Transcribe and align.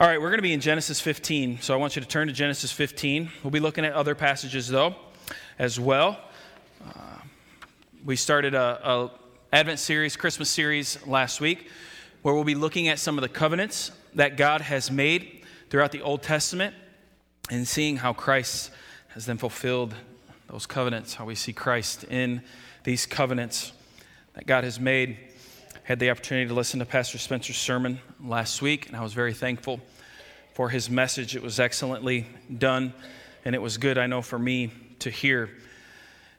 All 0.00 0.06
right, 0.06 0.18
we're 0.18 0.30
going 0.30 0.38
to 0.38 0.42
be 0.42 0.54
in 0.54 0.62
Genesis 0.62 0.98
15. 0.98 1.60
So 1.60 1.74
I 1.74 1.76
want 1.76 1.94
you 1.94 2.00
to 2.00 2.08
turn 2.08 2.28
to 2.28 2.32
Genesis 2.32 2.72
15. 2.72 3.30
We'll 3.44 3.50
be 3.50 3.60
looking 3.60 3.84
at 3.84 3.92
other 3.92 4.14
passages, 4.14 4.66
though, 4.66 4.94
as 5.58 5.78
well. 5.78 6.18
Uh, 6.82 7.18
we 8.02 8.16
started 8.16 8.54
a, 8.54 8.80
a 8.82 9.10
Advent 9.52 9.78
series, 9.78 10.16
Christmas 10.16 10.48
series 10.48 11.06
last 11.06 11.38
week, 11.42 11.68
where 12.22 12.34
we'll 12.34 12.44
be 12.44 12.54
looking 12.54 12.88
at 12.88 12.98
some 12.98 13.18
of 13.18 13.22
the 13.22 13.28
covenants 13.28 13.92
that 14.14 14.38
God 14.38 14.62
has 14.62 14.90
made 14.90 15.44
throughout 15.68 15.92
the 15.92 16.00
Old 16.00 16.22
Testament 16.22 16.74
and 17.50 17.68
seeing 17.68 17.98
how 17.98 18.14
Christ 18.14 18.70
has 19.08 19.26
then 19.26 19.36
fulfilled 19.36 19.94
those 20.48 20.64
covenants, 20.64 21.12
how 21.12 21.26
we 21.26 21.34
see 21.34 21.52
Christ 21.52 22.04
in 22.04 22.40
these 22.84 23.04
covenants 23.04 23.72
that 24.32 24.46
God 24.46 24.64
has 24.64 24.80
made 24.80 25.18
had 25.90 25.98
the 25.98 26.08
opportunity 26.08 26.46
to 26.46 26.54
listen 26.54 26.78
to 26.78 26.86
Pastor 26.86 27.18
Spencer's 27.18 27.56
sermon 27.56 27.98
last 28.24 28.62
week, 28.62 28.86
and 28.86 28.96
I 28.96 29.02
was 29.02 29.12
very 29.12 29.34
thankful 29.34 29.80
for 30.54 30.68
his 30.68 30.88
message. 30.88 31.34
It 31.34 31.42
was 31.42 31.58
excellently 31.58 32.28
done, 32.58 32.94
and 33.44 33.56
it 33.56 33.58
was 33.60 33.76
good, 33.76 33.98
I 33.98 34.06
know, 34.06 34.22
for 34.22 34.38
me 34.38 34.70
to 35.00 35.10
hear. 35.10 35.50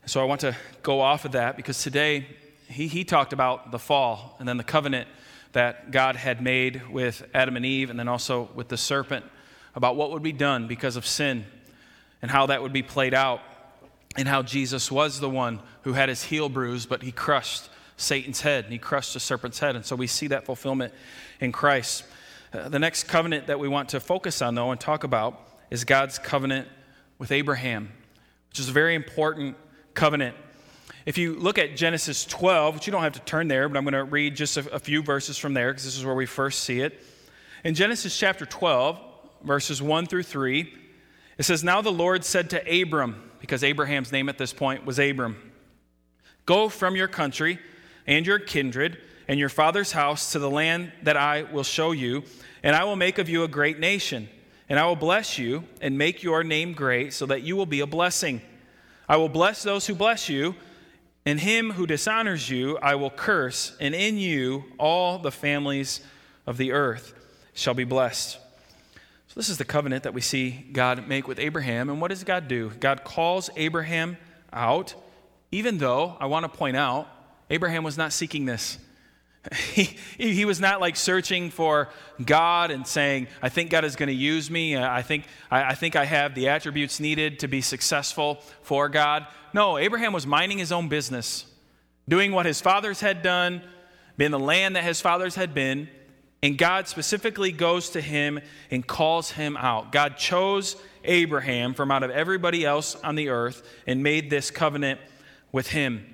So 0.06 0.22
I 0.22 0.24
want 0.24 0.40
to 0.40 0.56
go 0.84 1.02
off 1.02 1.26
of 1.26 1.34
that 1.34 1.58
because 1.58 1.84
today 1.84 2.28
he, 2.70 2.88
he 2.88 3.04
talked 3.04 3.34
about 3.34 3.72
the 3.72 3.78
fall 3.78 4.38
and 4.40 4.48
then 4.48 4.56
the 4.56 4.64
covenant 4.64 5.10
that 5.52 5.92
God 5.92 6.16
had 6.16 6.42
made 6.42 6.90
with 6.90 7.22
Adam 7.34 7.58
and 7.58 7.66
Eve, 7.66 7.90
and 7.90 8.00
then 8.00 8.08
also 8.08 8.50
with 8.56 8.70
the 8.70 8.78
serpent 8.78 9.26
about 9.76 9.98
what 9.98 10.12
would 10.12 10.24
be 10.24 10.32
done 10.32 10.70
because 10.70 10.96
of 10.96 11.06
sin 11.06 11.44
and 12.22 12.32
how 12.32 12.46
that 12.46 12.62
would 12.62 12.72
be 12.72 12.84
played 12.84 13.14
out, 13.14 13.42
and 14.16 14.30
how 14.30 14.44
Jesus 14.44 14.90
was 14.90 15.20
the 15.20 15.30
one 15.30 15.60
who 15.82 15.92
had 15.92 16.08
his 16.08 16.24
heel 16.24 16.48
bruised, 16.48 16.88
but 16.88 17.04
he 17.04 17.12
crushed 17.12 17.68
Satan's 18.02 18.42
head, 18.42 18.66
and 18.66 18.74
he 18.74 18.80
crushed 18.80 19.14
the 19.14 19.20
serpent's 19.20 19.60
head. 19.60 19.76
And 19.76 19.86
so 19.86 19.96
we 19.96 20.08
see 20.08 20.28
that 20.28 20.46
fulfillment 20.46 20.94
in 21.40 21.52
Christ. 21.52 22.04
Uh, 22.54 22.70
the 22.70 22.80
next 22.80 23.06
covenant 23.06 23.48
that 23.48 23.60
we 23.60 23.68
want 23.68 23.90
to 23.90 24.00
focus 24.00 24.42
on, 24.42 24.56
though, 24.56 24.72
and 24.72 24.80
talk 24.80 25.04
about 25.04 25.40
is 25.70 25.84
God's 25.84 26.20
covenant 26.20 26.68
with 27.18 27.32
Abraham, 27.32 27.92
which 28.50 28.60
is 28.60 28.70
a 28.70 28.72
very 28.72 28.96
important 28.96 29.56
covenant. 29.94 30.36
If 31.06 31.18
you 31.18 31.36
look 31.36 31.58
at 31.58 31.76
Genesis 31.76 32.26
12, 32.26 32.76
which 32.76 32.88
you 32.88 32.92
don't 32.92 33.04
have 33.04 33.14
to 33.14 33.22
turn 33.22 33.48
there, 33.48 33.68
but 33.70 33.78
I'm 33.78 33.84
going 33.84 33.94
to 33.94 34.04
read 34.04 34.36
just 34.36 34.58
a, 34.58 34.74
a 34.74 34.80
few 34.80 35.02
verses 35.02 35.38
from 35.38 35.54
there 35.54 35.72
because 35.72 35.86
this 35.86 35.98
is 35.98 36.06
where 36.06 36.16
we 36.16 36.26
first 36.26 36.64
see 36.64 36.82
it. 36.82 37.02
In 37.64 37.74
Genesis 37.74 38.18
chapter 38.18 38.46
12, 38.46 39.00
verses 39.44 39.82
1 39.82 40.06
through 40.08 40.24
3, 40.24 40.74
it 41.38 41.44
says, 41.44 41.64
Now 41.64 41.82
the 41.82 41.92
Lord 41.92 42.24
said 42.24 42.50
to 42.52 42.82
Abram, 42.82 43.32
because 43.40 43.64
Abraham's 43.64 44.12
name 44.12 44.30
at 44.30 44.38
this 44.38 44.54
point 44.54 44.86
was 44.86 45.00
Abram, 45.00 45.52
Go 46.46 46.70
from 46.70 46.96
your 46.96 47.08
country 47.08 47.60
and 48.12 48.28
your 48.28 48.40
kindred 48.40 48.98
and 49.30 49.40
your 49.40 49.48
father's 49.48 49.94
house 49.94 50.34
to 50.34 50.40
the 50.40 50.50
land 50.50 50.92
that 51.04 51.16
I 51.16 51.44
will 51.44 51.64
show 51.64 51.94
you, 51.94 52.24
and 52.62 52.76
I 52.76 52.84
will 52.84 52.98
make 52.98 53.18
of 53.20 53.30
you 53.30 53.46
a 53.46 53.48
great 53.48 53.80
nation. 53.80 54.28
And 54.68 54.78
I 54.78 54.86
will 54.86 54.98
bless 54.98 55.38
you 55.38 55.64
and 55.80 55.98
make 55.98 56.22
your 56.22 56.44
name 56.44 56.74
great 56.74 57.14
so 57.14 57.26
that 57.28 57.42
you 57.42 57.56
will 57.56 57.66
be 57.66 57.80
a 57.80 57.88
blessing. 57.88 58.42
I 59.08 59.16
will 59.16 59.30
bless 59.30 59.64
those 59.64 59.88
who 59.88 59.96
bless 59.96 60.28
you, 60.28 60.56
and 61.26 61.40
him 61.40 61.72
who 61.72 61.88
dishonors 61.88 62.50
you 62.50 62.78
I 62.80 62.96
will 62.96 63.10
curse, 63.10 63.78
and 63.80 63.96
in 63.96 64.18
you 64.18 64.66
all 64.78 65.18
the 65.18 65.32
families 65.32 66.02
of 66.46 66.58
the 66.58 66.74
earth 66.74 67.14
shall 67.54 67.74
be 67.74 67.86
blessed. 67.86 68.34
So, 68.34 69.34
this 69.36 69.48
is 69.48 69.58
the 69.58 69.66
covenant 69.66 70.04
that 70.04 70.14
we 70.14 70.20
see 70.20 70.52
God 70.74 71.08
make 71.08 71.30
with 71.30 71.40
Abraham. 71.40 71.90
And 71.90 72.02
what 72.02 72.10
does 72.10 72.26
God 72.26 72.50
do? 72.50 72.72
God 72.72 73.06
calls 73.06 73.50
Abraham 73.56 74.18
out, 74.52 74.96
even 75.50 75.78
though, 75.78 76.18
I 76.20 76.26
want 76.26 76.44
to 76.44 76.50
point 76.50 76.76
out, 76.76 77.08
Abraham 77.52 77.84
was 77.84 77.98
not 77.98 78.14
seeking 78.14 78.46
this. 78.46 78.80
He, 79.74 79.84
he 80.18 80.46
was 80.46 80.60
not 80.60 80.80
like 80.80 80.96
searching 80.96 81.50
for 81.50 81.90
God 82.24 82.70
and 82.70 82.86
saying, 82.86 83.28
I 83.42 83.50
think 83.50 83.72
God 83.72 83.84
is 83.84 83.96
going 83.96 84.08
to 84.08 84.14
use 84.14 84.52
me. 84.52 84.76
Uh, 84.76 84.88
I 84.88 85.02
think, 85.02 85.26
I, 85.50 85.64
I 85.64 85.74
think 85.74 85.96
I 85.96 86.06
have 86.06 86.36
the 86.36 86.50
attributes 86.50 87.00
needed 87.00 87.40
to 87.40 87.48
be 87.48 87.62
successful 87.62 88.36
for 88.62 88.88
God. 88.88 89.26
No, 89.52 89.80
Abraham 89.80 90.14
was 90.14 90.28
minding 90.28 90.60
his 90.60 90.72
own 90.72 90.90
business, 90.90 91.46
doing 92.08 92.32
what 92.34 92.46
his 92.46 92.62
fathers 92.62 93.02
had 93.02 93.24
done, 93.24 93.64
being 94.16 94.30
the 94.30 94.40
land 94.40 94.76
that 94.76 94.84
his 94.84 95.02
fathers 95.02 95.34
had 95.34 95.56
been. 95.56 95.90
And 96.44 96.56
God 96.58 96.88
specifically 96.88 97.52
goes 97.52 97.90
to 97.92 98.02
him 98.02 98.40
and 98.70 98.86
calls 98.86 99.32
him 99.32 99.58
out. 99.58 99.92
God 99.92 100.18
chose 100.18 100.76
Abraham 101.04 101.74
from 101.74 101.90
out 101.90 102.04
of 102.04 102.12
everybody 102.12 102.64
else 102.64 102.96
on 102.96 103.16
the 103.16 103.30
earth 103.30 103.68
and 103.88 104.04
made 104.04 104.30
this 104.30 104.52
covenant 104.52 105.00
with 105.52 105.68
him. 105.68 106.06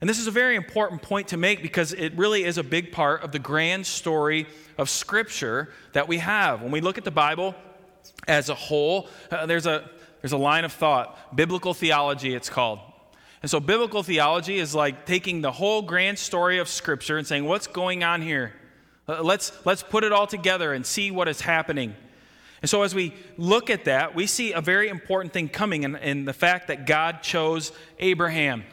And 0.00 0.08
this 0.08 0.18
is 0.18 0.28
a 0.28 0.32
very 0.32 0.54
important 0.54 1.02
point 1.02 1.28
to 1.28 1.36
make 1.36 1.60
because 1.60 1.92
it 1.92 2.16
really 2.16 2.44
is 2.44 2.56
a 2.56 2.62
big 2.62 2.92
part 2.92 3.22
of 3.22 3.32
the 3.32 3.38
grand 3.40 3.84
story 3.84 4.46
of 4.76 4.88
Scripture 4.88 5.70
that 5.92 6.06
we 6.06 6.18
have. 6.18 6.62
When 6.62 6.70
we 6.70 6.80
look 6.80 6.98
at 6.98 7.04
the 7.04 7.10
Bible 7.10 7.54
as 8.28 8.48
a 8.48 8.54
whole, 8.54 9.08
uh, 9.30 9.46
there's, 9.46 9.66
a, 9.66 9.90
there's 10.22 10.32
a 10.32 10.38
line 10.38 10.64
of 10.64 10.72
thought, 10.72 11.34
biblical 11.34 11.74
theology, 11.74 12.34
it's 12.34 12.48
called. 12.48 12.78
And 13.42 13.50
so, 13.50 13.60
biblical 13.60 14.02
theology 14.02 14.58
is 14.58 14.74
like 14.74 15.06
taking 15.06 15.40
the 15.40 15.52
whole 15.52 15.82
grand 15.82 16.18
story 16.18 16.58
of 16.58 16.68
Scripture 16.68 17.18
and 17.18 17.26
saying, 17.26 17.44
what's 17.44 17.66
going 17.66 18.02
on 18.02 18.22
here? 18.22 18.52
Uh, 19.08 19.22
let's, 19.22 19.52
let's 19.64 19.82
put 19.82 20.04
it 20.04 20.12
all 20.12 20.26
together 20.26 20.72
and 20.72 20.84
see 20.84 21.10
what 21.10 21.28
is 21.28 21.40
happening. 21.40 21.94
And 22.62 22.68
so, 22.68 22.82
as 22.82 22.94
we 22.94 23.14
look 23.36 23.70
at 23.70 23.84
that, 23.84 24.14
we 24.14 24.26
see 24.26 24.52
a 24.52 24.60
very 24.60 24.88
important 24.88 25.32
thing 25.32 25.48
coming 25.48 25.84
in, 25.84 25.94
in 25.96 26.24
the 26.24 26.32
fact 26.32 26.68
that 26.68 26.86
God 26.86 27.22
chose 27.22 27.70
Abraham. 28.00 28.64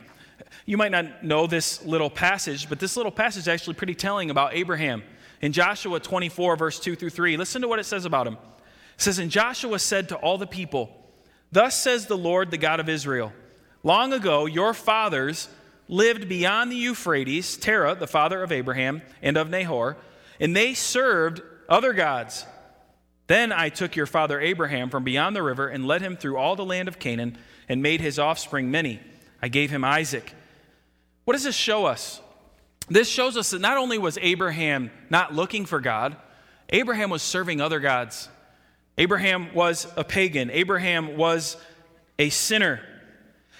You 0.65 0.77
might 0.77 0.91
not 0.91 1.23
know 1.23 1.47
this 1.47 1.83
little 1.85 2.09
passage, 2.09 2.69
but 2.69 2.79
this 2.79 2.97
little 2.97 3.11
passage 3.11 3.41
is 3.41 3.47
actually 3.47 3.75
pretty 3.75 3.95
telling 3.95 4.29
about 4.29 4.53
Abraham. 4.53 5.03
In 5.41 5.51
Joshua 5.51 5.99
24, 5.99 6.55
verse 6.55 6.79
2 6.79 6.95
through 6.95 7.11
3, 7.11 7.37
listen 7.37 7.61
to 7.61 7.67
what 7.67 7.79
it 7.79 7.85
says 7.85 8.05
about 8.05 8.25
him. 8.25 8.33
It 8.33 9.01
says, 9.01 9.19
And 9.19 9.29
Joshua 9.29 9.79
said 9.79 10.09
to 10.09 10.15
all 10.15 10.37
the 10.37 10.47
people, 10.47 10.89
Thus 11.51 11.79
says 11.79 12.07
the 12.07 12.17
Lord, 12.17 12.51
the 12.51 12.57
God 12.57 12.79
of 12.79 12.89
Israel, 12.89 13.31
Long 13.83 14.13
ago 14.13 14.47
your 14.47 14.73
fathers 14.73 15.47
lived 15.87 16.27
beyond 16.27 16.71
the 16.71 16.75
Euphrates, 16.75 17.57
Terah, 17.57 17.93
the 17.93 18.07
father 18.07 18.41
of 18.41 18.51
Abraham 18.51 19.03
and 19.21 19.37
of 19.37 19.49
Nahor, 19.49 19.97
and 20.39 20.55
they 20.55 20.73
served 20.73 21.41
other 21.69 21.93
gods. 21.93 22.45
Then 23.27 23.51
I 23.51 23.69
took 23.69 23.95
your 23.95 24.05
father 24.05 24.39
Abraham 24.39 24.89
from 24.89 25.03
beyond 25.03 25.35
the 25.35 25.43
river 25.43 25.67
and 25.67 25.85
led 25.85 26.01
him 26.01 26.17
through 26.17 26.37
all 26.37 26.55
the 26.55 26.65
land 26.65 26.87
of 26.87 26.99
Canaan 26.99 27.37
and 27.69 27.81
made 27.81 28.01
his 28.01 28.19
offspring 28.19 28.71
many. 28.71 28.99
I 29.45 29.47
gave 29.47 29.69
him 29.69 29.83
Isaac. 29.83 30.33
What 31.23 31.33
does 31.33 31.43
this 31.43 31.55
show 31.55 31.85
us? 31.85 32.19
This 32.89 33.07
shows 33.07 33.37
us 33.37 33.51
that 33.51 33.61
not 33.61 33.77
only 33.77 33.99
was 33.99 34.17
Abraham 34.19 34.89
not 35.11 35.35
looking 35.35 35.67
for 35.67 35.79
God, 35.79 36.17
Abraham 36.69 37.11
was 37.11 37.21
serving 37.21 37.61
other 37.61 37.79
gods. 37.79 38.27
Abraham 38.97 39.53
was 39.53 39.85
a 39.95 40.03
pagan, 40.03 40.49
Abraham 40.49 41.15
was 41.15 41.57
a 42.17 42.29
sinner. 42.29 42.81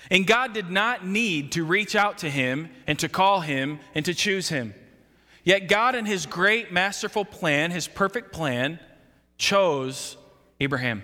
And 0.10 0.26
God 0.26 0.54
did 0.54 0.72
not 0.72 1.06
need 1.06 1.52
to 1.52 1.64
reach 1.64 1.96
out 1.96 2.18
to 2.20 2.32
him 2.32 2.70
and 2.88 2.98
to 2.98 3.08
call 3.08 3.42
him 3.42 3.80
and 3.94 4.04
to 4.06 4.16
choose 4.16 4.50
him. 4.50 4.74
Yet 5.44 5.68
God, 5.68 5.94
in 5.94 6.08
his 6.08 6.26
great 6.26 6.74
masterful 6.74 7.26
plan, 7.26 7.70
his 7.70 7.88
perfect 7.88 8.34
plan, 8.34 8.80
chose 9.38 10.18
Abraham, 10.60 11.04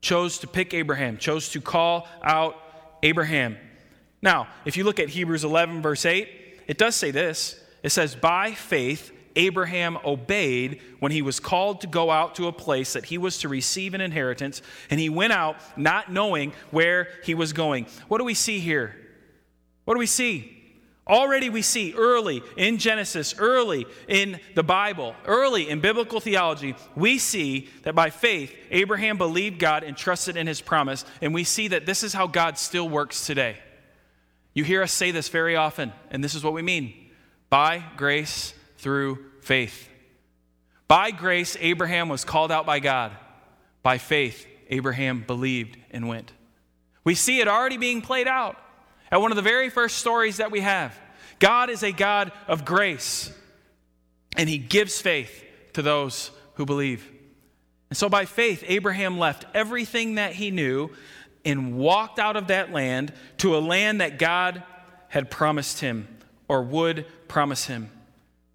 chose 0.00 0.38
to 0.38 0.46
pick 0.46 0.72
Abraham, 0.72 1.18
chose 1.18 1.48
to 1.48 1.60
call 1.60 2.06
out 2.22 2.54
Abraham. 3.02 3.56
Now, 4.24 4.48
if 4.64 4.78
you 4.78 4.84
look 4.84 4.98
at 4.98 5.10
Hebrews 5.10 5.44
11, 5.44 5.82
verse 5.82 6.06
8, 6.06 6.26
it 6.66 6.78
does 6.78 6.96
say 6.96 7.10
this 7.10 7.60
it 7.82 7.90
says, 7.90 8.16
By 8.16 8.52
faith, 8.52 9.12
Abraham 9.36 9.98
obeyed 10.02 10.80
when 10.98 11.12
he 11.12 11.20
was 11.20 11.38
called 11.38 11.82
to 11.82 11.86
go 11.86 12.10
out 12.10 12.36
to 12.36 12.46
a 12.46 12.52
place 12.52 12.94
that 12.94 13.04
he 13.04 13.18
was 13.18 13.38
to 13.40 13.48
receive 13.48 13.92
an 13.92 14.00
inheritance, 14.00 14.62
and 14.88 14.98
he 14.98 15.10
went 15.10 15.34
out 15.34 15.56
not 15.76 16.10
knowing 16.10 16.54
where 16.70 17.08
he 17.22 17.34
was 17.34 17.52
going. 17.52 17.86
What 18.08 18.16
do 18.16 18.24
we 18.24 18.32
see 18.32 18.60
here? 18.60 18.96
What 19.84 19.94
do 19.94 19.98
we 19.98 20.06
see? 20.06 20.50
Already 21.06 21.50
we 21.50 21.60
see 21.60 21.92
early 21.94 22.42
in 22.56 22.78
Genesis, 22.78 23.34
early 23.38 23.84
in 24.08 24.40
the 24.54 24.62
Bible, 24.62 25.14
early 25.26 25.68
in 25.68 25.80
biblical 25.80 26.18
theology, 26.18 26.76
we 26.96 27.18
see 27.18 27.68
that 27.82 27.94
by 27.94 28.08
faith, 28.08 28.56
Abraham 28.70 29.18
believed 29.18 29.58
God 29.58 29.82
and 29.82 29.94
trusted 29.94 30.38
in 30.38 30.46
his 30.46 30.62
promise, 30.62 31.04
and 31.20 31.34
we 31.34 31.44
see 31.44 31.68
that 31.68 31.84
this 31.84 32.02
is 32.02 32.14
how 32.14 32.26
God 32.26 32.56
still 32.56 32.88
works 32.88 33.26
today. 33.26 33.58
You 34.54 34.62
hear 34.64 34.82
us 34.82 34.92
say 34.92 35.10
this 35.10 35.28
very 35.28 35.56
often, 35.56 35.92
and 36.10 36.22
this 36.22 36.34
is 36.34 36.44
what 36.44 36.52
we 36.52 36.62
mean 36.62 36.94
by 37.50 37.84
grace 37.96 38.54
through 38.78 39.18
faith. 39.40 39.88
By 40.86 41.10
grace, 41.10 41.56
Abraham 41.60 42.08
was 42.08 42.24
called 42.24 42.52
out 42.52 42.64
by 42.64 42.78
God. 42.78 43.12
By 43.82 43.98
faith, 43.98 44.46
Abraham 44.70 45.24
believed 45.26 45.76
and 45.90 46.08
went. 46.08 46.32
We 47.02 47.14
see 47.14 47.40
it 47.40 47.48
already 47.48 47.76
being 47.76 48.00
played 48.00 48.28
out 48.28 48.56
at 49.10 49.20
one 49.20 49.32
of 49.32 49.36
the 49.36 49.42
very 49.42 49.70
first 49.70 49.98
stories 49.98 50.38
that 50.38 50.50
we 50.50 50.60
have. 50.60 50.98
God 51.38 51.68
is 51.68 51.82
a 51.82 51.92
God 51.92 52.32
of 52.48 52.64
grace, 52.64 53.32
and 54.36 54.48
he 54.48 54.58
gives 54.58 55.00
faith 55.00 55.44
to 55.74 55.82
those 55.82 56.30
who 56.54 56.64
believe. 56.64 57.10
And 57.90 57.96
so, 57.96 58.08
by 58.08 58.24
faith, 58.24 58.64
Abraham 58.66 59.18
left 59.18 59.44
everything 59.54 60.14
that 60.14 60.32
he 60.32 60.50
knew 60.50 60.90
and 61.44 61.76
walked 61.76 62.18
out 62.18 62.36
of 62.36 62.48
that 62.48 62.72
land 62.72 63.12
to 63.38 63.56
a 63.56 63.58
land 63.58 64.00
that 64.00 64.18
God 64.18 64.62
had 65.08 65.30
promised 65.30 65.80
him 65.80 66.08
or 66.48 66.62
would 66.62 67.06
promise 67.28 67.66
him. 67.66 67.90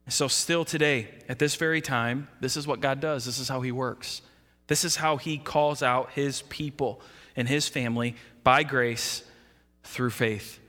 So, 0.09 0.27
still 0.27 0.65
today, 0.65 1.07
at 1.27 1.38
this 1.38 1.56
very 1.56 1.81
time, 1.81 2.30
this 2.39 2.57
is 2.57 2.65
what 2.65 2.80
God 2.80 3.00
does. 3.00 3.25
This 3.25 3.38
is 3.38 3.47
how 3.47 3.62
He 3.62 3.71
works. 3.71 4.24
This 4.65 4.83
is 4.83 4.95
how 4.95 5.18
He 5.18 5.38
calls 5.38 5.83
out 5.83 6.12
His 6.13 6.41
people 6.44 7.01
and 7.36 7.47
His 7.47 7.68
family 7.68 8.15
by 8.44 8.63
grace 8.63 9.24
through 9.83 10.09
faith. 10.09 10.59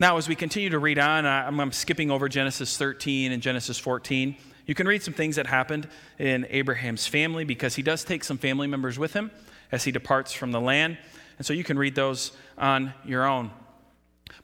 Now, 0.00 0.16
as 0.16 0.28
we 0.28 0.34
continue 0.34 0.70
to 0.70 0.80
read 0.80 0.98
on, 0.98 1.24
I'm 1.24 1.70
skipping 1.70 2.10
over 2.10 2.28
Genesis 2.28 2.76
13 2.76 3.30
and 3.30 3.40
Genesis 3.40 3.78
14. 3.78 4.36
You 4.66 4.74
can 4.74 4.88
read 4.88 5.02
some 5.02 5.14
things 5.14 5.36
that 5.36 5.46
happened 5.46 5.88
in 6.18 6.46
Abraham's 6.50 7.06
family 7.06 7.44
because 7.44 7.76
he 7.76 7.82
does 7.82 8.02
take 8.02 8.24
some 8.24 8.38
family 8.38 8.66
members 8.66 8.98
with 8.98 9.12
him 9.12 9.30
as 9.74 9.82
he 9.82 9.90
departs 9.90 10.32
from 10.32 10.52
the 10.52 10.60
land. 10.60 10.96
And 11.36 11.44
so 11.44 11.52
you 11.52 11.64
can 11.64 11.76
read 11.76 11.96
those 11.96 12.32
on 12.56 12.94
your 13.04 13.26
own. 13.26 13.50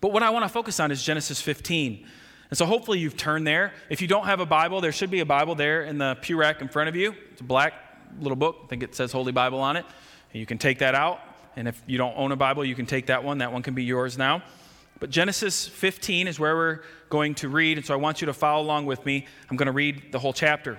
But 0.00 0.12
what 0.12 0.24
I 0.24 0.30
want 0.30 0.44
to 0.44 0.48
focus 0.48 0.80
on 0.80 0.90
is 0.90 1.02
Genesis 1.02 1.40
15. 1.40 2.06
And 2.50 2.58
so 2.58 2.66
hopefully 2.66 2.98
you've 2.98 3.16
turned 3.16 3.46
there. 3.46 3.72
If 3.88 4.02
you 4.02 4.08
don't 4.08 4.24
have 4.24 4.40
a 4.40 4.46
Bible, 4.46 4.80
there 4.80 4.90
should 4.90 5.10
be 5.10 5.20
a 5.20 5.24
Bible 5.24 5.54
there 5.54 5.84
in 5.84 5.98
the 5.98 6.18
pew 6.20 6.36
rack 6.36 6.60
in 6.60 6.68
front 6.68 6.88
of 6.88 6.96
you. 6.96 7.14
It's 7.30 7.40
a 7.40 7.44
black 7.44 7.74
little 8.20 8.34
book. 8.34 8.62
I 8.64 8.66
think 8.66 8.82
it 8.82 8.96
says 8.96 9.12
Holy 9.12 9.30
Bible 9.30 9.60
on 9.60 9.76
it. 9.76 9.86
And 10.32 10.40
you 10.40 10.46
can 10.46 10.58
take 10.58 10.80
that 10.80 10.96
out. 10.96 11.20
And 11.54 11.68
if 11.68 11.80
you 11.86 11.96
don't 11.96 12.14
own 12.16 12.32
a 12.32 12.36
Bible, 12.36 12.64
you 12.64 12.74
can 12.74 12.86
take 12.86 13.06
that 13.06 13.22
one. 13.22 13.38
That 13.38 13.52
one 13.52 13.62
can 13.62 13.74
be 13.74 13.84
yours 13.84 14.18
now. 14.18 14.42
But 14.98 15.10
Genesis 15.10 15.68
15 15.68 16.26
is 16.26 16.40
where 16.40 16.56
we're 16.56 16.80
going 17.08 17.36
to 17.36 17.48
read. 17.48 17.78
And 17.78 17.86
so 17.86 17.94
I 17.94 17.98
want 17.98 18.20
you 18.20 18.26
to 18.26 18.34
follow 18.34 18.62
along 18.62 18.86
with 18.86 19.06
me. 19.06 19.28
I'm 19.48 19.56
going 19.56 19.66
to 19.66 19.72
read 19.72 20.10
the 20.10 20.18
whole 20.18 20.32
chapter. 20.32 20.78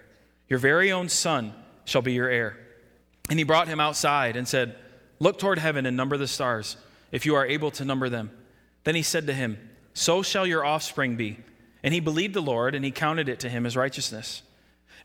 Your 0.51 0.59
very 0.59 0.91
own 0.91 1.07
son 1.07 1.53
shall 1.85 2.01
be 2.01 2.11
your 2.11 2.27
heir. 2.27 2.57
And 3.29 3.39
he 3.39 3.45
brought 3.45 3.69
him 3.69 3.79
outside 3.79 4.35
and 4.35 4.45
said, 4.45 4.75
Look 5.17 5.39
toward 5.39 5.59
heaven 5.59 5.85
and 5.85 5.95
number 5.95 6.17
the 6.17 6.27
stars, 6.27 6.75
if 7.09 7.25
you 7.25 7.35
are 7.35 7.45
able 7.45 7.71
to 7.71 7.85
number 7.85 8.09
them. 8.09 8.31
Then 8.83 8.95
he 8.95 9.01
said 9.01 9.27
to 9.27 9.33
him, 9.33 9.57
so 9.93 10.21
shall 10.21 10.45
your 10.45 10.65
offspring 10.65 11.15
be. 11.15 11.37
And 11.83 11.93
he 11.93 12.01
believed 12.01 12.33
the 12.33 12.41
Lord, 12.41 12.75
and 12.75 12.83
he 12.83 12.91
counted 12.91 13.29
it 13.29 13.39
to 13.39 13.49
him 13.49 13.65
as 13.65 13.77
righteousness. 13.77 14.41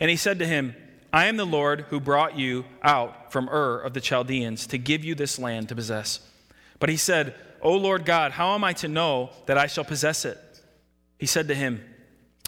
And 0.01 0.11
he 0.11 0.17
said 0.17 0.41
to 0.41 0.47
him, 0.47 0.75
I 1.13 1.27
am 1.27 1.37
the 1.37 1.47
Lord 1.47 1.83
who 1.91 2.01
brought 2.01 2.37
you 2.37 2.65
out 2.83 3.31
from 3.31 3.49
Ur 3.49 3.79
of 3.79 3.95
the 3.95 4.01
Chaldeans 4.01 4.67
to 4.67 4.79
give 4.79 5.05
you 5.05 5.15
this 5.15 5.39
land 5.39 5.69
to 5.69 5.77
possess. 5.77 6.19
But 6.81 6.89
he 6.89 6.97
said, 6.97 7.37
O 7.63 7.77
Lord 7.77 8.05
God, 8.05 8.33
how 8.33 8.57
am 8.57 8.65
I 8.65 8.73
to 8.75 8.89
know 8.89 9.31
that 9.47 9.57
I 9.57 9.69
shall 9.69 9.85
possess 9.85 10.25
it? 10.25 10.39
He 11.19 11.27
said 11.27 11.47
to 11.47 11.55
him, 11.55 11.85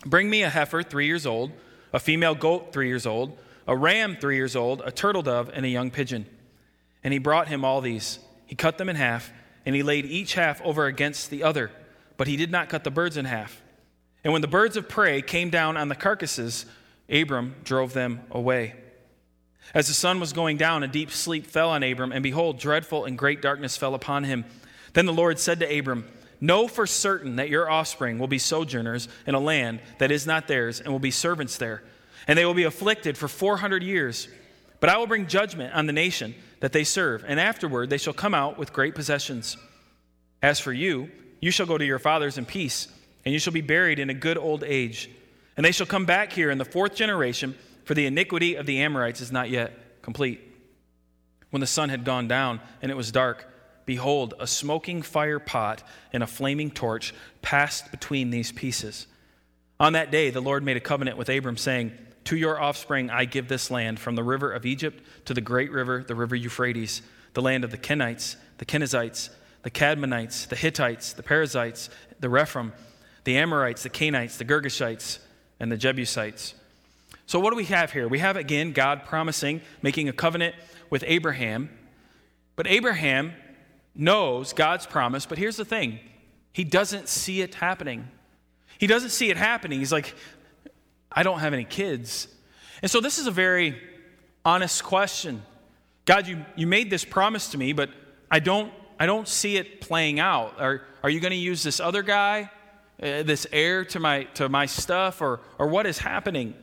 Bring 0.05 0.29
me 0.29 0.43
a 0.43 0.51
heifer 0.51 0.83
three 0.83 1.07
years 1.07 1.27
old, 1.27 1.53
a 1.93 2.01
female 2.01 2.35
goat 2.35 2.73
three 2.73 2.89
years 2.89 3.07
old, 3.07 3.37
a 3.67 3.77
ram 3.77 4.17
three 4.17 4.37
years 4.37 4.57
old, 4.57 4.83
a 4.85 4.91
turtle 4.91 5.23
dove, 5.23 5.51
and 5.53 5.65
a 5.65 5.69
young 5.69 5.91
pigeon. 5.91 6.27
And 7.05 7.13
he 7.13 7.19
brought 7.19 7.49
him 7.49 7.65
all 7.65 7.81
these. 7.81 8.19
He 8.47 8.55
cut 8.55 8.79
them 8.79 8.89
in 8.89 8.97
half, 8.97 9.31
and 9.67 9.75
he 9.75 9.83
laid 9.83 10.07
each 10.07 10.35
half 10.35 10.61
over 10.63 10.87
against 10.87 11.31
the 11.31 11.43
other 11.43 11.71
but 12.19 12.27
he 12.27 12.37
did 12.37 12.51
not 12.51 12.69
cut 12.69 12.85
the 12.85 12.91
birds 12.91 13.17
in 13.17 13.25
half. 13.25 13.63
And 14.23 14.35
when 14.35 14.43
the 14.43 14.49
birds 14.49 14.77
of 14.77 14.89
prey 14.89 15.23
came 15.23 15.49
down 15.49 15.79
on 15.79 15.89
the 15.89 15.95
carcasses, 15.95 16.67
Abram 17.09 17.55
drove 17.65 17.95
them 17.95 18.21
away. 18.31 18.75
As 19.73 19.87
the 19.87 19.95
sun 19.95 20.21
was 20.21 20.33
going 20.33 20.57
down, 20.59 20.83
a 20.83 20.89
deep 20.89 21.11
sleep 21.11 21.47
fell 21.47 21.71
on 21.71 21.83
Abram, 21.83 22.13
and 22.13 22.23
behold, 22.23 22.59
dreadful 22.59 23.07
and 23.07 23.17
great 23.17 23.41
darkness 23.41 23.77
fell 23.77 23.95
upon 23.95 24.25
him. 24.25 24.45
Then 24.93 25.07
the 25.07 25.13
Lord 25.13 25.39
said 25.39 25.61
to 25.61 25.79
Abram, 25.79 26.07
Know 26.41 26.69
for 26.69 26.87
certain 26.87 27.37
that 27.37 27.49
your 27.49 27.69
offspring 27.69 28.19
will 28.19 28.29
be 28.29 28.39
sojourners 28.39 29.09
in 29.27 29.35
a 29.35 29.41
land 29.41 29.81
that 29.99 30.11
is 30.11 30.27
not 30.27 30.47
theirs, 30.47 30.81
and 30.81 30.93
will 30.93 30.99
be 30.99 31.11
servants 31.11 31.57
there. 31.57 31.83
And 32.27 32.39
they 32.39 32.45
will 32.45 32.55
be 32.55 32.65
afflicted 32.65 33.17
for 33.19 33.29
400 33.29 33.83
years. 33.83 34.29
But 34.81 34.91
I 34.91 34.99
will 34.99 35.07
bring 35.07 35.27
judgment 35.27 35.75
on 35.75 35.87
the 35.87 35.93
nation 35.93 36.35
that 36.61 36.73
they 36.73 36.85
serve, 36.85 37.25
and 37.27 37.41
afterward 37.41 37.91
they 37.91 37.99
shall 37.99 38.13
come 38.13 38.35
out 38.35 38.59
with 38.59 38.73
great 38.73 38.95
possessions. 38.95 39.57
As 40.43 40.61
for 40.61 40.73
you, 40.73 41.11
you 41.41 41.51
shall 41.51 41.67
go 41.67 41.79
to 41.79 41.85
your 41.85 41.99
fathers 41.99 42.39
in 42.39 42.45
peace, 42.45 42.89
and 43.25 43.33
you 43.33 43.39
shall 43.39 43.53
be 43.53 43.61
buried 43.61 43.99
in 43.99 44.11
a 44.11 44.15
good 44.15 44.39
old 44.39 44.63
age. 44.65 45.11
And 45.57 45.65
they 45.65 45.73
shall 45.73 45.87
come 45.87 46.05
back 46.05 46.33
here 46.33 46.51
in 46.51 46.59
the 46.59 46.65
fourth 46.65 46.95
generation, 46.95 47.57
for 47.85 47.95
the 47.95 48.07
iniquity 48.07 48.55
of 48.55 48.67
the 48.67 48.81
Amorites 48.81 49.21
is 49.21 49.33
not 49.33 49.51
yet 49.51 49.73
complete. 50.03 50.41
When 51.51 51.61
the 51.61 51.67
sun 51.67 51.89
had 51.89 52.05
gone 52.05 52.29
down 52.29 52.61
and 52.83 52.91
it 52.91 52.97
was 52.97 53.11
dark, 53.11 53.47
behold, 53.89 54.35
a 54.39 54.47
smoking 54.47 55.01
fire 55.01 55.39
pot 55.39 55.83
and 56.13 56.23
a 56.23 56.27
flaming 56.27 56.71
torch 56.71 57.15
passed 57.41 57.91
between 57.91 58.29
these 58.29 58.53
pieces. 58.53 59.07
On 59.81 59.95
that 59.95 60.11
day, 60.11 60.29
the 60.29 60.43
Lord 60.43 60.63
made 60.63 60.77
a 60.77 60.81
covenant 60.81 61.17
with 61.17 61.31
Abram, 61.31 61.57
saying, 61.57 61.93
To 62.25 62.37
your 62.37 62.61
offspring 62.61 63.09
I 63.09 63.25
give 63.25 63.49
this 63.49 63.71
land, 63.71 63.99
from 63.99 64.15
the 64.15 64.23
river 64.23 64.53
of 64.53 64.67
Egypt 64.67 65.03
to 65.25 65.33
the 65.33 65.41
great 65.41 65.73
river, 65.73 66.05
the 66.07 66.15
river 66.15 66.37
Euphrates, 66.37 67.01
the 67.33 67.41
land 67.41 67.65
of 67.65 67.71
the 67.71 67.79
Kenites, 67.79 68.37
the 68.59 68.67
Kenizzites, 68.67 69.31
the 69.63 69.71
Cadmonites, 69.71 70.47
the 70.47 70.57
Hittites, 70.57 71.15
the 71.15 71.23
Perizzites, 71.23 71.89
the 72.21 72.29
Rephaim, 72.29 72.75
the 73.25 73.39
Amorites, 73.39 73.85
the 73.85 73.89
Canaanites, 73.89 74.37
the 74.37 74.45
Girgashites, 74.45 75.19
and 75.59 75.73
the 75.73 75.79
Jebusites. 75.79 76.55
So, 77.25 77.41
what 77.41 77.51
do 77.51 77.57
we 77.57 77.65
have 77.65 77.93
here? 77.93 78.07
We 78.07 78.19
have 78.19 78.37
again 78.37 78.73
God 78.73 79.07
promising, 79.07 79.63
making 79.81 80.11
a 80.11 80.13
covenant 80.13 80.55
with 80.91 81.05
Abraham. 81.07 81.71
But 82.55 82.67
Abraham 82.67 83.33
knows 83.99 84.55
God's 84.55 84.87
promise, 84.87 85.27
but 85.27 85.37
here's 85.37 85.57
the 85.57 85.65
thing 85.67 85.99
he 86.53 86.65
doesn't 86.65 87.09
see 87.09 87.43
it 87.43 87.57
happening. 87.57 88.09
He 88.79 88.87
doesn't 88.87 89.11
see 89.11 89.29
it 89.29 89.37
happening. 89.37 89.81
He's 89.81 89.93
like, 89.93 90.15
I 91.13 91.23
don't 91.23 91.41
have 91.41 91.53
any 91.53 91.65
kids. 91.65 92.29
And 92.81 92.91
so, 92.91 93.01
this 93.01 93.19
is 93.19 93.27
a 93.27 93.33
very 93.33 93.79
honest 94.45 94.85
question. 94.85 95.43
God, 96.07 96.27
you, 96.27 96.45
you 96.57 96.67
made 96.67 96.89
this 96.89 97.05
promise 97.05 97.51
to 97.51 97.59
me, 97.59 97.75
but 97.75 97.91
I 98.31 98.39
don't 98.39 98.73
I 98.99 99.07
don't 99.07 99.29
see 99.29 99.57
it 99.57 99.81
playing 99.81 100.19
out. 100.19 100.61
Are, 100.61 100.83
are 101.03 101.11
you 101.11 101.21
going 101.21 101.31
to 101.31 101.37
use 101.37 101.63
this 101.63 101.79
other 101.79 102.03
guy, 102.03 102.51
uh, 103.01 103.23
this 103.23 103.47
heir 103.53 103.85
to 103.87 104.01
my, 104.01 104.25
to 104.35 104.49
my 104.49 104.67
stuff, 104.67 105.23
or, 105.23 105.41
or 105.59 105.69
what 105.69 105.87
is 105.87 105.99
happening? 105.99 106.55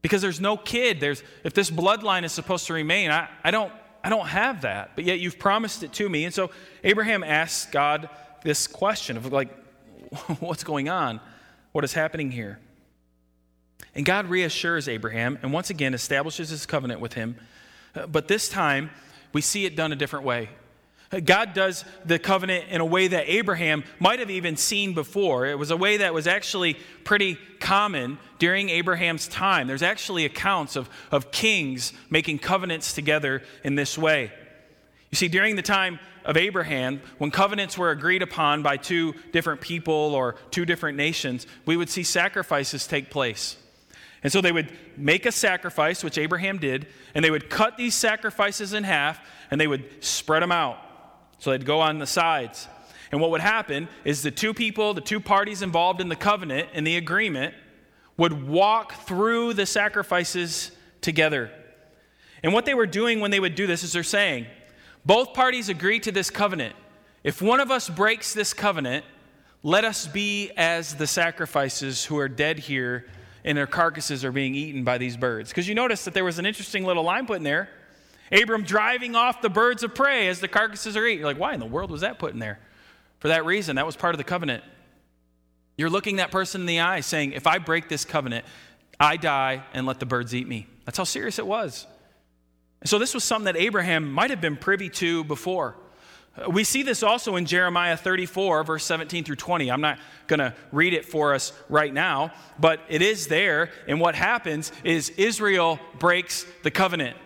Because 0.00 0.22
there's 0.22 0.40
no 0.40 0.56
kid. 0.56 0.98
There's, 0.98 1.22
if 1.44 1.52
this 1.52 1.70
bloodline 1.70 2.24
is 2.24 2.32
supposed 2.32 2.66
to 2.68 2.72
remain, 2.72 3.10
I, 3.10 3.28
I, 3.44 3.50
don't, 3.50 3.72
I 4.06 4.08
don't 4.08 4.28
have 4.28 4.60
that. 4.60 4.92
But 4.94 5.02
yet 5.02 5.18
you've 5.18 5.36
promised 5.36 5.82
it 5.82 5.92
to 5.94 6.08
me. 6.08 6.24
And 6.24 6.32
so 6.32 6.52
Abraham 6.84 7.24
asks 7.24 7.68
God 7.72 8.08
this 8.44 8.68
question 8.68 9.16
of, 9.16 9.32
like, 9.32 9.48
what's 10.38 10.62
going 10.62 10.88
on? 10.88 11.18
What 11.72 11.82
is 11.82 11.92
happening 11.92 12.30
here? 12.30 12.60
And 13.96 14.06
God 14.06 14.26
reassures 14.26 14.86
Abraham 14.86 15.40
and 15.42 15.52
once 15.52 15.70
again 15.70 15.92
establishes 15.92 16.50
his 16.50 16.66
covenant 16.66 17.00
with 17.00 17.14
him. 17.14 17.36
Uh, 17.96 18.06
but 18.06 18.28
this 18.28 18.48
time, 18.48 18.90
we 19.32 19.40
see 19.40 19.66
it 19.66 19.74
done 19.74 19.90
a 19.90 19.96
different 19.96 20.24
way. 20.24 20.50
God 21.24 21.54
does 21.54 21.84
the 22.04 22.18
covenant 22.18 22.66
in 22.68 22.80
a 22.80 22.84
way 22.84 23.06
that 23.08 23.28
Abraham 23.28 23.84
might 24.00 24.18
have 24.18 24.30
even 24.30 24.56
seen 24.56 24.92
before. 24.92 25.46
It 25.46 25.58
was 25.58 25.70
a 25.70 25.76
way 25.76 25.98
that 25.98 26.12
was 26.12 26.26
actually 26.26 26.74
pretty 27.04 27.38
common 27.60 28.18
during 28.38 28.70
Abraham's 28.70 29.28
time. 29.28 29.68
There's 29.68 29.82
actually 29.82 30.24
accounts 30.24 30.74
of, 30.74 30.90
of 31.12 31.30
kings 31.30 31.92
making 32.10 32.40
covenants 32.40 32.92
together 32.92 33.42
in 33.62 33.76
this 33.76 33.96
way. 33.96 34.32
You 35.10 35.16
see, 35.16 35.28
during 35.28 35.54
the 35.54 35.62
time 35.62 36.00
of 36.24 36.36
Abraham, 36.36 37.00
when 37.18 37.30
covenants 37.30 37.78
were 37.78 37.92
agreed 37.92 38.22
upon 38.22 38.64
by 38.64 38.76
two 38.76 39.14
different 39.32 39.60
people 39.60 39.94
or 39.94 40.34
two 40.50 40.64
different 40.64 40.98
nations, 40.98 41.46
we 41.64 41.76
would 41.76 41.88
see 41.88 42.02
sacrifices 42.02 42.86
take 42.86 43.10
place. 43.10 43.56
And 44.24 44.32
so 44.32 44.40
they 44.40 44.50
would 44.50 44.72
make 44.96 45.24
a 45.24 45.30
sacrifice, 45.30 46.02
which 46.02 46.18
Abraham 46.18 46.58
did, 46.58 46.88
and 47.14 47.24
they 47.24 47.30
would 47.30 47.48
cut 47.48 47.76
these 47.76 47.94
sacrifices 47.94 48.72
in 48.72 48.82
half 48.82 49.20
and 49.52 49.60
they 49.60 49.68
would 49.68 50.02
spread 50.02 50.42
them 50.42 50.50
out. 50.50 50.78
So 51.38 51.50
they'd 51.50 51.66
go 51.66 51.80
on 51.80 51.98
the 51.98 52.06
sides. 52.06 52.68
And 53.12 53.20
what 53.20 53.30
would 53.30 53.40
happen 53.40 53.88
is 54.04 54.22
the 54.22 54.30
two 54.30 54.52
people, 54.52 54.94
the 54.94 55.00
two 55.00 55.20
parties 55.20 55.62
involved 55.62 56.00
in 56.00 56.08
the 56.08 56.16
covenant 56.16 56.68
and 56.74 56.86
the 56.86 56.96
agreement, 56.96 57.54
would 58.16 58.46
walk 58.46 58.94
through 59.06 59.54
the 59.54 59.66
sacrifices 59.66 60.70
together. 61.00 61.50
And 62.42 62.52
what 62.52 62.64
they 62.64 62.74
were 62.74 62.86
doing 62.86 63.20
when 63.20 63.30
they 63.30 63.40
would 63.40 63.54
do 63.54 63.66
this 63.66 63.84
is 63.84 63.92
they're 63.92 64.02
saying, 64.02 64.46
both 65.04 65.34
parties 65.34 65.68
agree 65.68 66.00
to 66.00 66.10
this 66.10 66.30
covenant. 66.30 66.74
If 67.22 67.42
one 67.42 67.60
of 67.60 67.70
us 67.70 67.88
breaks 67.88 68.34
this 68.34 68.54
covenant, 68.54 69.04
let 69.62 69.84
us 69.84 70.06
be 70.06 70.50
as 70.56 70.94
the 70.94 71.06
sacrifices 71.06 72.04
who 72.04 72.18
are 72.18 72.28
dead 72.28 72.58
here 72.58 73.06
and 73.44 73.56
their 73.56 73.66
carcasses 73.66 74.24
are 74.24 74.32
being 74.32 74.54
eaten 74.54 74.82
by 74.84 74.98
these 74.98 75.16
birds. 75.16 75.50
Because 75.50 75.68
you 75.68 75.74
notice 75.74 76.04
that 76.04 76.14
there 76.14 76.24
was 76.24 76.38
an 76.38 76.46
interesting 76.46 76.84
little 76.84 77.04
line 77.04 77.26
put 77.26 77.36
in 77.36 77.42
there 77.42 77.68
Abram 78.32 78.62
driving 78.62 79.14
off 79.14 79.40
the 79.40 79.48
birds 79.48 79.82
of 79.82 79.94
prey 79.94 80.28
as 80.28 80.40
the 80.40 80.48
carcasses 80.48 80.96
are 80.96 81.06
eaten. 81.06 81.20
You're 81.20 81.28
like, 81.28 81.38
why 81.38 81.54
in 81.54 81.60
the 81.60 81.66
world 81.66 81.90
was 81.90 82.00
that 82.00 82.18
put 82.18 82.32
in 82.32 82.38
there? 82.38 82.58
For 83.18 83.28
that 83.28 83.44
reason, 83.44 83.76
that 83.76 83.86
was 83.86 83.96
part 83.96 84.14
of 84.14 84.18
the 84.18 84.24
covenant. 84.24 84.62
You're 85.76 85.90
looking 85.90 86.16
that 86.16 86.30
person 86.30 86.62
in 86.62 86.66
the 86.66 86.80
eye 86.80 87.00
saying, 87.00 87.32
If 87.32 87.46
I 87.46 87.58
break 87.58 87.88
this 87.88 88.04
covenant, 88.04 88.44
I 88.98 89.16
die 89.16 89.62
and 89.74 89.86
let 89.86 90.00
the 90.00 90.06
birds 90.06 90.34
eat 90.34 90.48
me. 90.48 90.66
That's 90.84 90.98
how 90.98 91.04
serious 91.04 91.38
it 91.38 91.46
was. 91.46 91.86
So, 92.84 92.98
this 92.98 93.14
was 93.14 93.24
something 93.24 93.52
that 93.52 93.56
Abraham 93.56 94.10
might 94.10 94.30
have 94.30 94.40
been 94.40 94.56
privy 94.56 94.88
to 94.90 95.24
before. 95.24 95.76
We 96.50 96.64
see 96.64 96.82
this 96.82 97.02
also 97.02 97.36
in 97.36 97.46
Jeremiah 97.46 97.96
34, 97.96 98.64
verse 98.64 98.84
17 98.84 99.24
through 99.24 99.36
20. 99.36 99.70
I'm 99.70 99.80
not 99.80 99.98
going 100.26 100.40
to 100.40 100.54
read 100.70 100.92
it 100.92 101.06
for 101.06 101.32
us 101.32 101.52
right 101.70 101.92
now, 101.92 102.30
but 102.58 102.80
it 102.88 103.00
is 103.00 103.26
there. 103.26 103.70
And 103.88 104.00
what 104.00 104.14
happens 104.14 104.70
is 104.84 105.08
Israel 105.10 105.80
breaks 105.98 106.44
the 106.62 106.70
covenant. 106.70 107.16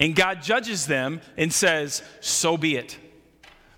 And 0.00 0.16
God 0.16 0.42
judges 0.42 0.86
them 0.86 1.20
and 1.36 1.52
says, 1.52 2.02
So 2.20 2.56
be 2.56 2.76
it. 2.76 2.98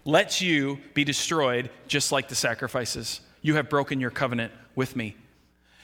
Let 0.05 0.41
you 0.41 0.79
be 0.95 1.05
destroyed 1.05 1.71
just 1.89 2.13
like 2.13 2.29
the 2.29 2.35
sacrifices. 2.35 3.21
You 3.43 3.57
have 3.57 3.69
broken 3.69 4.01
your 4.01 4.11
covenant 4.11 4.53
with 4.75 4.97
me. 4.97 5.17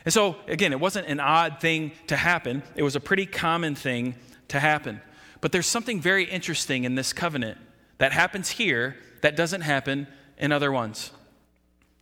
And 0.04 0.14
so, 0.14 0.37
again, 0.47 0.73
it 0.73 0.80
wasn't 0.80 1.09
an 1.09 1.21
odd 1.21 1.61
thing 1.61 1.92
to 2.07 2.16
happen, 2.16 2.62
it 2.76 2.83
was 2.83 2.97
a 2.97 3.00
pretty 3.00 3.26
common 3.26 3.75
thing 3.75 4.14
to 4.49 4.61
happen. 4.61 5.00
But 5.40 5.52
there's 5.52 5.66
something 5.66 6.00
very 6.00 6.25
interesting 6.25 6.85
in 6.85 6.95
this 6.95 7.12
covenant 7.12 7.59
that 7.99 8.12
happens 8.12 8.49
here 8.50 8.97
that 9.21 9.37
doesn't 9.37 9.61
happen 9.61 10.07
in 10.38 10.52
other 10.52 10.73
ones. 10.73 11.11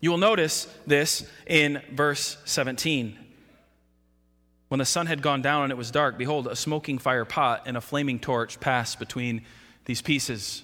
You 0.00 0.11
will 0.11 0.19
notice 0.19 0.69
this 0.87 1.28
in 1.47 1.83
verse 1.90 2.37
17. 2.45 3.19
When 4.69 4.79
the 4.79 4.85
sun 4.85 5.07
had 5.07 5.23
gone 5.23 5.43
down 5.43 5.65
and 5.65 5.73
it 5.73 5.77
was 5.77 5.91
dark, 5.91 6.19
behold, 6.19 6.47
a 6.47 6.57
smoking 6.57 6.99
fire 6.99 7.25
pot 7.25 7.63
and 7.67 7.77
a 7.77 7.81
flaming 7.81 8.19
torch 8.19 8.59
passed 8.59 8.99
between 8.99 9.43
these 9.85 10.03
pieces. 10.03 10.63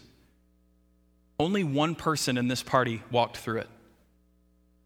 Only 1.39 1.63
one 1.65 1.95
person 1.95 2.37
in 2.37 2.49
this 2.49 2.63
party 2.63 3.03
walked 3.11 3.37
through 3.37 3.61
it. 3.61 3.69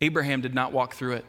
Abraham 0.00 0.42
did 0.42 0.54
not 0.54 0.72
walk 0.72 0.94
through 0.94 1.14
it. 1.14 1.24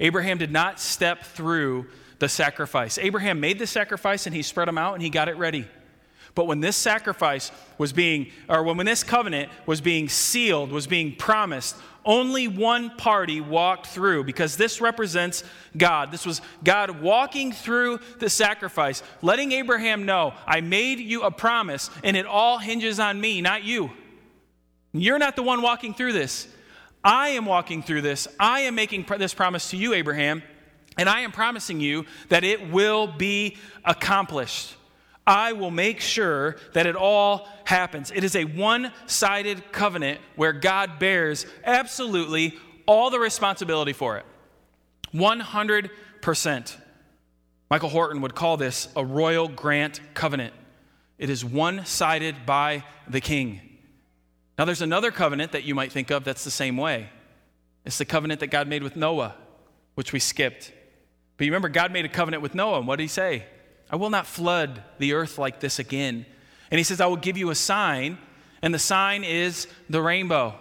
Abraham 0.00 0.38
did 0.38 0.50
not 0.50 0.80
step 0.80 1.22
through 1.22 1.86
the 2.18 2.28
sacrifice. 2.28 2.98
Abraham 2.98 3.40
made 3.40 3.58
the 3.58 3.66
sacrifice 3.66 4.26
and 4.26 4.34
he 4.34 4.42
spread 4.42 4.68
them 4.68 4.78
out 4.78 4.94
and 4.94 5.02
he 5.02 5.10
got 5.10 5.28
it 5.28 5.36
ready. 5.36 5.66
But 6.34 6.46
when 6.46 6.60
this 6.60 6.76
sacrifice 6.76 7.52
was 7.76 7.92
being, 7.92 8.28
or 8.48 8.62
when 8.62 8.86
this 8.86 9.04
covenant 9.04 9.50
was 9.66 9.82
being 9.82 10.08
sealed, 10.08 10.72
was 10.72 10.86
being 10.86 11.14
promised, 11.14 11.76
only 12.04 12.48
one 12.48 12.96
party 12.96 13.40
walked 13.40 13.86
through 13.86 14.24
because 14.24 14.56
this 14.56 14.80
represents 14.80 15.44
God. 15.76 16.10
This 16.10 16.26
was 16.26 16.40
God 16.64 17.00
walking 17.00 17.52
through 17.52 18.00
the 18.18 18.30
sacrifice, 18.30 19.02
letting 19.22 19.52
Abraham 19.52 20.04
know, 20.04 20.34
I 20.46 20.60
made 20.60 20.98
you 20.98 21.22
a 21.22 21.30
promise 21.30 21.90
and 22.02 22.16
it 22.16 22.26
all 22.26 22.58
hinges 22.58 22.98
on 22.98 23.20
me, 23.20 23.40
not 23.40 23.64
you. 23.64 23.90
You're 24.92 25.18
not 25.18 25.36
the 25.36 25.42
one 25.42 25.62
walking 25.62 25.94
through 25.94 26.12
this. 26.12 26.48
I 27.04 27.28
am 27.30 27.46
walking 27.46 27.82
through 27.82 28.02
this. 28.02 28.28
I 28.38 28.60
am 28.60 28.74
making 28.74 29.06
this 29.18 29.34
promise 29.34 29.70
to 29.70 29.76
you, 29.76 29.94
Abraham, 29.94 30.42
and 30.96 31.08
I 31.08 31.20
am 31.20 31.32
promising 31.32 31.80
you 31.80 32.06
that 32.28 32.44
it 32.44 32.70
will 32.70 33.06
be 33.06 33.56
accomplished. 33.84 34.76
I 35.26 35.52
will 35.52 35.70
make 35.70 36.00
sure 36.00 36.56
that 36.72 36.86
it 36.86 36.96
all 36.96 37.48
happens. 37.64 38.10
It 38.10 38.24
is 38.24 38.34
a 38.34 38.44
one 38.44 38.92
sided 39.06 39.72
covenant 39.72 40.20
where 40.36 40.52
God 40.52 40.98
bears 40.98 41.46
absolutely 41.64 42.58
all 42.86 43.10
the 43.10 43.20
responsibility 43.20 43.92
for 43.92 44.18
it. 44.18 44.26
100%. 45.14 46.76
Michael 47.70 47.88
Horton 47.88 48.20
would 48.20 48.34
call 48.34 48.56
this 48.56 48.88
a 48.96 49.04
royal 49.04 49.48
grant 49.48 50.00
covenant. 50.14 50.54
It 51.18 51.30
is 51.30 51.44
one 51.44 51.86
sided 51.86 52.44
by 52.44 52.84
the 53.08 53.20
king. 53.20 53.60
Now, 54.58 54.64
there's 54.64 54.82
another 54.82 55.10
covenant 55.10 55.52
that 55.52 55.64
you 55.64 55.74
might 55.74 55.92
think 55.92 56.10
of 56.10 56.24
that's 56.24 56.44
the 56.44 56.50
same 56.50 56.76
way. 56.76 57.08
It's 57.84 57.98
the 57.98 58.04
covenant 58.04 58.40
that 58.40 58.48
God 58.48 58.68
made 58.68 58.82
with 58.82 58.96
Noah, 58.96 59.34
which 59.94 60.12
we 60.12 60.18
skipped. 60.18 60.72
But 61.36 61.46
you 61.46 61.52
remember, 61.52 61.68
God 61.68 61.92
made 61.92 62.04
a 62.04 62.08
covenant 62.08 62.42
with 62.42 62.54
Noah, 62.54 62.78
and 62.78 62.86
what 62.86 62.96
did 62.96 63.04
he 63.04 63.08
say? 63.08 63.44
I 63.92 63.96
will 63.96 64.10
not 64.10 64.26
flood 64.26 64.82
the 64.98 65.12
earth 65.12 65.38
like 65.38 65.60
this 65.60 65.78
again. 65.78 66.24
And 66.70 66.78
he 66.78 66.82
says, 66.82 67.00
I 67.00 67.06
will 67.06 67.16
give 67.16 67.36
you 67.36 67.50
a 67.50 67.54
sign, 67.54 68.16
and 68.62 68.72
the 68.72 68.78
sign 68.78 69.22
is 69.22 69.68
the 69.90 70.00
rainbow. 70.00 70.54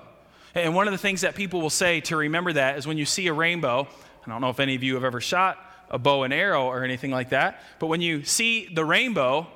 And 0.54 0.76
one 0.76 0.88
of 0.88 0.92
the 0.92 0.98
things 0.98 1.22
that 1.22 1.34
people 1.34 1.62
will 1.62 1.70
say 1.70 2.02
to 2.02 2.18
remember 2.18 2.52
that 2.52 2.78
is 2.78 2.86
when 2.86 2.98
you 2.98 3.06
see 3.06 3.28
a 3.28 3.34
rainbow, 3.34 3.88
I 4.26 4.30
don't 4.30 4.42
know 4.42 4.50
if 4.50 4.60
any 4.60 4.76
of 4.76 4.84
you 4.84 4.96
have 4.96 5.06
ever 5.06 5.22
shot 5.22 5.58
a 5.90 5.98
bow 5.98 6.24
and 6.24 6.34
arrow 6.34 6.66
or 6.66 6.84
anything 6.84 7.12
like 7.12 7.30
that, 7.30 7.62
but 7.80 7.88
when 7.88 8.02
you 8.02 8.24
see 8.24 8.68
the 8.74 8.84
rainbow, 8.84 9.48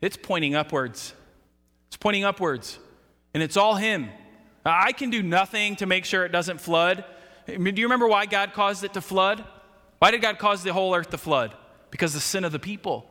it's 0.00 0.16
pointing 0.16 0.54
upwards. 0.54 1.14
It's 1.88 1.96
pointing 1.96 2.24
upwards, 2.24 2.78
and 3.34 3.42
it's 3.42 3.56
all 3.56 3.74
Him. 3.74 4.08
I 4.64 4.92
can 4.92 5.10
do 5.10 5.22
nothing 5.22 5.76
to 5.76 5.86
make 5.86 6.04
sure 6.04 6.24
it 6.24 6.32
doesn't 6.32 6.60
flood. 6.60 7.04
Do 7.46 7.52
you 7.54 7.86
remember 7.86 8.06
why 8.06 8.26
God 8.26 8.52
caused 8.52 8.84
it 8.84 8.94
to 8.94 9.00
flood? 9.00 9.44
Why 9.98 10.10
did 10.10 10.22
God 10.22 10.38
cause 10.38 10.62
the 10.62 10.72
whole 10.72 10.94
earth 10.94 11.10
to 11.10 11.18
flood? 11.18 11.54
Because 11.90 12.12
the 12.12 12.20
sin 12.20 12.44
of 12.44 12.52
the 12.52 12.58
people. 12.58 13.08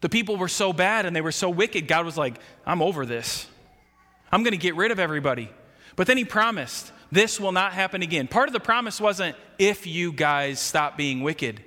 The 0.00 0.08
people 0.08 0.36
were 0.36 0.48
so 0.48 0.72
bad 0.72 1.06
and 1.06 1.14
they 1.14 1.20
were 1.20 1.32
so 1.32 1.50
wicked, 1.50 1.88
God 1.88 2.04
was 2.04 2.16
like, 2.16 2.38
I'm 2.66 2.82
over 2.82 3.06
this. 3.06 3.46
I'm 4.30 4.42
going 4.42 4.52
to 4.52 4.58
get 4.58 4.76
rid 4.76 4.90
of 4.90 4.98
everybody. 4.98 5.50
But 5.96 6.06
then 6.06 6.16
he 6.16 6.24
promised, 6.24 6.92
this 7.10 7.40
will 7.40 7.52
not 7.52 7.72
happen 7.72 8.02
again. 8.02 8.28
Part 8.28 8.48
of 8.48 8.52
the 8.52 8.60
promise 8.60 9.00
wasn't 9.00 9.36
if 9.58 9.86
you 9.86 10.12
guys 10.12 10.60
stop 10.60 10.96
being 10.96 11.22
wicked. 11.22 11.62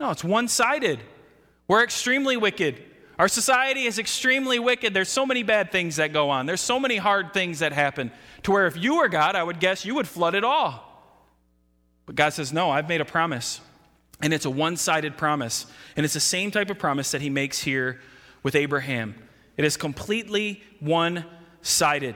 No, 0.00 0.10
it's 0.10 0.24
one 0.24 0.48
sided. 0.48 1.00
We're 1.66 1.84
extremely 1.84 2.36
wicked. 2.36 2.82
Our 3.18 3.28
society 3.28 3.84
is 3.84 3.98
extremely 3.98 4.58
wicked. 4.58 4.94
There's 4.94 5.08
so 5.08 5.26
many 5.26 5.42
bad 5.42 5.72
things 5.72 5.96
that 5.96 6.12
go 6.12 6.30
on. 6.30 6.46
There's 6.46 6.60
so 6.60 6.78
many 6.78 6.96
hard 6.96 7.34
things 7.34 7.58
that 7.58 7.72
happen 7.72 8.12
to 8.44 8.52
where 8.52 8.66
if 8.66 8.76
you 8.76 8.98
were 8.98 9.08
God, 9.08 9.34
I 9.34 9.42
would 9.42 9.58
guess 9.58 9.84
you 9.84 9.96
would 9.96 10.06
flood 10.06 10.34
it 10.34 10.44
all. 10.44 10.84
But 12.06 12.14
God 12.14 12.32
says, 12.32 12.52
No, 12.52 12.70
I've 12.70 12.88
made 12.88 13.00
a 13.00 13.04
promise. 13.04 13.60
And 14.20 14.32
it's 14.32 14.44
a 14.44 14.50
one 14.50 14.76
sided 14.76 15.16
promise. 15.16 15.66
And 15.96 16.04
it's 16.04 16.14
the 16.14 16.20
same 16.20 16.50
type 16.50 16.70
of 16.70 16.78
promise 16.78 17.12
that 17.12 17.20
he 17.20 17.30
makes 17.30 17.60
here 17.60 18.00
with 18.42 18.54
Abraham. 18.54 19.14
It 19.56 19.64
is 19.64 19.76
completely 19.76 20.62
one 20.80 21.24
sided. 21.62 22.14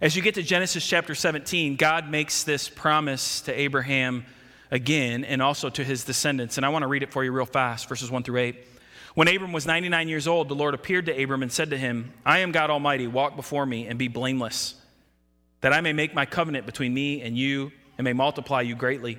As 0.00 0.16
you 0.16 0.22
get 0.22 0.34
to 0.36 0.42
Genesis 0.42 0.86
chapter 0.86 1.14
17, 1.14 1.76
God 1.76 2.10
makes 2.10 2.42
this 2.42 2.68
promise 2.68 3.42
to 3.42 3.52
Abraham 3.52 4.24
again 4.70 5.24
and 5.24 5.42
also 5.42 5.68
to 5.68 5.84
his 5.84 6.04
descendants. 6.04 6.56
And 6.56 6.64
I 6.64 6.70
want 6.70 6.84
to 6.84 6.86
read 6.86 7.02
it 7.02 7.12
for 7.12 7.22
you 7.22 7.32
real 7.32 7.44
fast, 7.44 7.88
verses 7.88 8.10
1 8.10 8.22
through 8.22 8.38
8. 8.38 8.66
When 9.14 9.28
Abram 9.28 9.52
was 9.52 9.66
99 9.66 10.08
years 10.08 10.26
old, 10.26 10.48
the 10.48 10.54
Lord 10.54 10.72
appeared 10.72 11.06
to 11.06 11.22
Abram 11.22 11.42
and 11.42 11.50
said 11.50 11.70
to 11.70 11.76
him, 11.76 12.12
I 12.24 12.38
am 12.38 12.52
God 12.52 12.70
Almighty, 12.70 13.08
walk 13.08 13.36
before 13.36 13.66
me 13.66 13.86
and 13.86 13.98
be 13.98 14.08
blameless, 14.08 14.74
that 15.60 15.72
I 15.72 15.80
may 15.80 15.92
make 15.92 16.14
my 16.14 16.24
covenant 16.24 16.64
between 16.64 16.94
me 16.94 17.20
and 17.20 17.36
you 17.36 17.72
and 17.98 18.04
may 18.04 18.12
multiply 18.12 18.62
you 18.62 18.76
greatly. 18.76 19.18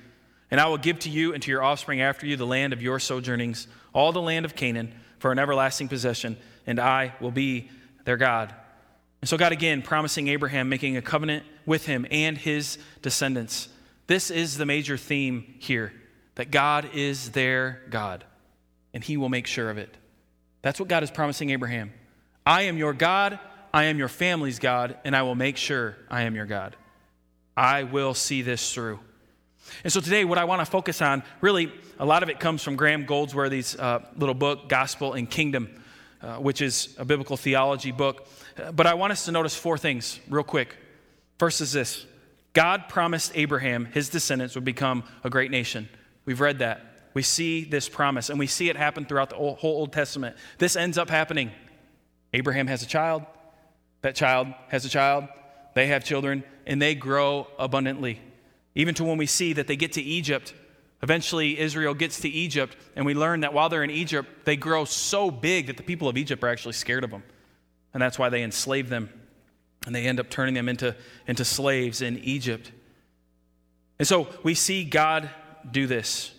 and 0.51 0.59
I 0.59 0.67
will 0.67 0.77
give 0.77 0.99
to 0.99 1.09
you 1.09 1.33
and 1.33 1.41
to 1.41 1.49
your 1.49 1.63
offspring 1.63 2.01
after 2.01 2.27
you 2.27 2.35
the 2.35 2.45
land 2.45 2.73
of 2.73 2.81
your 2.81 2.99
sojournings, 2.99 3.67
all 3.93 4.11
the 4.11 4.21
land 4.21 4.45
of 4.45 4.53
Canaan, 4.53 4.93
for 5.17 5.31
an 5.31 5.39
everlasting 5.39 5.87
possession, 5.87 6.37
and 6.67 6.79
I 6.79 7.13
will 7.21 7.31
be 7.31 7.69
their 8.03 8.17
God. 8.17 8.53
And 9.21 9.29
so, 9.29 9.37
God 9.37 9.51
again 9.51 9.81
promising 9.81 10.27
Abraham, 10.27 10.67
making 10.67 10.97
a 10.97 11.01
covenant 11.01 11.45
with 11.65 11.85
him 11.85 12.05
and 12.11 12.37
his 12.37 12.77
descendants. 13.01 13.69
This 14.07 14.29
is 14.29 14.57
the 14.57 14.65
major 14.65 14.97
theme 14.97 15.55
here 15.59 15.93
that 16.35 16.51
God 16.51 16.89
is 16.93 17.31
their 17.31 17.81
God, 17.89 18.25
and 18.93 19.03
he 19.03 19.15
will 19.15 19.29
make 19.29 19.47
sure 19.47 19.69
of 19.69 19.77
it. 19.77 19.95
That's 20.63 20.79
what 20.79 20.89
God 20.89 21.03
is 21.03 21.11
promising 21.11 21.51
Abraham. 21.51 21.93
I 22.45 22.63
am 22.63 22.77
your 22.77 22.93
God, 22.93 23.39
I 23.73 23.85
am 23.85 23.97
your 23.97 24.07
family's 24.07 24.59
God, 24.59 24.97
and 25.05 25.15
I 25.15 25.21
will 25.21 25.35
make 25.35 25.57
sure 25.57 25.95
I 26.09 26.23
am 26.23 26.35
your 26.35 26.45
God. 26.45 26.75
I 27.55 27.83
will 27.83 28.13
see 28.13 28.41
this 28.41 28.73
through. 28.73 28.99
And 29.83 29.91
so 29.91 29.99
today, 29.99 30.25
what 30.25 30.37
I 30.37 30.45
want 30.45 30.59
to 30.59 30.65
focus 30.65 31.01
on, 31.01 31.23
really, 31.41 31.71
a 31.99 32.05
lot 32.05 32.23
of 32.23 32.29
it 32.29 32.39
comes 32.39 32.63
from 32.63 32.75
Graham 32.75 33.05
Goldsworthy's 33.05 33.75
uh, 33.75 34.05
little 34.17 34.35
book, 34.35 34.69
Gospel 34.69 35.13
and 35.13 35.29
Kingdom, 35.29 35.69
uh, 36.21 36.37
which 36.37 36.61
is 36.61 36.95
a 36.97 37.05
biblical 37.05 37.37
theology 37.37 37.91
book. 37.91 38.27
Uh, 38.57 38.71
but 38.71 38.87
I 38.87 38.93
want 38.93 39.11
us 39.11 39.25
to 39.25 39.31
notice 39.31 39.55
four 39.55 39.77
things 39.77 40.19
real 40.29 40.43
quick. 40.43 40.75
First 41.39 41.61
is 41.61 41.71
this 41.71 42.05
God 42.53 42.89
promised 42.89 43.31
Abraham 43.35 43.85
his 43.85 44.09
descendants 44.09 44.55
would 44.55 44.65
become 44.65 45.03
a 45.23 45.29
great 45.29 45.51
nation. 45.51 45.89
We've 46.25 46.41
read 46.41 46.59
that. 46.59 46.85
We 47.13 47.23
see 47.23 47.65
this 47.65 47.89
promise, 47.89 48.29
and 48.29 48.39
we 48.39 48.47
see 48.47 48.69
it 48.69 48.77
happen 48.77 49.05
throughout 49.05 49.31
the 49.31 49.35
whole 49.35 49.57
Old 49.61 49.91
Testament. 49.91 50.37
This 50.57 50.75
ends 50.75 50.97
up 50.97 51.09
happening. 51.09 51.51
Abraham 52.33 52.67
has 52.67 52.83
a 52.83 52.85
child, 52.85 53.23
that 54.01 54.15
child 54.15 54.47
has 54.69 54.85
a 54.85 54.89
child, 54.89 55.27
they 55.75 55.87
have 55.87 56.03
children, 56.03 56.43
and 56.65 56.81
they 56.81 56.95
grow 56.95 57.47
abundantly. 57.59 58.21
Even 58.75 58.95
to 58.95 59.03
when 59.03 59.17
we 59.17 59.25
see 59.25 59.53
that 59.53 59.67
they 59.67 59.75
get 59.75 59.93
to 59.93 60.01
Egypt, 60.01 60.53
Eventually, 61.03 61.59
Israel 61.59 61.95
gets 61.95 62.19
to 62.21 62.29
Egypt, 62.29 62.77
and 62.95 63.05
we 63.05 63.15
learn 63.15 63.39
that 63.39 63.53
while 63.53 63.69
they're 63.69 63.83
in 63.83 63.89
Egypt, 63.89 64.45
they 64.45 64.55
grow 64.55 64.85
so 64.85 65.31
big 65.31 65.67
that 65.67 65.77
the 65.77 65.83
people 65.83 66.07
of 66.07 66.15
Egypt 66.15 66.43
are 66.43 66.47
actually 66.47 66.73
scared 66.73 67.03
of 67.03 67.09
them. 67.09 67.23
And 67.93 68.01
that's 68.01 68.19
why 68.19 68.29
they 68.29 68.43
enslave 68.43 68.87
them. 68.89 69.09
And 69.85 69.95
they 69.95 70.05
end 70.05 70.19
up 70.19 70.29
turning 70.29 70.53
them 70.53 70.69
into, 70.69 70.95
into 71.25 71.43
slaves 71.43 72.03
in 72.03 72.19
Egypt. 72.19 72.71
And 73.97 74.07
so 74.07 74.27
we 74.43 74.53
see 74.53 74.83
God 74.83 75.29
do 75.69 75.87
this. 75.87 76.31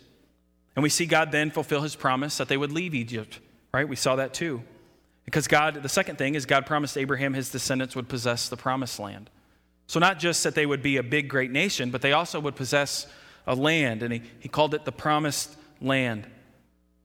And 0.77 0.83
we 0.83 0.89
see 0.89 1.07
God 1.07 1.33
then 1.33 1.51
fulfill 1.51 1.81
his 1.81 1.97
promise 1.97 2.37
that 2.39 2.49
they 2.49 2.57
would 2.57 2.73
leave 2.73 2.95
Egypt, 2.95 3.41
right? 3.75 3.87
We 3.87 3.97
saw 3.97 4.17
that 4.17 4.33
too. 4.33 4.63
Because 5.25 5.49
God, 5.49 5.83
the 5.83 5.89
second 5.89 6.17
thing 6.19 6.37
is 6.37 6.47
God 6.47 6.67
promised 6.67 6.97
Abraham 6.97 7.35
his 7.35 7.51
descendants 7.51 7.97
would 7.97 8.09
possess 8.09 8.49
the 8.49 8.57
promised 8.57 9.01
land. 9.01 9.29
So 9.93 10.01
not 10.01 10.19
just 10.19 10.43
that 10.45 10.55
they 10.55 10.65
would 10.65 10.81
be 10.81 10.97
a 10.97 11.03
big, 11.03 11.29
great 11.29 11.51
nation, 11.51 11.91
but 11.91 12.01
they 12.01 12.15
also 12.15 12.41
would 12.41 12.57
possess 12.57 13.07
a 13.47 13.55
land. 13.55 14.03
And 14.03 14.11
he, 14.11 14.23
he 14.41 14.49
called 14.49 14.73
it 14.73 14.87
the 14.87 14.91
promised 14.91 15.55
land. 15.83 16.27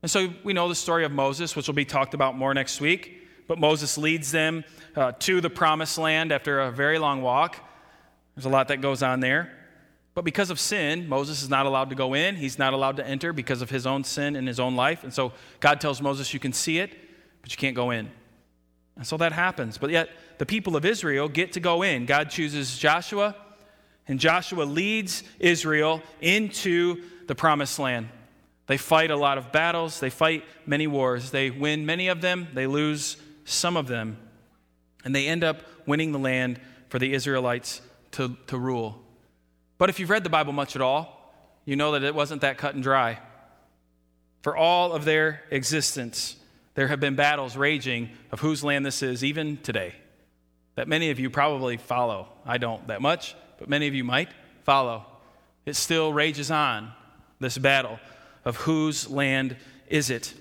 And 0.00 0.10
so 0.10 0.30
we 0.42 0.54
know 0.54 0.70
the 0.70 0.74
story 0.74 1.04
of 1.04 1.12
Moses, 1.12 1.54
which 1.54 1.66
will 1.66 1.74
be 1.74 1.84
talked 1.84 2.14
about 2.14 2.34
more 2.34 2.54
next 2.54 2.80
week. 2.80 3.28
But 3.46 3.58
Moses 3.58 3.98
leads 3.98 4.32
them 4.32 4.64
uh, 4.96 5.12
to 5.18 5.42
the 5.42 5.50
promised 5.50 5.98
land 5.98 6.32
after 6.32 6.60
a 6.60 6.72
very 6.72 6.98
long 6.98 7.20
walk. 7.20 7.58
There's 8.34 8.46
a 8.46 8.48
lot 8.48 8.68
that 8.68 8.80
goes 8.80 9.02
on 9.02 9.20
there. 9.20 9.52
But 10.14 10.24
because 10.24 10.48
of 10.48 10.58
sin, 10.58 11.10
Moses 11.10 11.42
is 11.42 11.50
not 11.50 11.66
allowed 11.66 11.90
to 11.90 11.94
go 11.94 12.14
in. 12.14 12.36
He's 12.36 12.58
not 12.58 12.72
allowed 12.72 12.96
to 12.96 13.06
enter 13.06 13.34
because 13.34 13.60
of 13.60 13.68
his 13.68 13.86
own 13.86 14.02
sin 14.02 14.34
in 14.34 14.46
his 14.46 14.58
own 14.58 14.76
life. 14.76 15.04
And 15.04 15.12
so 15.12 15.34
God 15.60 15.78
tells 15.78 16.00
Moses, 16.00 16.32
You 16.32 16.40
can 16.40 16.54
see 16.54 16.78
it, 16.78 16.96
but 17.42 17.50
you 17.50 17.58
can't 17.58 17.76
go 17.76 17.90
in. 17.90 18.10
And 18.98 19.06
so 19.06 19.16
that 19.16 19.32
happens. 19.32 19.78
But 19.78 19.90
yet, 19.90 20.10
the 20.36 20.44
people 20.44 20.76
of 20.76 20.84
Israel 20.84 21.28
get 21.28 21.52
to 21.52 21.60
go 21.60 21.82
in. 21.82 22.04
God 22.04 22.30
chooses 22.30 22.76
Joshua, 22.76 23.34
and 24.06 24.20
Joshua 24.20 24.64
leads 24.64 25.22
Israel 25.38 26.02
into 26.20 27.02
the 27.26 27.34
promised 27.34 27.78
land. 27.78 28.08
They 28.66 28.76
fight 28.76 29.10
a 29.10 29.16
lot 29.16 29.38
of 29.38 29.50
battles, 29.50 30.00
they 30.00 30.10
fight 30.10 30.44
many 30.66 30.86
wars. 30.86 31.30
They 31.30 31.50
win 31.50 31.86
many 31.86 32.08
of 32.08 32.20
them, 32.20 32.48
they 32.52 32.66
lose 32.66 33.16
some 33.44 33.76
of 33.76 33.86
them, 33.86 34.18
and 35.04 35.14
they 35.14 35.26
end 35.26 35.42
up 35.42 35.62
winning 35.86 36.12
the 36.12 36.18
land 36.18 36.60
for 36.90 36.98
the 36.98 37.14
Israelites 37.14 37.80
to, 38.12 38.36
to 38.48 38.58
rule. 38.58 39.02
But 39.78 39.88
if 39.88 40.00
you've 40.00 40.10
read 40.10 40.24
the 40.24 40.30
Bible 40.30 40.52
much 40.52 40.76
at 40.76 40.82
all, 40.82 41.32
you 41.64 41.76
know 41.76 41.92
that 41.92 42.02
it 42.02 42.14
wasn't 42.14 42.42
that 42.42 42.58
cut 42.58 42.74
and 42.74 42.82
dry. 42.82 43.20
For 44.42 44.56
all 44.56 44.92
of 44.92 45.04
their 45.04 45.42
existence, 45.50 46.36
there 46.78 46.86
have 46.86 47.00
been 47.00 47.16
battles 47.16 47.56
raging 47.56 48.08
of 48.30 48.38
whose 48.38 48.62
land 48.62 48.86
this 48.86 49.02
is, 49.02 49.24
even 49.24 49.56
today, 49.56 49.96
that 50.76 50.86
many 50.86 51.10
of 51.10 51.18
you 51.18 51.28
probably 51.28 51.76
follow. 51.76 52.28
I 52.46 52.58
don't 52.58 52.86
that 52.86 53.02
much, 53.02 53.34
but 53.58 53.68
many 53.68 53.88
of 53.88 53.96
you 53.96 54.04
might 54.04 54.28
follow. 54.62 55.04
It 55.66 55.74
still 55.74 56.12
rages 56.12 56.52
on, 56.52 56.92
this 57.40 57.58
battle 57.58 57.98
of 58.44 58.58
whose 58.58 59.10
land 59.10 59.56
is 59.88 60.08
it. 60.08 60.32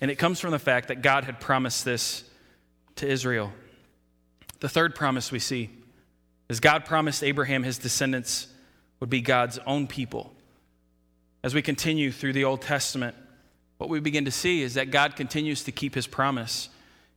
And 0.00 0.10
it 0.10 0.16
comes 0.16 0.40
from 0.40 0.50
the 0.50 0.58
fact 0.58 0.88
that 0.88 1.00
God 1.00 1.22
had 1.22 1.38
promised 1.38 1.84
this 1.84 2.28
to 2.96 3.06
Israel. 3.06 3.52
The 4.58 4.68
third 4.68 4.96
promise 4.96 5.30
we 5.30 5.38
see 5.38 5.70
is 6.48 6.58
God 6.58 6.86
promised 6.86 7.22
Abraham 7.22 7.62
his 7.62 7.78
descendants 7.78 8.48
would 8.98 9.10
be 9.10 9.20
God's 9.20 9.60
own 9.64 9.86
people. 9.86 10.34
As 11.44 11.54
we 11.54 11.62
continue 11.62 12.10
through 12.10 12.32
the 12.32 12.42
Old 12.42 12.62
Testament, 12.62 13.14
what 13.78 13.90
we 13.90 14.00
begin 14.00 14.24
to 14.24 14.30
see 14.30 14.62
is 14.62 14.74
that 14.74 14.90
God 14.90 15.16
continues 15.16 15.64
to 15.64 15.72
keep 15.72 15.94
his 15.94 16.06
promise. 16.06 16.68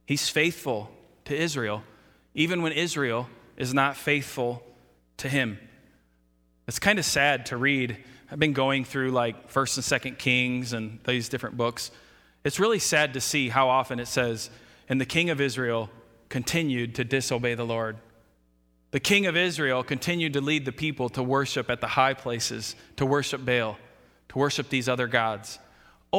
He's 0.05 0.29
faithful 0.29 0.91
to 1.25 1.35
Israel, 1.35 1.83
even 2.33 2.61
when 2.61 2.71
Israel 2.71 3.29
is 3.57 3.73
not 3.73 3.95
faithful 3.95 4.63
to 5.17 5.29
him. 5.29 5.59
It's 6.67 6.79
kind 6.79 6.99
of 6.99 7.05
sad 7.05 7.47
to 7.47 7.57
read. 7.57 7.97
I've 8.31 8.39
been 8.39 8.53
going 8.53 8.85
through 8.85 9.11
like 9.11 9.51
1st 9.51 10.03
and 10.03 10.15
2nd 10.15 10.17
Kings 10.17 10.73
and 10.73 10.99
these 11.05 11.29
different 11.29 11.57
books. 11.57 11.91
It's 12.43 12.59
really 12.59 12.79
sad 12.79 13.13
to 13.13 13.21
see 13.21 13.49
how 13.49 13.69
often 13.69 13.99
it 13.99 14.07
says, 14.07 14.49
and 14.89 14.99
the 14.99 15.05
king 15.05 15.29
of 15.29 15.41
Israel 15.41 15.89
continued 16.29 16.95
to 16.95 17.03
disobey 17.03 17.55
the 17.55 17.65
Lord. 17.65 17.97
The 18.91 18.99
king 18.99 19.25
of 19.25 19.35
Israel 19.35 19.83
continued 19.83 20.33
to 20.33 20.41
lead 20.41 20.65
the 20.65 20.71
people 20.71 21.09
to 21.09 21.23
worship 21.23 21.69
at 21.69 21.81
the 21.81 21.87
high 21.87 22.13
places, 22.13 22.75
to 22.95 23.05
worship 23.05 23.45
Baal, 23.45 23.77
to 24.29 24.37
worship 24.37 24.69
these 24.69 24.87
other 24.87 25.07
gods. 25.07 25.59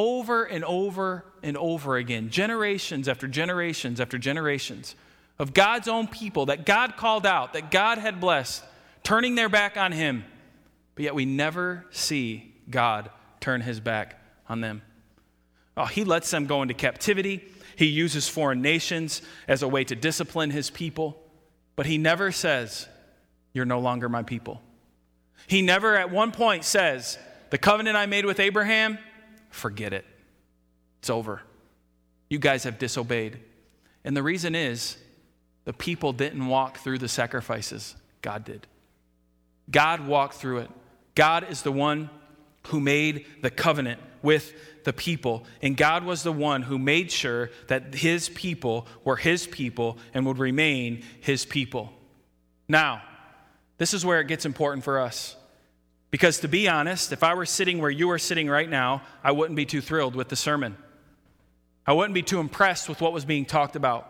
Over 0.01 0.45
and 0.45 0.63
over 0.63 1.25
and 1.43 1.57
over 1.57 1.97
again, 1.97 2.29
generations 2.29 3.09
after 3.09 3.27
generations 3.27 3.99
after 3.99 4.17
generations 4.17 4.95
of 5.37 5.53
God's 5.53 5.89
own 5.89 6.07
people 6.07 6.45
that 6.45 6.65
God 6.65 6.95
called 6.95 7.25
out, 7.25 7.51
that 7.51 7.69
God 7.69 7.97
had 7.97 8.21
blessed, 8.21 8.63
turning 9.03 9.35
their 9.35 9.49
back 9.49 9.75
on 9.75 9.91
Him. 9.91 10.23
But 10.95 11.03
yet 11.03 11.15
we 11.15 11.25
never 11.25 11.85
see 11.91 12.55
God 12.69 13.09
turn 13.41 13.59
His 13.59 13.81
back 13.81 14.23
on 14.47 14.61
them. 14.61 14.83
Oh, 15.75 15.83
He 15.83 16.05
lets 16.05 16.31
them 16.31 16.45
go 16.45 16.61
into 16.61 16.73
captivity. 16.73 17.43
He 17.75 17.87
uses 17.87 18.29
foreign 18.29 18.61
nations 18.61 19.21
as 19.49 19.63
a 19.63 19.67
way 19.67 19.83
to 19.83 19.97
discipline 19.97 20.49
his 20.49 20.69
people, 20.69 21.21
but 21.75 21.85
he 21.85 21.97
never 21.97 22.31
says, 22.31 22.87
You're 23.51 23.65
no 23.65 23.79
longer 23.79 24.07
my 24.07 24.23
people. 24.23 24.61
He 25.45 25.61
never 25.61 25.97
at 25.97 26.09
one 26.09 26.31
point 26.31 26.63
says, 26.63 27.17
The 27.49 27.57
covenant 27.57 27.97
I 27.97 28.05
made 28.05 28.25
with 28.25 28.39
Abraham, 28.39 28.97
forget 29.49 29.93
it. 29.93 30.05
It's 30.99 31.09
over. 31.09 31.41
You 32.29 32.39
guys 32.39 32.63
have 32.63 32.77
disobeyed. 32.77 33.39
And 34.03 34.15
the 34.15 34.23
reason 34.23 34.55
is, 34.55 34.97
the 35.65 35.73
people 35.73 36.13
didn't 36.13 36.47
walk 36.47 36.77
through 36.77 36.99
the 36.99 37.07
sacrifices, 37.07 37.95
God 38.21 38.45
did. 38.45 38.67
God 39.69 40.07
walked 40.07 40.35
through 40.35 40.59
it. 40.59 40.69
God 41.15 41.45
is 41.49 41.61
the 41.61 41.71
one 41.71 42.09
who 42.67 42.79
made 42.79 43.25
the 43.41 43.49
covenant 43.49 43.99
with 44.21 44.53
the 44.83 44.93
people. 44.93 45.45
And 45.61 45.77
God 45.77 46.03
was 46.03 46.23
the 46.23 46.31
one 46.31 46.61
who 46.61 46.79
made 46.79 47.11
sure 47.11 47.51
that 47.67 47.93
his 47.93 48.29
people 48.29 48.87
were 49.03 49.15
his 49.15 49.47
people 49.47 49.97
and 50.13 50.25
would 50.25 50.39
remain 50.39 51.03
his 51.19 51.45
people. 51.45 51.93
Now, 52.67 53.01
this 53.77 53.93
is 53.93 54.05
where 54.05 54.19
it 54.19 54.27
gets 54.27 54.45
important 54.45 54.83
for 54.83 54.99
us. 54.99 55.35
Because 56.11 56.39
to 56.39 56.47
be 56.47 56.67
honest, 56.67 57.11
if 57.11 57.23
I 57.23 57.33
were 57.33 57.45
sitting 57.45 57.79
where 57.79 57.91
you 57.91 58.09
are 58.11 58.17
sitting 58.17 58.49
right 58.49 58.69
now, 58.69 59.03
I 59.23 59.31
wouldn't 59.31 59.55
be 59.55 59.65
too 59.65 59.81
thrilled 59.81 60.15
with 60.15 60.29
the 60.29 60.35
sermon. 60.35 60.75
I 61.85 61.93
wouldn't 61.93 62.13
be 62.13 62.23
too 62.23 62.39
impressed 62.39 62.89
with 62.89 63.01
what 63.01 63.13
was 63.13 63.25
being 63.25 63.45
talked 63.45 63.75
about. 63.75 64.07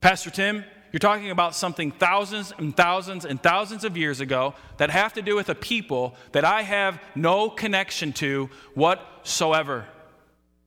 Pastor 0.00 0.30
Tim, 0.30 0.64
you're 0.92 0.98
talking 0.98 1.30
about 1.30 1.54
something 1.56 1.90
thousands 1.90 2.52
and 2.56 2.76
thousands 2.76 3.24
and 3.24 3.42
thousands 3.42 3.84
of 3.84 3.96
years 3.96 4.20
ago 4.20 4.54
that 4.76 4.90
have 4.90 5.12
to 5.14 5.22
do 5.22 5.34
with 5.34 5.48
a 5.48 5.54
people 5.54 6.14
that 6.32 6.44
I 6.44 6.62
have 6.62 7.00
no 7.16 7.50
connection 7.50 8.12
to 8.14 8.48
whatsoever. 8.74 9.86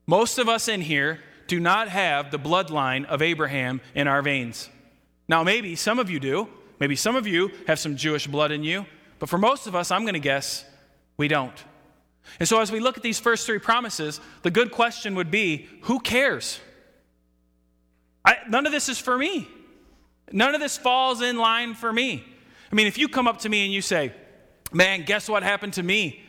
Most 0.05 0.37
of 0.37 0.49
us 0.49 0.67
in 0.67 0.81
here 0.81 1.19
do 1.47 1.59
not 1.59 1.87
have 1.87 2.31
the 2.31 2.39
bloodline 2.39 3.05
of 3.05 3.21
Abraham 3.21 3.79
in 3.95 4.07
our 4.07 4.21
veins. 4.21 4.69
Now, 5.29 5.43
maybe 5.43 5.75
some 5.75 5.99
of 5.99 6.09
you 6.09 6.19
do. 6.19 6.49
Maybe 6.79 6.95
some 6.95 7.15
of 7.15 7.25
you 7.25 7.51
have 7.67 7.79
some 7.79 7.95
Jewish 7.95 8.27
blood 8.27 8.51
in 8.51 8.63
you. 8.63 8.85
But 9.19 9.29
for 9.29 9.37
most 9.37 9.67
of 9.67 9.75
us, 9.75 9.91
I'm 9.91 10.03
going 10.03 10.13
to 10.13 10.19
guess 10.19 10.65
we 11.17 11.27
don't. 11.27 11.63
And 12.39 12.47
so, 12.47 12.59
as 12.59 12.71
we 12.71 12.79
look 12.79 12.97
at 12.97 13.03
these 13.03 13.19
first 13.19 13.45
three 13.45 13.59
promises, 13.59 14.19
the 14.43 14.51
good 14.51 14.71
question 14.71 15.15
would 15.15 15.31
be 15.31 15.67
who 15.81 15.99
cares? 15.99 16.59
I, 18.23 18.37
none 18.49 18.65
of 18.65 18.71
this 18.71 18.89
is 18.89 18.99
for 18.99 19.17
me. 19.17 19.47
None 20.31 20.53
of 20.53 20.61
this 20.61 20.77
falls 20.77 21.21
in 21.21 21.37
line 21.37 21.73
for 21.73 21.91
me. 21.91 22.25
I 22.71 22.75
mean, 22.75 22.87
if 22.87 22.97
you 22.97 23.07
come 23.07 23.27
up 23.27 23.39
to 23.39 23.49
me 23.49 23.63
and 23.63 23.73
you 23.73 23.81
say, 23.81 24.13
Man, 24.73 25.03
guess 25.03 25.29
what 25.29 25.43
happened 25.43 25.73
to 25.73 25.83
me? 25.83 26.21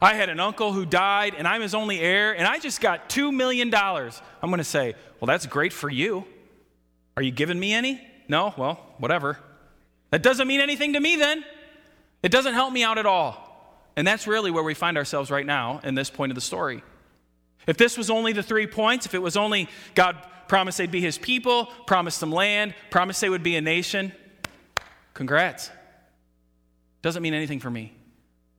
I 0.00 0.14
had 0.14 0.30
an 0.30 0.40
uncle 0.40 0.72
who 0.72 0.86
died 0.86 1.34
and 1.36 1.46
I'm 1.46 1.60
his 1.60 1.74
only 1.74 2.00
heir 2.00 2.32
and 2.32 2.46
I 2.46 2.58
just 2.58 2.80
got 2.80 3.10
$2 3.10 3.32
million. 3.32 3.72
I'm 3.72 4.10
going 4.42 4.58
to 4.58 4.64
say, 4.64 4.94
Well, 5.20 5.26
that's 5.26 5.46
great 5.46 5.72
for 5.72 5.90
you. 5.90 6.24
Are 7.16 7.22
you 7.22 7.30
giving 7.30 7.60
me 7.60 7.74
any? 7.74 8.00
No? 8.28 8.54
Well, 8.56 8.80
whatever. 8.98 9.38
That 10.10 10.22
doesn't 10.22 10.48
mean 10.48 10.60
anything 10.60 10.94
to 10.94 11.00
me 11.00 11.16
then. 11.16 11.44
It 12.22 12.30
doesn't 12.30 12.54
help 12.54 12.72
me 12.72 12.82
out 12.82 12.98
at 12.98 13.06
all. 13.06 13.48
And 13.96 14.06
that's 14.06 14.26
really 14.26 14.50
where 14.50 14.62
we 14.62 14.74
find 14.74 14.96
ourselves 14.96 15.30
right 15.30 15.44
now 15.44 15.80
in 15.84 15.94
this 15.94 16.08
point 16.08 16.30
of 16.30 16.34
the 16.34 16.40
story. 16.40 16.82
If 17.66 17.76
this 17.76 17.96
was 17.96 18.10
only 18.10 18.32
the 18.32 18.42
three 18.42 18.66
points, 18.66 19.06
if 19.06 19.14
it 19.14 19.20
was 19.20 19.36
only 19.36 19.68
God 19.94 20.16
promised 20.48 20.78
they'd 20.78 20.90
be 20.90 21.00
his 21.00 21.18
people, 21.18 21.66
promised 21.86 22.20
them 22.20 22.32
land, 22.32 22.74
promised 22.90 23.20
they 23.20 23.28
would 23.28 23.42
be 23.42 23.56
a 23.56 23.60
nation. 23.60 24.12
Congrats. 25.14 25.70
Doesn't 27.02 27.22
mean 27.22 27.34
anything 27.34 27.60
for 27.60 27.70
me. 27.70 27.92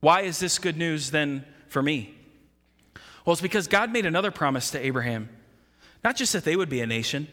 Why 0.00 0.22
is 0.22 0.38
this 0.38 0.58
good 0.58 0.76
news 0.76 1.10
then 1.10 1.44
for 1.68 1.82
me? 1.82 2.14
Well, 3.24 3.32
it's 3.32 3.42
because 3.42 3.68
God 3.68 3.92
made 3.92 4.06
another 4.06 4.30
promise 4.30 4.70
to 4.72 4.84
Abraham. 4.84 5.30
Not 6.02 6.16
just 6.16 6.32
that 6.34 6.44
they 6.44 6.56
would 6.56 6.68
be 6.68 6.80
a 6.80 6.86
nation, 6.86 7.28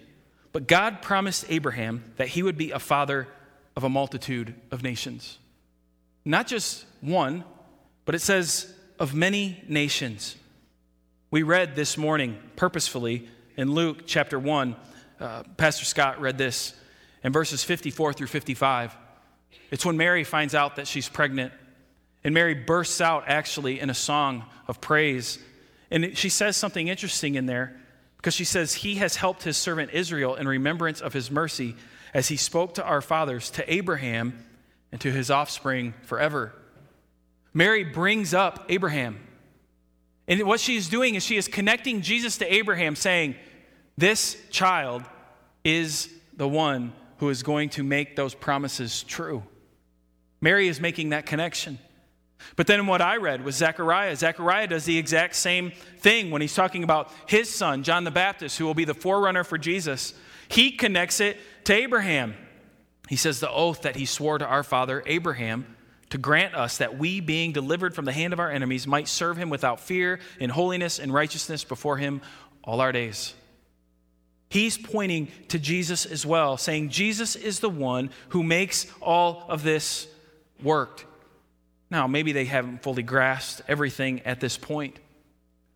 but 0.53 0.67
God 0.67 1.01
promised 1.01 1.45
Abraham 1.49 2.13
that 2.17 2.29
he 2.29 2.41
would 2.41 2.57
be 2.57 2.71
a 2.71 2.79
father 2.79 3.27
of 3.75 3.83
a 3.83 3.89
multitude 3.89 4.55
of 4.71 4.83
nations. 4.83 5.37
Not 6.23 6.47
just 6.47 6.85
one, 7.01 7.43
but 8.05 8.15
it 8.15 8.21
says 8.21 8.71
of 8.99 9.13
many 9.15 9.63
nations. 9.67 10.35
We 11.31 11.43
read 11.43 11.75
this 11.75 11.97
morning 11.97 12.37
purposefully 12.55 13.27
in 13.57 13.71
Luke 13.71 14.03
chapter 14.05 14.39
1, 14.39 14.75
uh, 15.19 15.43
Pastor 15.57 15.85
Scott 15.85 16.19
read 16.21 16.37
this 16.37 16.73
in 17.23 17.31
verses 17.31 17.63
54 17.63 18.13
through 18.13 18.27
55. 18.27 18.95
It's 19.71 19.85
when 19.85 19.97
Mary 19.97 20.23
finds 20.23 20.55
out 20.55 20.75
that 20.75 20.87
she's 20.87 21.09
pregnant. 21.09 21.53
And 22.23 22.33
Mary 22.33 22.53
bursts 22.53 23.01
out 23.01 23.23
actually 23.27 23.79
in 23.79 23.89
a 23.89 23.95
song 23.95 24.45
of 24.67 24.79
praise. 24.79 25.39
And 25.89 26.17
she 26.17 26.29
says 26.29 26.55
something 26.55 26.87
interesting 26.87 27.35
in 27.35 27.45
there 27.45 27.75
because 28.17 28.35
she 28.35 28.45
says, 28.45 28.75
He 28.75 28.95
has 28.95 29.15
helped 29.15 29.43
his 29.43 29.57
servant 29.57 29.91
Israel 29.91 30.35
in 30.35 30.47
remembrance 30.47 31.01
of 31.01 31.13
his 31.13 31.31
mercy 31.31 31.75
as 32.13 32.27
he 32.27 32.37
spoke 32.37 32.75
to 32.75 32.83
our 32.83 33.01
fathers, 33.01 33.49
to 33.51 33.73
Abraham, 33.73 34.45
and 34.91 34.99
to 35.01 35.11
his 35.11 35.31
offspring 35.31 35.93
forever. 36.03 36.53
Mary 37.53 37.83
brings 37.83 38.33
up 38.33 38.65
Abraham. 38.69 39.19
And 40.27 40.43
what 40.43 40.59
she 40.59 40.75
is 40.75 40.87
doing 40.89 41.15
is 41.15 41.23
she 41.23 41.37
is 41.37 41.47
connecting 41.47 42.01
Jesus 42.01 42.37
to 42.37 42.53
Abraham, 42.53 42.95
saying, 42.95 43.35
This 43.97 44.37
child 44.49 45.03
is 45.63 46.09
the 46.35 46.47
one 46.47 46.93
who 47.17 47.29
is 47.29 47.43
going 47.43 47.69
to 47.69 47.83
make 47.83 48.15
those 48.15 48.33
promises 48.33 49.03
true. 49.03 49.43
Mary 50.39 50.67
is 50.67 50.79
making 50.79 51.09
that 51.09 51.25
connection. 51.25 51.77
But 52.55 52.67
then 52.67 52.87
what 52.87 53.01
I 53.01 53.17
read 53.17 53.45
was 53.45 53.55
Zechariah. 53.55 54.15
Zechariah 54.15 54.67
does 54.67 54.85
the 54.85 54.97
exact 54.97 55.35
same 55.35 55.71
thing 55.99 56.31
when 56.31 56.41
he's 56.41 56.55
talking 56.55 56.83
about 56.83 57.11
his 57.27 57.49
son, 57.49 57.83
John 57.83 58.03
the 58.03 58.11
Baptist, 58.11 58.57
who 58.57 58.65
will 58.65 58.73
be 58.73 58.85
the 58.85 58.93
forerunner 58.93 59.43
for 59.43 59.57
Jesus. 59.57 60.13
He 60.47 60.71
connects 60.71 61.19
it 61.19 61.37
to 61.65 61.73
Abraham. 61.73 62.35
He 63.11 63.17
says, 63.17 63.41
The 63.41 63.51
oath 63.51 63.81
that 63.81 63.97
he 63.97 64.05
swore 64.05 64.37
to 64.37 64.45
our 64.45 64.63
father, 64.63 65.03
Abraham, 65.05 65.75
to 66.11 66.17
grant 66.17 66.55
us 66.55 66.77
that 66.77 66.97
we, 66.97 67.19
being 67.19 67.51
delivered 67.51 67.93
from 67.93 68.05
the 68.05 68.13
hand 68.13 68.31
of 68.31 68.39
our 68.39 68.49
enemies, 68.49 68.87
might 68.87 69.09
serve 69.09 69.35
him 69.35 69.49
without 69.49 69.81
fear 69.81 70.21
in 70.39 70.49
holiness 70.49 70.97
and 70.97 71.13
righteousness 71.13 71.65
before 71.65 71.97
him 71.97 72.21
all 72.63 72.79
our 72.79 72.93
days. 72.93 73.33
He's 74.47 74.77
pointing 74.77 75.27
to 75.49 75.59
Jesus 75.59 76.05
as 76.05 76.25
well, 76.25 76.55
saying, 76.55 76.87
Jesus 76.87 77.35
is 77.35 77.59
the 77.59 77.69
one 77.69 78.11
who 78.29 78.43
makes 78.43 78.87
all 79.01 79.43
of 79.49 79.61
this 79.61 80.07
work. 80.63 81.05
Now, 81.89 82.07
maybe 82.07 82.31
they 82.31 82.45
haven't 82.45 82.81
fully 82.81 83.03
grasped 83.03 83.63
everything 83.67 84.21
at 84.21 84.39
this 84.39 84.55
point, 84.55 84.95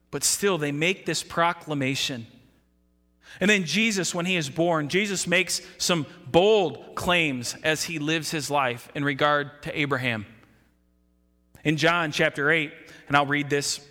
but 0.09 0.23
still, 0.23 0.57
they 0.57 0.71
make 0.71 1.05
this 1.05 1.21
proclamation. 1.21 2.27
And 3.39 3.49
then 3.49 3.65
Jesus, 3.65 4.15
when 4.15 4.25
he 4.25 4.35
is 4.35 4.49
born, 4.49 4.87
Jesus 4.87 5.27
makes 5.27 5.61
some 5.77 6.05
bold 6.27 6.95
claims 6.95 7.55
as 7.63 7.83
he 7.83 7.99
lives 7.99 8.31
his 8.31 8.49
life 8.49 8.89
in 8.95 9.03
regard 9.03 9.63
to 9.63 9.77
Abraham. 9.77 10.25
In 11.63 11.77
John 11.77 12.11
chapter 12.11 12.49
8, 12.49 12.71
and 13.07 13.17
I'll 13.17 13.25
read 13.25 13.49
this, 13.49 13.81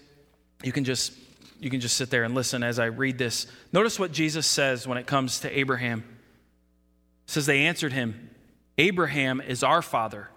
you 0.63 0.73
can 0.73 0.85
just 0.85 1.13
you 1.61 1.71
can 1.71 1.81
just 1.81 1.97
sit 1.97 2.11
there 2.11 2.25
and 2.25 2.35
listen 2.35 2.63
as 2.63 2.79
I 2.79 2.87
read 2.87 3.17
this. 3.17 3.47
Notice 3.73 3.99
what 3.99 4.13
Jesus 4.13 4.47
says 4.47 4.87
when 4.87 4.99
it 4.99 5.07
comes 5.07 5.41
to 5.41 5.59
Abraham. 5.59 6.01
It 6.01 7.31
says 7.31 7.47
they 7.47 7.63
answered 7.63 7.95
him, 7.95 8.29
Abraham 8.77 9.41
is 9.41 9.63
our 9.63 9.81
father. 9.81 10.29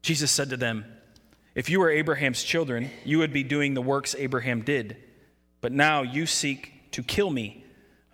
Jesus 0.00 0.30
said 0.30 0.48
to 0.50 0.56
them, 0.56 0.86
if 1.54 1.68
you 1.68 1.80
were 1.80 1.90
Abraham's 1.90 2.42
children, 2.42 2.90
you 3.04 3.18
would 3.18 3.34
be 3.34 3.42
doing 3.42 3.74
the 3.74 3.82
works 3.82 4.14
Abraham 4.18 4.62
did. 4.62 4.96
But 5.60 5.72
now 5.72 6.02
you 6.02 6.24
seek 6.24 6.90
to 6.92 7.02
kill 7.02 7.30
me, 7.30 7.64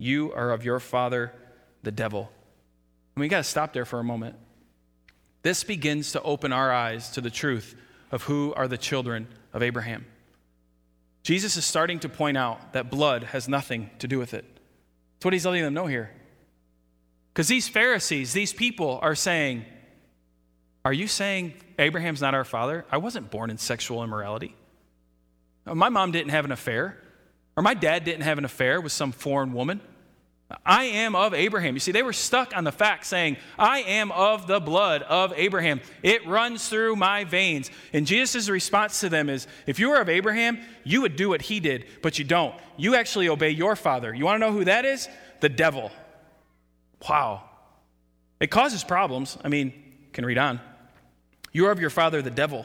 You 0.00 0.32
are 0.32 0.50
of 0.50 0.64
your 0.64 0.80
father, 0.80 1.30
the 1.82 1.92
devil. 1.92 2.32
And 3.14 3.20
we 3.20 3.28
got 3.28 3.36
to 3.36 3.44
stop 3.44 3.74
there 3.74 3.84
for 3.84 4.00
a 4.00 4.04
moment. 4.04 4.34
This 5.42 5.62
begins 5.62 6.12
to 6.12 6.22
open 6.22 6.54
our 6.54 6.72
eyes 6.72 7.10
to 7.10 7.20
the 7.20 7.28
truth 7.28 7.76
of 8.10 8.22
who 8.22 8.54
are 8.54 8.66
the 8.66 8.78
children 8.78 9.28
of 9.52 9.62
Abraham. 9.62 10.06
Jesus 11.22 11.58
is 11.58 11.66
starting 11.66 11.98
to 12.00 12.08
point 12.08 12.38
out 12.38 12.72
that 12.72 12.90
blood 12.90 13.24
has 13.24 13.46
nothing 13.46 13.90
to 13.98 14.08
do 14.08 14.18
with 14.18 14.32
it. 14.32 14.46
That's 15.16 15.26
what 15.26 15.34
he's 15.34 15.44
letting 15.44 15.64
them 15.64 15.74
know 15.74 15.86
here. 15.86 16.10
Because 17.34 17.48
these 17.48 17.68
Pharisees, 17.68 18.32
these 18.32 18.54
people 18.54 18.98
are 19.02 19.14
saying, 19.14 19.66
are 20.82 20.94
you 20.94 21.08
saying 21.08 21.52
Abraham's 21.78 22.22
not 22.22 22.34
our 22.34 22.44
father? 22.44 22.86
I 22.90 22.96
wasn't 22.96 23.30
born 23.30 23.50
in 23.50 23.58
sexual 23.58 24.02
immorality. 24.02 24.56
My 25.66 25.90
mom 25.90 26.10
didn't 26.10 26.30
have 26.30 26.46
an 26.46 26.52
affair, 26.52 26.96
or 27.60 27.62
my 27.62 27.74
dad 27.74 28.04
didn't 28.04 28.22
have 28.22 28.38
an 28.38 28.46
affair 28.46 28.80
with 28.80 28.90
some 28.90 29.12
foreign 29.12 29.52
woman. 29.52 29.82
I 30.64 30.84
am 30.84 31.14
of 31.14 31.34
Abraham. 31.34 31.74
You 31.74 31.80
see, 31.80 31.92
they 31.92 32.02
were 32.02 32.14
stuck 32.14 32.56
on 32.56 32.64
the 32.64 32.72
fact 32.72 33.04
saying, 33.04 33.36
I 33.58 33.80
am 33.80 34.10
of 34.12 34.46
the 34.46 34.60
blood 34.60 35.02
of 35.02 35.34
Abraham. 35.36 35.82
It 36.02 36.26
runs 36.26 36.70
through 36.70 36.96
my 36.96 37.24
veins. 37.24 37.70
And 37.92 38.06
Jesus' 38.06 38.48
response 38.48 39.00
to 39.00 39.10
them 39.10 39.28
is, 39.28 39.46
if 39.66 39.78
you 39.78 39.90
were 39.90 40.00
of 40.00 40.08
Abraham, 40.08 40.58
you 40.84 41.02
would 41.02 41.16
do 41.16 41.28
what 41.28 41.42
he 41.42 41.60
did, 41.60 41.84
but 42.00 42.18
you 42.18 42.24
don't. 42.24 42.54
You 42.78 42.94
actually 42.94 43.28
obey 43.28 43.50
your 43.50 43.76
father. 43.76 44.14
You 44.14 44.24
want 44.24 44.40
to 44.40 44.46
know 44.46 44.54
who 44.54 44.64
that 44.64 44.86
is? 44.86 45.06
The 45.40 45.50
devil. 45.50 45.92
Wow. 47.10 47.44
It 48.40 48.50
causes 48.50 48.82
problems. 48.82 49.36
I 49.44 49.48
mean, 49.48 49.74
can 50.14 50.24
read 50.24 50.38
on. 50.38 50.60
You 51.52 51.66
are 51.66 51.72
of 51.72 51.78
your 51.78 51.90
father, 51.90 52.22
the 52.22 52.30
devil, 52.30 52.64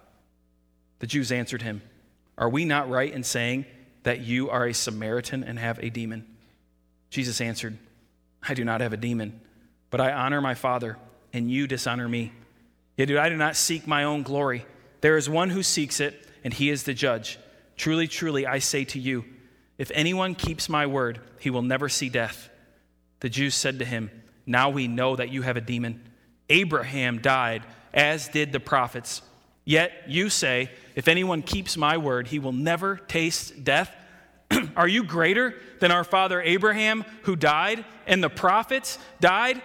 The 1.01 1.07
Jews 1.07 1.31
answered 1.31 1.63
him, 1.63 1.81
Are 2.37 2.47
we 2.47 2.63
not 2.63 2.87
right 2.87 3.11
in 3.11 3.23
saying 3.23 3.65
that 4.03 4.21
you 4.21 4.51
are 4.51 4.67
a 4.67 4.73
Samaritan 4.73 5.43
and 5.43 5.57
have 5.57 5.79
a 5.79 5.89
demon? 5.89 6.27
Jesus 7.09 7.41
answered, 7.41 7.75
I 8.47 8.53
do 8.53 8.63
not 8.63 8.81
have 8.81 8.93
a 8.93 8.97
demon, 8.97 9.41
but 9.89 9.99
I 9.99 10.13
honor 10.13 10.41
my 10.41 10.53
Father, 10.53 10.97
and 11.33 11.49
you 11.49 11.65
dishonor 11.65 12.07
me. 12.07 12.33
Yet 12.97 13.09
I 13.17 13.29
do 13.29 13.35
not 13.35 13.55
seek 13.55 13.87
my 13.87 14.03
own 14.03 14.21
glory. 14.21 14.63
There 15.01 15.17
is 15.17 15.27
one 15.27 15.49
who 15.49 15.63
seeks 15.63 15.99
it, 15.99 16.27
and 16.43 16.53
he 16.53 16.69
is 16.69 16.83
the 16.83 16.93
judge. 16.93 17.39
Truly, 17.77 18.07
truly, 18.07 18.45
I 18.45 18.59
say 18.59 18.85
to 18.85 18.99
you, 18.99 19.25
if 19.79 19.89
anyone 19.95 20.35
keeps 20.35 20.69
my 20.69 20.85
word, 20.85 21.19
he 21.39 21.49
will 21.49 21.63
never 21.63 21.89
see 21.89 22.09
death. 22.09 22.47
The 23.21 23.29
Jews 23.29 23.55
said 23.55 23.79
to 23.79 23.85
him, 23.85 24.11
Now 24.45 24.69
we 24.69 24.87
know 24.87 25.15
that 25.15 25.29
you 25.29 25.41
have 25.41 25.57
a 25.57 25.61
demon. 25.61 26.07
Abraham 26.47 27.21
died, 27.21 27.63
as 27.91 28.27
did 28.27 28.51
the 28.51 28.59
prophets. 28.59 29.23
Yet 29.71 30.03
you 30.05 30.29
say, 30.29 30.69
If 30.95 31.07
anyone 31.07 31.41
keeps 31.41 31.77
my 31.77 31.95
word, 31.95 32.27
he 32.27 32.39
will 32.39 32.51
never 32.51 32.97
taste 32.97 33.63
death. 33.63 33.89
Are 34.75 34.85
you 34.87 35.01
greater 35.01 35.55
than 35.79 35.91
our 35.91 36.03
father 36.03 36.41
Abraham, 36.41 37.05
who 37.21 37.37
died, 37.37 37.85
and 38.05 38.21
the 38.21 38.29
prophets 38.29 38.99
died? 39.21 39.61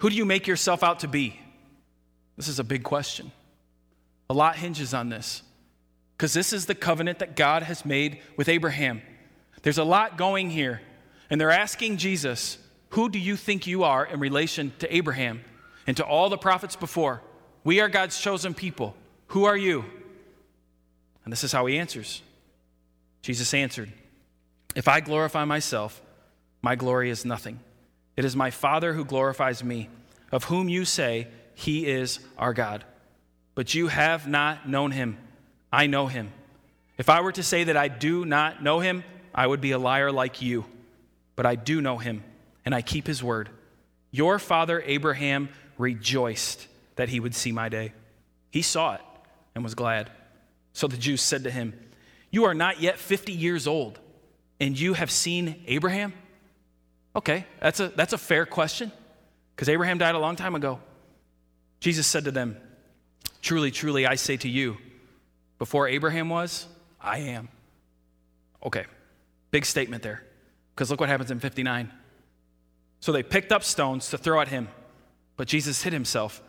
Who 0.00 0.10
do 0.10 0.14
you 0.14 0.26
make 0.26 0.46
yourself 0.46 0.82
out 0.82 0.98
to 0.98 1.08
be? 1.08 1.40
This 2.36 2.48
is 2.48 2.58
a 2.58 2.64
big 2.64 2.82
question. 2.82 3.32
A 4.28 4.34
lot 4.34 4.56
hinges 4.56 4.92
on 4.92 5.08
this 5.08 5.42
because 6.18 6.34
this 6.34 6.52
is 6.52 6.66
the 6.66 6.74
covenant 6.74 7.20
that 7.20 7.34
God 7.34 7.62
has 7.62 7.86
made 7.86 8.20
with 8.36 8.46
Abraham. 8.46 9.00
There's 9.62 9.78
a 9.78 9.84
lot 9.84 10.18
going 10.18 10.50
here, 10.50 10.82
and 11.30 11.40
they're 11.40 11.50
asking 11.50 11.96
Jesus, 11.96 12.58
Who 12.90 13.08
do 13.08 13.18
you 13.18 13.36
think 13.36 13.66
you 13.66 13.84
are 13.84 14.04
in 14.04 14.20
relation 14.20 14.74
to 14.80 14.94
Abraham 14.94 15.44
and 15.86 15.96
to 15.96 16.04
all 16.04 16.28
the 16.28 16.36
prophets 16.36 16.76
before? 16.76 17.22
We 17.68 17.80
are 17.80 17.90
God's 17.90 18.18
chosen 18.18 18.54
people. 18.54 18.96
Who 19.26 19.44
are 19.44 19.54
you? 19.54 19.84
And 21.22 21.30
this 21.30 21.44
is 21.44 21.52
how 21.52 21.66
he 21.66 21.76
answers. 21.76 22.22
Jesus 23.20 23.52
answered, 23.52 23.92
If 24.74 24.88
I 24.88 25.00
glorify 25.00 25.44
myself, 25.44 26.00
my 26.62 26.76
glory 26.76 27.10
is 27.10 27.26
nothing. 27.26 27.60
It 28.16 28.24
is 28.24 28.34
my 28.34 28.50
Father 28.50 28.94
who 28.94 29.04
glorifies 29.04 29.62
me, 29.62 29.90
of 30.32 30.44
whom 30.44 30.70
you 30.70 30.86
say, 30.86 31.28
He 31.54 31.86
is 31.86 32.20
our 32.38 32.54
God. 32.54 32.84
But 33.54 33.74
you 33.74 33.88
have 33.88 34.26
not 34.26 34.66
known 34.66 34.92
him. 34.92 35.18
I 35.70 35.88
know 35.88 36.06
him. 36.06 36.32
If 36.96 37.10
I 37.10 37.20
were 37.20 37.32
to 37.32 37.42
say 37.42 37.64
that 37.64 37.76
I 37.76 37.88
do 37.88 38.24
not 38.24 38.62
know 38.62 38.80
him, 38.80 39.04
I 39.34 39.46
would 39.46 39.60
be 39.60 39.72
a 39.72 39.78
liar 39.78 40.10
like 40.10 40.40
you. 40.40 40.64
But 41.36 41.44
I 41.44 41.54
do 41.54 41.82
know 41.82 41.98
him, 41.98 42.24
and 42.64 42.74
I 42.74 42.80
keep 42.80 43.06
his 43.06 43.22
word. 43.22 43.50
Your 44.10 44.38
father 44.38 44.82
Abraham 44.86 45.50
rejoiced 45.76 46.66
that 46.98 47.08
he 47.08 47.20
would 47.20 47.32
see 47.32 47.52
my 47.52 47.68
day. 47.68 47.92
He 48.50 48.60
saw 48.60 48.94
it 48.94 49.00
and 49.54 49.62
was 49.62 49.76
glad. 49.76 50.10
So 50.72 50.88
the 50.88 50.96
Jews 50.96 51.22
said 51.22 51.44
to 51.44 51.50
him, 51.50 51.72
You 52.32 52.44
are 52.44 52.54
not 52.54 52.80
yet 52.80 52.98
50 52.98 53.32
years 53.32 53.68
old, 53.68 54.00
and 54.58 54.78
you 54.78 54.94
have 54.94 55.08
seen 55.08 55.62
Abraham? 55.68 56.12
Okay, 57.14 57.46
that's 57.60 57.78
a, 57.78 57.88
that's 57.88 58.12
a 58.12 58.18
fair 58.18 58.46
question, 58.46 58.90
because 59.54 59.68
Abraham 59.68 59.98
died 59.98 60.16
a 60.16 60.18
long 60.18 60.34
time 60.34 60.56
ago. 60.56 60.80
Jesus 61.78 62.04
said 62.04 62.24
to 62.24 62.32
them, 62.32 62.56
Truly, 63.42 63.70
truly, 63.70 64.04
I 64.04 64.16
say 64.16 64.36
to 64.36 64.48
you, 64.48 64.76
before 65.60 65.86
Abraham 65.86 66.28
was, 66.28 66.66
I 67.00 67.18
am. 67.18 67.48
Okay, 68.66 68.86
big 69.52 69.64
statement 69.64 70.02
there, 70.02 70.24
because 70.74 70.90
look 70.90 70.98
what 70.98 71.08
happens 71.08 71.30
in 71.30 71.38
59. 71.38 71.92
So 72.98 73.12
they 73.12 73.22
picked 73.22 73.52
up 73.52 73.62
stones 73.62 74.10
to 74.10 74.18
throw 74.18 74.40
at 74.40 74.48
him, 74.48 74.66
but 75.36 75.46
Jesus 75.46 75.84
hid 75.84 75.92
himself 75.92 76.42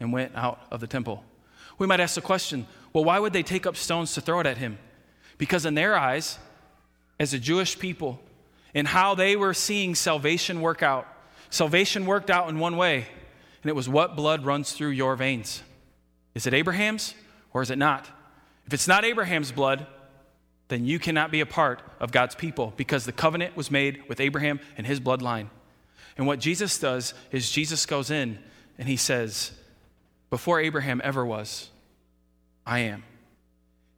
and 0.00 0.12
went 0.12 0.34
out 0.34 0.60
of 0.70 0.80
the 0.80 0.86
temple. 0.86 1.24
We 1.78 1.86
might 1.86 2.00
ask 2.00 2.14
the 2.14 2.20
question 2.20 2.66
well, 2.92 3.04
why 3.04 3.18
would 3.18 3.34
they 3.34 3.42
take 3.42 3.66
up 3.66 3.76
stones 3.76 4.14
to 4.14 4.22
throw 4.22 4.40
it 4.40 4.46
at 4.46 4.56
him? 4.56 4.78
Because 5.36 5.66
in 5.66 5.74
their 5.74 5.96
eyes, 5.96 6.38
as 7.20 7.34
a 7.34 7.38
Jewish 7.38 7.78
people, 7.78 8.18
and 8.74 8.88
how 8.88 9.14
they 9.14 9.36
were 9.36 9.52
seeing 9.52 9.94
salvation 9.94 10.62
work 10.62 10.82
out, 10.82 11.06
salvation 11.50 12.06
worked 12.06 12.30
out 12.30 12.48
in 12.48 12.58
one 12.58 12.76
way, 12.78 13.06
and 13.62 13.68
it 13.68 13.74
was 13.74 13.88
what 13.88 14.16
blood 14.16 14.46
runs 14.46 14.72
through 14.72 14.90
your 14.90 15.14
veins. 15.14 15.62
Is 16.34 16.46
it 16.46 16.54
Abraham's 16.54 17.14
or 17.52 17.62
is 17.62 17.70
it 17.70 17.78
not? 17.78 18.08
If 18.66 18.74
it's 18.74 18.88
not 18.88 19.04
Abraham's 19.04 19.52
blood, 19.52 19.86
then 20.68 20.84
you 20.84 20.98
cannot 20.98 21.30
be 21.30 21.40
a 21.40 21.46
part 21.46 21.82
of 22.00 22.12
God's 22.12 22.34
people 22.34 22.72
because 22.76 23.04
the 23.04 23.12
covenant 23.12 23.56
was 23.56 23.70
made 23.70 24.02
with 24.08 24.20
Abraham 24.20 24.60
and 24.76 24.86
his 24.86 25.00
bloodline. 25.00 25.48
And 26.16 26.26
what 26.26 26.40
Jesus 26.40 26.78
does 26.78 27.14
is 27.30 27.50
Jesus 27.50 27.86
goes 27.86 28.10
in 28.10 28.38
and 28.78 28.88
he 28.88 28.96
says, 28.96 29.52
Before 30.30 30.60
Abraham 30.60 31.00
ever 31.04 31.24
was, 31.24 31.70
I 32.64 32.80
am. 32.80 33.04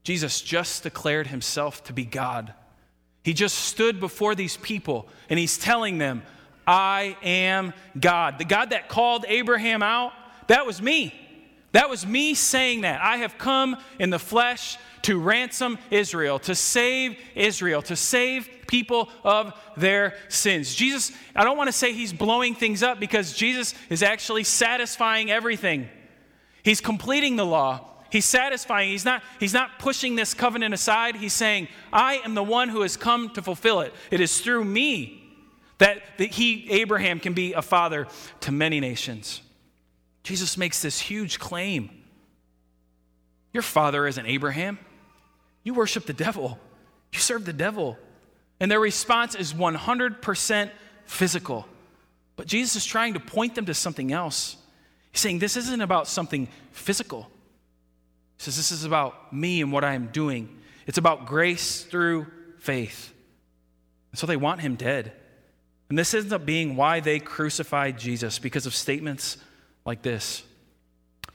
Jesus 0.05 0.41
just 0.41 0.83
declared 0.83 1.27
himself 1.27 1.85
to 1.85 1.93
be 1.93 2.05
God. 2.05 2.55
He 3.23 3.35
just 3.35 3.57
stood 3.57 4.01
before 4.01 4.35
these 4.35 4.57
people 4.57 5.09
and 5.29 5.39
he's 5.39 5.59
telling 5.59 5.99
them, 5.99 6.23
I 6.67 7.17
am 7.23 7.73
God. 7.99 8.39
The 8.39 8.45
God 8.45 8.71
that 8.71 8.89
called 8.89 9.25
Abraham 9.29 9.83
out, 9.83 10.13
that 10.49 10.67
was 10.67 10.81
me. 10.81 11.15
That 11.73 11.91
was 11.91 12.07
me 12.07 12.35
saying 12.35 12.83
that. 12.83 13.01
I 13.03 13.19
have 13.19 13.37
come 13.37 13.77
in 13.99 14.11
the 14.11 14.19
flesh 14.19 14.79
to 15.03 15.19
ransom 15.19 15.79
Israel, 15.91 16.39
to 16.41 16.55
save 16.55 17.19
Israel, 17.35 17.83
to 17.83 17.97
save 17.97 18.49
people 18.67 19.11
of 19.25 19.53
their 19.77 20.15
sins. 20.29 20.75
Jesus, 20.75 21.13
I 21.35 21.45
don't 21.45 21.57
want 21.57 21.69
to 21.69 21.73
say 21.73 21.93
he's 21.93 22.13
blowing 22.13 22.55
things 22.55 22.83
up 22.83 23.01
because 23.01 23.35
Jesus 23.35 23.75
is 23.91 24.03
actually 24.03 24.45
satisfying 24.45 25.31
everything. 25.31 25.89
He's 26.69 26.83
completing 26.83 27.37
the 27.37 27.47
law. 27.47 27.81
He's 28.11 28.27
satisfying. 28.27 28.91
He's 28.91 29.07
not, 29.07 29.23
he's 29.41 29.55
not 29.55 29.79
pushing 29.79 30.17
this 30.17 30.35
covenant 30.35 30.75
aside. 30.75 31.17
He's 31.17 31.33
saying, 31.33 31.69
I 31.91 32.17
am 32.27 32.35
the 32.35 32.43
one 32.43 32.69
who 32.69 32.83
has 32.83 32.95
come 32.95 33.31
to 33.31 33.43
fulfill 33.43 33.81
it. 33.81 33.95
It 34.11 34.21
is 34.21 34.39
through 34.43 34.65
me 34.65 35.27
that, 35.79 36.03
that 36.19 36.33
he, 36.33 36.71
Abraham, 36.71 37.21
can 37.21 37.33
be 37.33 37.55
a 37.55 37.63
father 37.63 38.07
to 38.41 38.53
many 38.53 38.81
nations. 38.81 39.41
Jesus 40.23 40.59
makes 40.59 40.83
this 40.83 41.01
huge 41.01 41.39
claim. 41.39 41.89
Your 43.55 43.63
father 43.63 44.07
isn't 44.07 44.27
Abraham. 44.27 44.79
You 45.65 45.73
worship 45.73 46.05
the 46.05 46.13
devil. 46.13 46.59
You 47.15 47.19
serve 47.19 47.47
the 47.47 47.55
devil. 47.55 47.97
And 48.61 48.71
their 48.71 48.81
response 48.81 49.35
is 49.35 49.55
100% 49.55 50.71
physical. 51.07 51.67
But 52.37 52.47
Jesus 52.47 52.77
is 52.77 52.85
trying 52.85 53.15
to 53.15 53.21
point 53.21 53.55
them 53.55 53.65
to 53.65 53.75
something 53.75 54.13
else. 54.13 54.59
He's 55.13 55.21
saying, 55.21 55.39
This 55.39 55.57
isn't 55.57 55.81
about 55.81 56.09
something 56.09 56.49
physical. 56.73 57.23
He 58.37 58.45
says, 58.45 58.57
This 58.57 58.71
is 58.71 58.85
about 58.85 59.33
me 59.33 59.61
and 59.61 59.73
what 59.73 59.85
I 59.85 59.95
am 59.95 60.09
doing. 60.09 60.59
It's 60.87 60.99
about 60.99 61.27
grace 61.27 61.85
through 61.85 62.27
faith. 62.59 63.13
And 64.13 64.19
so 64.19 64.27
they 64.27 64.37
want 64.37 64.61
him 64.61 64.75
dead. 64.75 65.13
And 65.89 65.99
this 65.99 66.13
ends 66.15 66.33
up 66.33 66.45
being 66.45 66.77
why 66.77 67.01
they 67.01 67.19
crucified 67.19 67.99
Jesus 67.99 68.39
because 68.39 68.67
of 68.67 68.75
statements 68.75 69.39
like 69.85 70.03
this. 70.03 70.43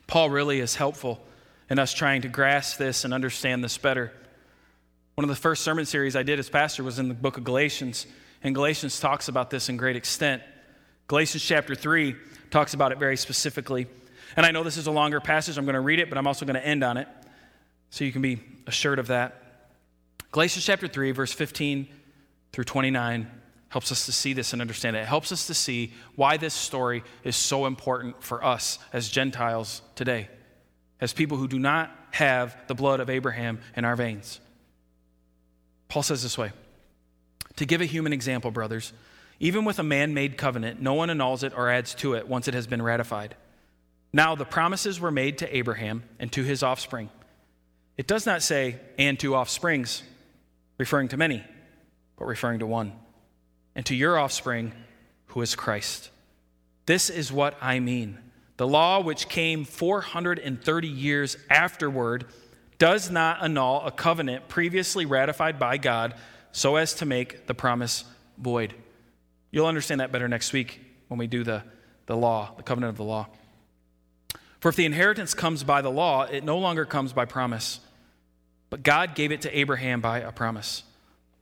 Paul 0.07 0.29
really 0.29 0.59
is 0.59 0.75
helpful 0.75 1.23
in 1.69 1.79
us 1.79 1.93
trying 1.93 2.21
to 2.21 2.27
grasp 2.27 2.77
this 2.77 3.03
and 3.03 3.13
understand 3.13 3.63
this 3.63 3.77
better. 3.77 4.11
One 5.15 5.23
of 5.23 5.29
the 5.29 5.35
first 5.35 5.63
sermon 5.63 5.85
series 5.85 6.15
I 6.15 6.23
did 6.23 6.39
as 6.39 6.49
pastor 6.49 6.83
was 6.83 6.99
in 6.99 7.07
the 7.07 7.13
book 7.13 7.37
of 7.37 7.43
Galatians, 7.43 8.05
and 8.43 8.53
Galatians 8.53 8.99
talks 8.99 9.27
about 9.27 9.49
this 9.49 9.69
in 9.69 9.77
great 9.77 9.95
extent. 9.95 10.43
Galatians 11.07 11.43
chapter 11.43 11.75
3 11.75 12.15
talks 12.53 12.75
about 12.75 12.91
it 12.91 12.99
very 12.99 13.17
specifically. 13.17 13.87
And 14.37 14.45
I 14.45 14.51
know 14.51 14.63
this 14.63 14.77
is 14.77 14.85
a 14.85 14.91
longer 14.91 15.19
passage. 15.19 15.57
I'm 15.57 15.65
going 15.65 15.73
to 15.73 15.81
read 15.81 15.99
it, 15.99 16.07
but 16.07 16.19
I'm 16.19 16.27
also 16.27 16.45
going 16.45 16.55
to 16.55 16.65
end 16.65 16.83
on 16.83 16.97
it 16.97 17.07
so 17.89 18.05
you 18.05 18.11
can 18.11 18.21
be 18.21 18.41
assured 18.67 18.99
of 18.99 19.07
that. 19.07 19.41
Galatians 20.31 20.63
chapter 20.63 20.87
3, 20.87 21.11
verse 21.11 21.33
15 21.33 21.87
through 22.51 22.63
29 22.63 23.29
helps 23.69 23.91
us 23.91 24.05
to 24.05 24.11
see 24.11 24.33
this 24.33 24.53
and 24.53 24.61
understand 24.61 24.95
it. 24.95 24.99
It 24.99 25.07
helps 25.07 25.31
us 25.31 25.47
to 25.47 25.55
see 25.55 25.93
why 26.15 26.37
this 26.37 26.53
story 26.53 27.03
is 27.23 27.35
so 27.35 27.65
important 27.65 28.21
for 28.23 28.43
us 28.43 28.77
as 28.93 29.09
Gentiles 29.09 29.81
today, 29.95 30.29
as 31.01 31.11
people 31.11 31.37
who 31.37 31.47
do 31.47 31.57
not 31.57 31.89
have 32.11 32.55
the 32.67 32.75
blood 32.75 32.99
of 32.99 33.09
Abraham 33.09 33.59
in 33.75 33.83
our 33.83 33.95
veins. 33.95 34.39
Paul 35.87 36.03
says 36.03 36.21
this 36.21 36.37
way 36.37 36.51
To 37.55 37.65
give 37.65 37.81
a 37.81 37.85
human 37.85 38.13
example, 38.13 38.51
brothers, 38.51 38.93
even 39.43 39.65
with 39.65 39.77
a 39.77 39.83
man 39.83 40.13
made 40.13 40.37
covenant, 40.37 40.81
no 40.81 40.93
one 40.93 41.09
annuls 41.09 41.43
it 41.43 41.51
or 41.53 41.69
adds 41.69 41.93
to 41.95 42.13
it 42.13 42.29
once 42.29 42.47
it 42.47 42.53
has 42.53 42.65
been 42.65 42.81
ratified. 42.81 43.35
Now, 44.13 44.35
the 44.35 44.45
promises 44.45 45.01
were 45.01 45.11
made 45.11 45.39
to 45.39 45.53
Abraham 45.53 46.03
and 46.17 46.31
to 46.31 46.43
his 46.43 46.63
offspring. 46.63 47.09
It 47.97 48.07
does 48.07 48.25
not 48.25 48.41
say, 48.41 48.77
and 48.97 49.19
to 49.19 49.35
offsprings, 49.35 50.01
referring 50.77 51.09
to 51.09 51.17
many, 51.17 51.43
but 52.17 52.23
referring 52.23 52.59
to 52.59 52.65
one, 52.65 52.93
and 53.75 53.85
to 53.87 53.93
your 53.93 54.17
offspring, 54.17 54.71
who 55.25 55.41
is 55.41 55.55
Christ. 55.55 56.09
This 56.85 57.09
is 57.09 57.29
what 57.29 57.57
I 57.61 57.81
mean. 57.81 58.19
The 58.55 58.65
law, 58.65 59.01
which 59.01 59.27
came 59.27 59.65
430 59.65 60.87
years 60.87 61.35
afterward, 61.49 62.27
does 62.77 63.11
not 63.11 63.43
annul 63.43 63.81
a 63.85 63.91
covenant 63.91 64.47
previously 64.47 65.05
ratified 65.05 65.59
by 65.59 65.75
God 65.75 66.13
so 66.53 66.77
as 66.77 66.93
to 66.93 67.05
make 67.05 67.47
the 67.47 67.53
promise 67.53 68.05
void. 68.37 68.73
You'll 69.53 69.67
understand 69.67 70.01
that 70.01 70.11
better 70.11 70.27
next 70.27 70.51
week 70.51 70.81
when 71.09 71.19
we 71.19 71.27
do 71.27 71.43
the, 71.43 71.61
the 72.07 72.17
law, 72.17 72.53
the 72.57 72.63
covenant 72.63 72.89
of 72.89 72.97
the 72.97 73.03
law. 73.03 73.27
For 74.59 74.69
if 74.69 74.75
the 74.75 74.85
inheritance 74.85 75.35
comes 75.35 75.63
by 75.63 75.83
the 75.83 75.91
law, 75.91 76.23
it 76.23 76.43
no 76.43 76.57
longer 76.57 76.85
comes 76.85 77.13
by 77.13 77.25
promise. 77.25 77.79
But 78.71 78.81
God 78.81 79.13
gave 79.13 79.31
it 79.31 79.43
to 79.43 79.55
Abraham 79.55 80.01
by 80.01 80.21
a 80.21 80.31
promise. 80.31 80.81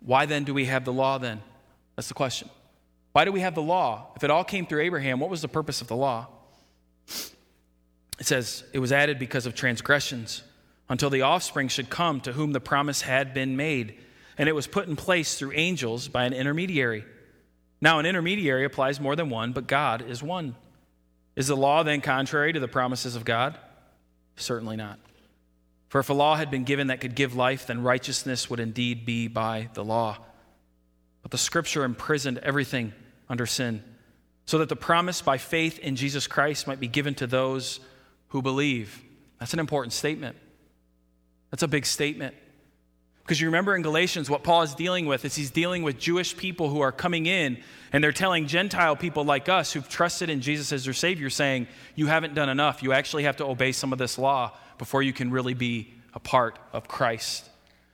Why 0.02 0.26
then 0.26 0.44
do 0.44 0.54
we 0.54 0.66
have 0.66 0.84
the 0.84 0.92
law 0.92 1.20
then? 1.20 1.42
That's 1.96 2.10
the 2.10 2.14
question. 2.14 2.50
Why 3.14 3.24
do 3.24 3.32
we 3.32 3.40
have 3.40 3.56
the 3.56 3.62
law? 3.62 4.08
If 4.18 4.26
it 4.26 4.30
all 4.30 4.44
came 4.44 4.66
through 4.66 4.82
Abraham, 4.82 5.22
what 5.22 5.30
was 5.30 5.42
the 5.42 5.48
purpose 5.48 5.80
of 5.80 5.88
the 5.88 5.96
law? 5.96 6.28
It 8.20 8.26
says 8.26 8.66
it 8.74 8.80
was 8.80 8.92
added 8.92 9.20
because 9.20 9.46
of 9.46 9.56
transgressions 9.56 10.44
until 10.90 11.10
the 11.10 11.22
offspring 11.22 11.70
should 11.70 11.90
come 11.90 12.20
to 12.22 12.34
whom 12.34 12.52
the 12.52 12.60
promise 12.60 13.04
had 13.04 13.34
been 13.34 13.56
made, 13.56 13.98
and 14.38 14.50
it 14.50 14.54
was 14.54 14.68
put 14.68 14.90
in 14.90 14.98
place 14.98 15.40
through 15.40 15.54
angels 15.54 16.10
by 16.10 16.26
an 16.26 16.34
intermediary. 16.34 17.06
Now, 17.82 17.98
an 17.98 18.06
intermediary 18.06 18.64
applies 18.64 19.00
more 19.00 19.16
than 19.16 19.30
one, 19.30 19.54
but 19.54 19.68
God 19.68 20.08
is 20.08 20.22
one. 20.22 20.56
Is 21.36 21.48
the 21.48 21.58
law 21.58 21.82
then 21.82 22.02
contrary 22.02 22.54
to 22.54 22.60
the 22.60 22.68
promises 22.68 23.16
of 23.16 23.26
God? 23.26 23.58
Certainly 24.36 24.78
not. 24.78 25.00
For 25.90 26.00
if 26.00 26.10
a 26.10 26.14
law 26.14 26.36
had 26.36 26.52
been 26.52 26.64
given 26.64 26.88
that 26.88 27.02
could 27.02 27.16
give 27.16 27.36
life, 27.36 27.68
then 27.68 27.84
righteousness 27.84 28.50
would 28.50 28.60
indeed 28.60 29.06
be 29.06 29.28
by 29.28 29.70
the 29.74 29.84
law. 29.84 30.18
But 31.22 31.32
the 31.32 31.38
scripture 31.38 31.84
imprisoned 31.84 32.38
everything 32.40 32.94
under 33.28 33.46
sin, 33.46 33.84
so 34.46 34.58
that 34.60 34.70
the 34.70 34.76
promise 34.76 35.22
by 35.22 35.38
faith 35.38 35.80
in 35.80 35.96
Jesus 35.96 36.28
Christ 36.28 36.68
might 36.68 36.80
be 36.80 36.88
given 36.88 37.16
to 37.16 37.28
those 37.28 37.80
who 38.30 38.42
believe. 38.42 39.04
That's 39.40 39.54
an 39.54 39.60
important 39.60 39.94
statement. 39.94 40.38
That's 41.50 41.64
a 41.64 41.68
big 41.68 41.86
statement. 41.86 42.36
Because 43.24 43.40
you 43.40 43.48
remember 43.48 43.76
in 43.76 43.82
Galatians, 43.82 44.30
what 44.30 44.44
Paul 44.44 44.64
is 44.64 44.76
dealing 44.76 45.06
with 45.06 45.26
is 45.26 45.36
he's 45.36 45.52
dealing 45.52 45.84
with 45.84 45.98
Jewish 45.98 46.36
people 46.36 46.70
who 46.70 46.82
are 46.82 46.92
coming 46.92 47.26
in 47.26 47.58
and 47.94 48.04
they're 48.04 48.12
telling 48.12 48.48
Gentile 48.48 48.96
people 48.96 49.24
like 49.24 49.50
us 49.50 49.74
who've 49.74 49.88
trusted 49.88 50.30
in 50.30 50.42
Jesus 50.42 50.72
as 50.72 50.86
their 50.86 50.94
Savior, 50.94 51.30
saying, 51.30 51.68
You 51.96 52.08
haven't 52.08 52.34
done 52.34 52.50
enough. 52.50 52.82
You 52.82 52.94
actually 52.94 53.24
have 53.24 53.38
to 53.38 53.46
obey 53.46 53.72
some 53.72 53.94
of 53.94 54.00
this 54.00 54.18
law 54.18 54.52
before 54.78 55.04
you 55.04 55.14
can 55.14 55.30
really 55.32 55.54
be 55.54 55.94
a 56.14 56.20
part 56.20 56.58
of 56.74 56.88
Christ. 56.88 57.50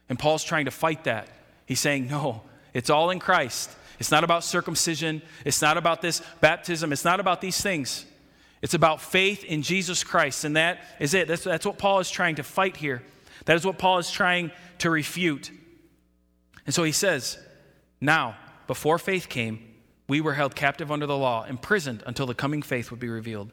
And 0.09 0.17
Paul's 0.17 0.43
trying 0.43 0.65
to 0.65 0.71
fight 0.71 1.03
that. 1.03 1.27
He's 1.65 1.79
saying, 1.79 2.07
No, 2.07 2.43
it's 2.73 2.89
all 2.89 3.09
in 3.09 3.19
Christ. 3.19 3.71
It's 3.99 4.11
not 4.11 4.23
about 4.23 4.43
circumcision. 4.43 5.21
It's 5.43 5.61
not 5.61 5.77
about 5.77 6.01
this 6.01 6.21
baptism. 6.39 6.93
It's 6.93 7.05
not 7.05 7.19
about 7.19 7.41
these 7.41 7.59
things. 7.59 8.05
It's 8.61 8.73
about 8.73 9.01
faith 9.01 9.43
in 9.43 9.61
Jesus 9.63 10.03
Christ. 10.03 10.43
And 10.43 10.55
that 10.55 10.79
is 10.99 11.13
it. 11.13 11.27
That's, 11.27 11.43
that's 11.43 11.65
what 11.65 11.77
Paul 11.77 11.99
is 11.99 12.09
trying 12.09 12.35
to 12.35 12.43
fight 12.43 12.77
here. 12.77 13.01
That 13.45 13.55
is 13.55 13.65
what 13.65 13.77
Paul 13.77 13.97
is 13.97 14.11
trying 14.11 14.51
to 14.79 14.89
refute. 14.89 15.51
And 16.65 16.73
so 16.73 16.83
he 16.83 16.91
says, 16.91 17.37
Now, 18.01 18.35
before 18.67 18.97
faith 18.97 19.29
came, 19.29 19.59
we 20.07 20.21
were 20.21 20.33
held 20.33 20.55
captive 20.55 20.91
under 20.91 21.05
the 21.05 21.17
law, 21.17 21.45
imprisoned 21.45 22.03
until 22.05 22.25
the 22.25 22.33
coming 22.33 22.61
faith 22.61 22.91
would 22.91 22.99
be 22.99 23.09
revealed. 23.09 23.51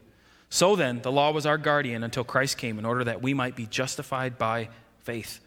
So 0.49 0.75
then, 0.75 1.01
the 1.01 1.11
law 1.11 1.31
was 1.31 1.45
our 1.45 1.57
guardian 1.57 2.03
until 2.03 2.23
Christ 2.23 2.57
came 2.57 2.79
in 2.79 2.85
order 2.85 3.03
that 3.03 3.21
we 3.21 3.33
might 3.33 3.55
be 3.55 3.65
justified 3.65 4.37
by 4.37 4.69
faith. 4.99 5.39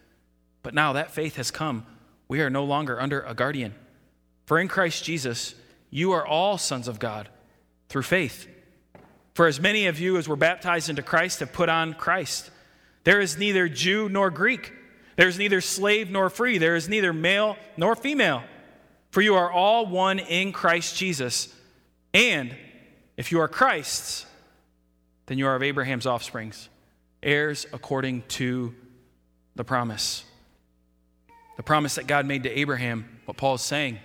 But 0.63 0.75
now 0.75 0.95
that 0.95 1.13
faith 1.13 1.37
has 1.37 1.51
come, 1.51 1.87
we 2.27 2.41
are 2.41 2.51
no 2.51 2.65
longer 2.65 3.01
under 3.01 3.21
a 3.23 3.35
guardian. 3.35 3.75
For 4.47 4.59
in 4.59 4.69
Christ 4.69 5.05
Jesus, 5.05 5.55
you 5.91 6.13
are 6.13 6.27
all 6.27 6.59
sons 6.59 6.89
of 6.89 6.99
God 6.99 7.29
through 7.89 8.03
faith. 8.03 8.47
For 9.35 9.47
as 9.47 9.61
many 9.61 9.87
of 9.87 10.01
you 10.01 10.17
as 10.17 10.29
were 10.29 10.37
baptized 10.37 10.91
into 10.91 11.03
Christ 11.03 11.41
have 11.41 11.53
put 11.53 11.69
on 11.69 11.95
Christ. 11.95 12.51
There 13.05 13.21
is 13.21 13.39
neither 13.39 13.69
Jew 13.69 14.09
nor 14.09 14.31
Greek, 14.31 14.73
there 15.19 15.27
is 15.27 15.37
neither 15.37 15.61
slave 15.61 16.13
nor 16.13 16.31
free, 16.31 16.59
there 16.59 16.77
is 16.77 16.89
neither 16.89 17.13
male 17.13 17.57
nor 17.77 17.97
female, 17.97 18.45
for 19.11 19.21
you 19.21 19.35
are 19.35 19.51
all 19.51 19.85
one 19.85 20.21
in 20.21 20.53
Christ 20.53 20.97
Jesus. 20.97 21.53
And 22.15 22.55
if 23.17 23.33
you 23.33 23.41
are 23.41 23.49
Christ's, 23.49 24.27
then 25.27 25.37
you 25.37 25.49
are 25.49 25.57
of 25.57 25.63
Abraham's 25.65 26.07
offsprings, 26.07 26.69
heirs 27.21 27.67
according 27.73 28.23
to 28.29 28.73
the 29.57 29.65
promise. 29.65 30.23
The 31.57 31.65
promise 31.65 31.97
that 31.97 32.07
God 32.07 32.25
made 32.25 32.45
to 32.45 32.57
Abraham, 32.57 33.19
what 33.25 33.37
Paul 33.37 33.57
is 33.57 33.63
saying, 33.63 33.99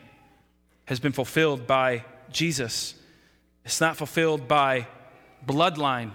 has 0.85 0.99
been 0.99 1.11
fulfilled 1.11 1.67
by 1.67 2.05
Jesus. 2.31 2.95
It's 3.63 3.79
not 3.79 3.97
fulfilled 3.97 4.47
by 4.47 4.87
bloodline, 5.45 6.09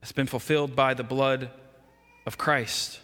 it's 0.00 0.12
been 0.12 0.26
fulfilled 0.26 0.74
by 0.74 0.94
the 0.94 1.04
blood 1.04 1.50
of 2.24 2.38
Christ. 2.38 3.00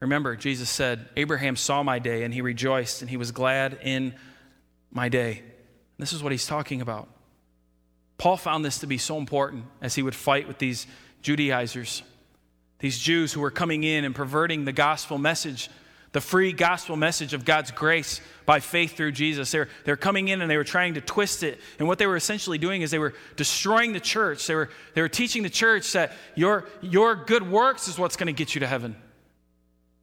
Remember, 0.00 0.36
Jesus 0.36 0.68
said, 0.68 1.08
Abraham 1.16 1.56
saw 1.56 1.82
my 1.82 1.98
day 1.98 2.24
and 2.24 2.34
he 2.34 2.40
rejoiced 2.40 3.00
and 3.00 3.10
he 3.10 3.16
was 3.16 3.32
glad 3.32 3.78
in 3.82 4.14
my 4.90 5.08
day. 5.08 5.42
This 5.98 6.12
is 6.12 6.22
what 6.22 6.32
he's 6.32 6.46
talking 6.46 6.80
about. 6.80 7.08
Paul 8.18 8.36
found 8.36 8.64
this 8.64 8.78
to 8.80 8.86
be 8.86 8.98
so 8.98 9.18
important 9.18 9.64
as 9.80 9.94
he 9.94 10.02
would 10.02 10.14
fight 10.14 10.46
with 10.46 10.58
these 10.58 10.86
Judaizers, 11.22 12.02
these 12.78 12.98
Jews 12.98 13.32
who 13.32 13.40
were 13.40 13.50
coming 13.50 13.82
in 13.82 14.04
and 14.04 14.14
perverting 14.14 14.64
the 14.64 14.72
gospel 14.72 15.18
message 15.18 15.70
the 16.14 16.20
free 16.20 16.52
gospel 16.52 16.94
message 16.94 17.34
of 17.34 17.44
God's 17.44 17.72
grace 17.72 18.20
by 18.46 18.60
faith 18.60 18.96
through 18.96 19.10
Jesus. 19.10 19.50
They're, 19.50 19.68
they're 19.84 19.96
coming 19.96 20.28
in 20.28 20.40
and 20.42 20.48
they 20.48 20.56
were 20.56 20.62
trying 20.62 20.94
to 20.94 21.00
twist 21.00 21.42
it. 21.42 21.60
And 21.80 21.88
what 21.88 21.98
they 21.98 22.06
were 22.06 22.14
essentially 22.14 22.56
doing 22.56 22.82
is 22.82 22.92
they 22.92 23.00
were 23.00 23.14
destroying 23.34 23.92
the 23.92 24.00
church. 24.00 24.46
They 24.46 24.54
were, 24.54 24.70
they 24.94 25.02
were 25.02 25.08
teaching 25.08 25.42
the 25.42 25.50
church 25.50 25.92
that 25.92 26.12
your, 26.36 26.68
your 26.80 27.16
good 27.16 27.50
works 27.50 27.88
is 27.88 27.98
what's 27.98 28.14
going 28.14 28.28
to 28.28 28.32
get 28.32 28.54
you 28.54 28.60
to 28.60 28.66
heaven. 28.68 28.94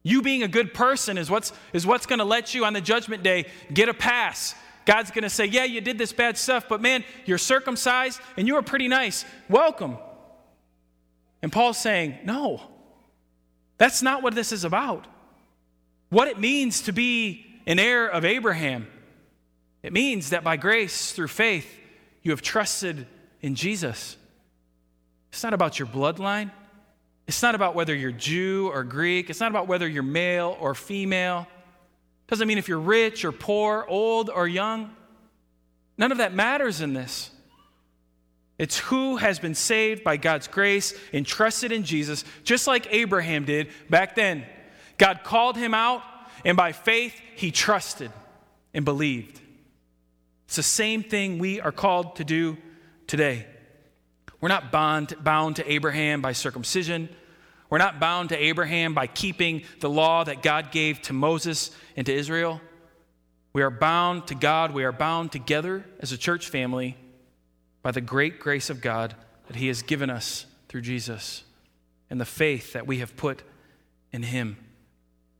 You 0.02 0.22
being 0.22 0.42
a 0.42 0.48
good 0.48 0.74
person 0.74 1.16
is 1.16 1.30
what's, 1.30 1.52
is 1.72 1.86
what's 1.86 2.06
going 2.06 2.18
to 2.18 2.24
let 2.24 2.54
you 2.54 2.64
on 2.64 2.72
the 2.72 2.80
judgment 2.80 3.22
day 3.22 3.46
get 3.72 3.88
a 3.88 3.94
pass. 3.94 4.54
God's 4.84 5.10
going 5.10 5.22
to 5.22 5.30
say, 5.30 5.46
Yeah, 5.46 5.64
you 5.64 5.80
did 5.80 5.98
this 5.98 6.12
bad 6.12 6.36
stuff, 6.36 6.66
but 6.68 6.80
man, 6.80 7.04
you're 7.24 7.38
circumcised 7.38 8.20
and 8.36 8.48
you 8.48 8.56
are 8.56 8.62
pretty 8.62 8.88
nice. 8.88 9.24
Welcome. 9.48 9.98
And 11.40 11.52
Paul's 11.52 11.78
saying, 11.78 12.18
No, 12.24 12.60
that's 13.78 14.02
not 14.02 14.22
what 14.22 14.34
this 14.34 14.52
is 14.52 14.64
about 14.64 15.06
what 16.12 16.28
it 16.28 16.38
means 16.38 16.82
to 16.82 16.92
be 16.92 17.46
an 17.66 17.78
heir 17.78 18.06
of 18.06 18.26
Abraham. 18.26 18.86
It 19.82 19.94
means 19.94 20.28
that 20.30 20.44
by 20.44 20.58
grace, 20.58 21.12
through 21.12 21.28
faith, 21.28 21.80
you 22.20 22.32
have 22.32 22.42
trusted 22.42 23.06
in 23.40 23.54
Jesus. 23.54 24.18
It's 25.30 25.42
not 25.42 25.54
about 25.54 25.78
your 25.78 25.88
bloodline. 25.88 26.50
It's 27.32 27.42
not 27.42 27.54
about 27.54 27.74
whether 27.74 27.94
you're 27.94 28.12
Jew 28.12 28.68
or 28.70 28.84
Greek. 28.84 29.30
It's 29.30 29.40
not 29.40 29.50
about 29.50 29.66
whether 29.66 29.88
you're 29.88 30.02
male 30.02 30.54
or 30.60 30.74
female. 30.74 31.46
Doesn't 32.26 32.46
mean 32.46 32.58
if 32.58 32.68
you're 32.68 32.78
rich 32.78 33.24
or 33.24 33.32
poor, 33.32 33.86
old 33.88 34.28
or 34.28 34.46
young. 34.46 34.94
None 35.96 36.12
of 36.12 36.18
that 36.18 36.34
matters 36.34 36.82
in 36.82 36.92
this. 36.92 37.30
It's 38.58 38.78
who 38.78 39.16
has 39.16 39.38
been 39.38 39.54
saved 39.54 40.04
by 40.04 40.18
God's 40.18 40.46
grace 40.46 40.92
and 41.14 41.24
trusted 41.24 41.72
in 41.72 41.84
Jesus, 41.84 42.22
just 42.44 42.66
like 42.66 42.92
Abraham 42.92 43.46
did 43.46 43.68
back 43.88 44.14
then. 44.14 44.44
God 44.98 45.20
called 45.24 45.56
him 45.56 45.72
out, 45.72 46.02
and 46.44 46.54
by 46.54 46.72
faith, 46.72 47.18
he 47.34 47.50
trusted 47.50 48.12
and 48.74 48.84
believed. 48.84 49.40
It's 50.48 50.56
the 50.56 50.62
same 50.62 51.02
thing 51.02 51.38
we 51.38 51.62
are 51.62 51.72
called 51.72 52.16
to 52.16 52.24
do 52.24 52.58
today. 53.06 53.46
We're 54.42 54.50
not 54.50 54.70
bound, 54.70 55.14
bound 55.24 55.56
to 55.56 55.72
Abraham 55.72 56.20
by 56.20 56.32
circumcision. 56.32 57.08
We're 57.72 57.78
not 57.78 57.98
bound 57.98 58.28
to 58.28 58.36
Abraham 58.36 58.92
by 58.92 59.06
keeping 59.06 59.62
the 59.80 59.88
law 59.88 60.24
that 60.24 60.42
God 60.42 60.72
gave 60.72 61.00
to 61.04 61.14
Moses 61.14 61.70
and 61.96 62.04
to 62.04 62.12
Israel. 62.12 62.60
We 63.54 63.62
are 63.62 63.70
bound 63.70 64.26
to 64.26 64.34
God. 64.34 64.74
We 64.74 64.84
are 64.84 64.92
bound 64.92 65.32
together 65.32 65.82
as 65.98 66.12
a 66.12 66.18
church 66.18 66.50
family 66.50 66.98
by 67.82 67.90
the 67.92 68.02
great 68.02 68.40
grace 68.40 68.68
of 68.68 68.82
God 68.82 69.14
that 69.46 69.56
He 69.56 69.68
has 69.68 69.80
given 69.80 70.10
us 70.10 70.44
through 70.68 70.82
Jesus 70.82 71.44
and 72.10 72.20
the 72.20 72.26
faith 72.26 72.74
that 72.74 72.86
we 72.86 72.98
have 72.98 73.16
put 73.16 73.42
in 74.12 74.22
Him. 74.22 74.58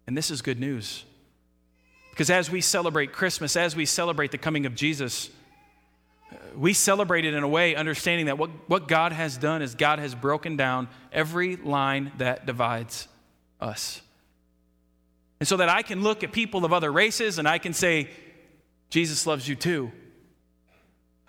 And 0.06 0.16
this 0.16 0.30
is 0.30 0.40
good 0.40 0.58
news. 0.58 1.04
Because 2.12 2.30
as 2.30 2.50
we 2.50 2.62
celebrate 2.62 3.12
Christmas, 3.12 3.56
as 3.56 3.76
we 3.76 3.84
celebrate 3.84 4.30
the 4.30 4.38
coming 4.38 4.64
of 4.64 4.74
Jesus, 4.74 5.28
we 6.56 6.72
celebrate 6.72 7.24
it 7.24 7.34
in 7.34 7.42
a 7.42 7.48
way 7.48 7.74
understanding 7.74 8.26
that 8.26 8.38
what, 8.38 8.50
what 8.68 8.88
God 8.88 9.12
has 9.12 9.36
done 9.36 9.62
is 9.62 9.74
God 9.74 9.98
has 9.98 10.14
broken 10.14 10.56
down 10.56 10.88
every 11.12 11.56
line 11.56 12.12
that 12.18 12.46
divides 12.46 13.08
us. 13.60 14.02
And 15.40 15.48
so 15.48 15.56
that 15.56 15.68
I 15.68 15.82
can 15.82 16.02
look 16.02 16.22
at 16.22 16.32
people 16.32 16.64
of 16.64 16.72
other 16.72 16.92
races 16.92 17.38
and 17.38 17.48
I 17.48 17.58
can 17.58 17.72
say, 17.72 18.08
Jesus 18.90 19.26
loves 19.26 19.48
you 19.48 19.56
too. 19.56 19.90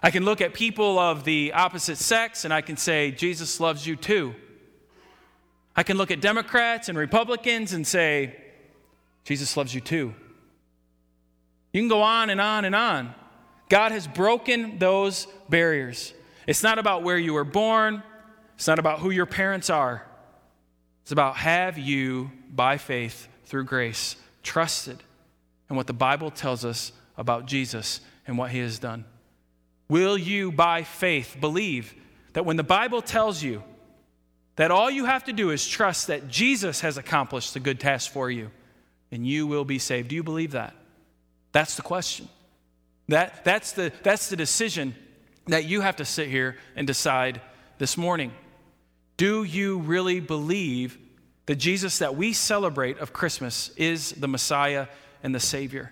I 0.01 0.11
can 0.11 0.25
look 0.25 0.41
at 0.41 0.53
people 0.53 0.99
of 0.99 1.23
the 1.23 1.53
opposite 1.53 1.97
sex 1.97 2.43
and 2.43 2.53
I 2.53 2.61
can 2.61 2.77
say, 2.77 3.11
Jesus 3.11 3.59
loves 3.59 3.87
you 3.87 3.95
too. 3.95 4.35
I 5.75 5.83
can 5.83 5.97
look 5.97 6.11
at 6.11 6.21
Democrats 6.21 6.89
and 6.89 6.97
Republicans 6.97 7.73
and 7.73 7.87
say, 7.87 8.35
Jesus 9.23 9.55
loves 9.57 9.73
you 9.73 9.81
too. 9.81 10.13
You 11.71 11.81
can 11.81 11.87
go 11.87 12.01
on 12.01 12.29
and 12.29 12.39
on 12.39 12.65
and 12.65 12.75
on. 12.75 13.15
God 13.73 13.91
has 13.91 14.05
broken 14.05 14.77
those 14.77 15.25
barriers. 15.49 16.13
It's 16.45 16.61
not 16.61 16.77
about 16.77 17.01
where 17.01 17.17
you 17.17 17.33
were 17.33 17.43
born, 17.43 18.03
it's 18.53 18.67
not 18.67 18.77
about 18.77 18.99
who 18.99 19.09
your 19.09 19.25
parents 19.25 19.71
are. 19.71 20.05
It's 21.01 21.11
about 21.11 21.37
have 21.37 21.79
you, 21.79 22.29
by 22.53 22.77
faith, 22.77 23.27
through 23.45 23.63
grace, 23.63 24.15
trusted 24.43 25.01
in 25.71 25.75
what 25.75 25.87
the 25.87 25.93
Bible 25.93 26.29
tells 26.29 26.63
us 26.63 26.91
about 27.17 27.47
Jesus 27.47 27.99
and 28.27 28.37
what 28.37 28.51
he 28.51 28.59
has 28.59 28.77
done? 28.77 29.05
Will 29.89 30.19
you, 30.19 30.51
by 30.51 30.83
faith, 30.83 31.37
believe 31.41 31.95
that 32.33 32.45
when 32.45 32.57
the 32.57 32.63
Bible 32.63 33.01
tells 33.01 33.41
you 33.41 33.63
that 34.55 34.69
all 34.69 34.91
you 34.91 35.05
have 35.05 35.23
to 35.23 35.33
do 35.33 35.49
is 35.49 35.67
trust 35.67 36.07
that 36.07 36.27
Jesus 36.27 36.81
has 36.81 36.99
accomplished 36.99 37.55
the 37.55 37.59
good 37.59 37.79
task 37.79 38.11
for 38.11 38.29
you? 38.29 38.51
and 39.13 39.27
you 39.27 39.45
will 39.45 39.63
be 39.63 39.77
saved. 39.77 40.07
Do 40.07 40.15
you 40.15 40.23
believe 40.23 40.53
that? 40.53 40.73
That's 41.51 41.75
the 41.75 41.83
question. 41.83 42.27
That, 43.09 43.43
that's, 43.43 43.73
the, 43.73 43.91
that's 44.03 44.29
the 44.29 44.35
decision 44.35 44.95
that 45.47 45.65
you 45.65 45.81
have 45.81 45.97
to 45.97 46.05
sit 46.05 46.29
here 46.29 46.57
and 46.75 46.87
decide 46.87 47.41
this 47.77 47.97
morning. 47.97 48.31
Do 49.17 49.43
you 49.43 49.79
really 49.79 50.19
believe 50.19 50.97
the 51.45 51.55
Jesus 51.55 51.99
that 51.99 52.15
we 52.15 52.33
celebrate 52.33 52.99
of 52.99 53.13
Christmas 53.13 53.69
is 53.75 54.11
the 54.13 54.27
Messiah 54.27 54.87
and 55.21 55.35
the 55.35 55.39
Savior? 55.39 55.91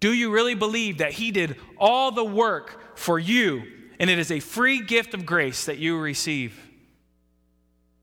Do 0.00 0.12
you 0.12 0.30
really 0.30 0.54
believe 0.54 0.98
that 0.98 1.12
He 1.12 1.30
did 1.30 1.56
all 1.76 2.10
the 2.10 2.24
work 2.24 2.98
for 2.98 3.18
you 3.18 3.62
and 3.98 4.10
it 4.10 4.18
is 4.18 4.32
a 4.32 4.40
free 4.40 4.80
gift 4.80 5.14
of 5.14 5.26
grace 5.26 5.66
that 5.66 5.78
you 5.78 5.98
receive? 5.98 6.58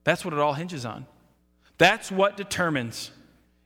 That's 0.03 0.23
what 0.23 0.33
it 0.33 0.39
all 0.39 0.53
hinges 0.53 0.85
on. 0.85 1.05
That's 1.77 2.11
what 2.11 2.37
determines 2.37 3.11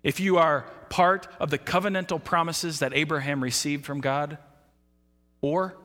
if 0.03 0.19
you 0.19 0.37
are 0.37 0.61
part 0.89 1.27
of 1.39 1.49
the 1.49 1.57
covenantal 1.57 2.23
promises 2.23 2.79
that 2.79 2.93
Abraham 2.93 3.43
received 3.43 3.85
from 3.85 4.01
God, 4.01 4.37
or 5.43 5.75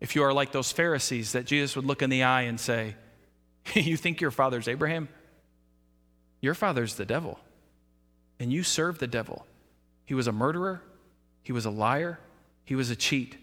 if 0.00 0.14
you 0.14 0.22
are 0.22 0.32
like 0.32 0.52
those 0.52 0.70
Pharisees 0.70 1.32
that 1.32 1.46
Jesus 1.46 1.74
would 1.74 1.86
look 1.86 2.02
in 2.02 2.10
the 2.10 2.22
eye 2.22 2.42
and 2.42 2.60
say, 2.60 2.94
You 3.74 3.96
think 3.96 4.20
your 4.20 4.30
father's 4.30 4.68
Abraham? 4.68 5.08
Your 6.40 6.54
father's 6.54 6.94
the 6.94 7.04
devil, 7.04 7.40
and 8.38 8.52
you 8.52 8.62
serve 8.62 8.98
the 9.00 9.08
devil. 9.08 9.44
He 10.04 10.14
was 10.14 10.28
a 10.28 10.32
murderer, 10.32 10.82
he 11.42 11.52
was 11.52 11.64
a 11.64 11.70
liar, 11.70 12.20
he 12.64 12.76
was 12.76 12.90
a 12.90 12.96
cheat, 12.96 13.36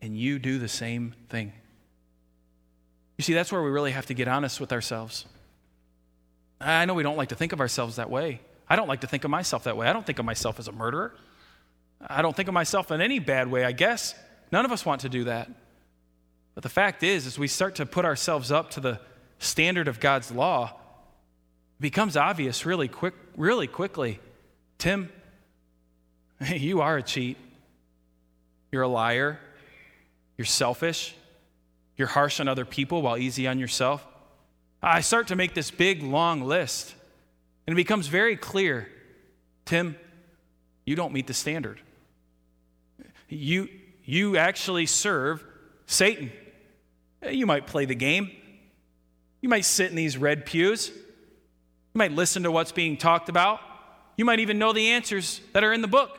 and 0.00 0.16
you 0.16 0.38
do 0.38 0.58
the 0.58 0.68
same 0.68 1.14
thing. 1.28 1.52
You 3.18 3.24
see, 3.24 3.34
that's 3.34 3.52
where 3.52 3.62
we 3.62 3.70
really 3.70 3.90
have 3.90 4.06
to 4.06 4.14
get 4.14 4.26
honest 4.26 4.60
with 4.60 4.72
ourselves. 4.72 5.26
I 6.60 6.86
know 6.86 6.94
we 6.94 7.02
don't 7.02 7.16
like 7.16 7.28
to 7.28 7.34
think 7.34 7.52
of 7.52 7.60
ourselves 7.60 7.96
that 7.96 8.08
way. 8.08 8.40
I 8.68 8.76
don't 8.76 8.88
like 8.88 9.00
to 9.02 9.06
think 9.06 9.24
of 9.24 9.30
myself 9.30 9.64
that 9.64 9.76
way. 9.76 9.86
I 9.86 9.92
don't 9.92 10.06
think 10.06 10.18
of 10.18 10.24
myself 10.24 10.58
as 10.58 10.68
a 10.68 10.72
murderer. 10.72 11.14
I 12.00 12.22
don't 12.22 12.34
think 12.34 12.48
of 12.48 12.54
myself 12.54 12.90
in 12.90 13.00
any 13.00 13.18
bad 13.18 13.50
way, 13.50 13.64
I 13.64 13.72
guess. 13.72 14.14
None 14.50 14.64
of 14.64 14.72
us 14.72 14.84
want 14.84 15.02
to 15.02 15.08
do 15.08 15.24
that. 15.24 15.50
But 16.54 16.62
the 16.62 16.68
fact 16.68 17.02
is, 17.02 17.26
as 17.26 17.38
we 17.38 17.46
start 17.48 17.76
to 17.76 17.86
put 17.86 18.04
ourselves 18.04 18.50
up 18.50 18.70
to 18.72 18.80
the 18.80 19.00
standard 19.38 19.88
of 19.88 20.00
God's 20.00 20.30
law, 20.30 20.74
it 21.78 21.82
becomes 21.82 22.16
obvious 22.16 22.66
really 22.66 22.88
quick, 22.88 23.14
really 23.36 23.66
quickly. 23.66 24.18
Tim, 24.78 25.10
you 26.48 26.80
are 26.80 26.96
a 26.96 27.02
cheat. 27.02 27.36
You're 28.72 28.82
a 28.82 28.88
liar. 28.88 29.38
You're 30.36 30.44
selfish. 30.44 31.14
You're 31.96 32.08
harsh 32.08 32.40
on 32.40 32.48
other 32.48 32.64
people 32.64 33.02
while 33.02 33.18
easy 33.18 33.46
on 33.46 33.58
yourself. 33.58 34.06
I 34.82 35.00
start 35.00 35.28
to 35.28 35.36
make 35.36 35.54
this 35.54 35.70
big, 35.70 36.02
long 36.02 36.42
list. 36.42 36.94
And 37.66 37.74
it 37.74 37.76
becomes 37.76 38.06
very 38.06 38.36
clear 38.36 38.88
Tim, 39.64 39.96
you 40.86 40.96
don't 40.96 41.12
meet 41.12 41.26
the 41.26 41.34
standard. 41.34 41.78
You, 43.28 43.68
you 44.08 44.38
actually 44.38 44.86
serve 44.86 45.44
Satan. 45.84 46.32
Eh, 47.20 47.32
you 47.32 47.44
might 47.44 47.66
play 47.66 47.84
the 47.84 47.94
game. 47.94 48.30
You 49.42 49.50
might 49.50 49.66
sit 49.66 49.90
in 49.90 49.96
these 49.96 50.16
red 50.16 50.46
pews. 50.46 50.88
You 50.88 51.98
might 51.98 52.12
listen 52.12 52.44
to 52.44 52.50
what's 52.50 52.72
being 52.72 52.96
talked 52.96 53.28
about. 53.28 53.60
You 54.16 54.24
might 54.24 54.40
even 54.40 54.58
know 54.58 54.72
the 54.72 54.92
answers 54.92 55.42
that 55.52 55.62
are 55.62 55.74
in 55.74 55.82
the 55.82 55.88
book. 55.88 56.18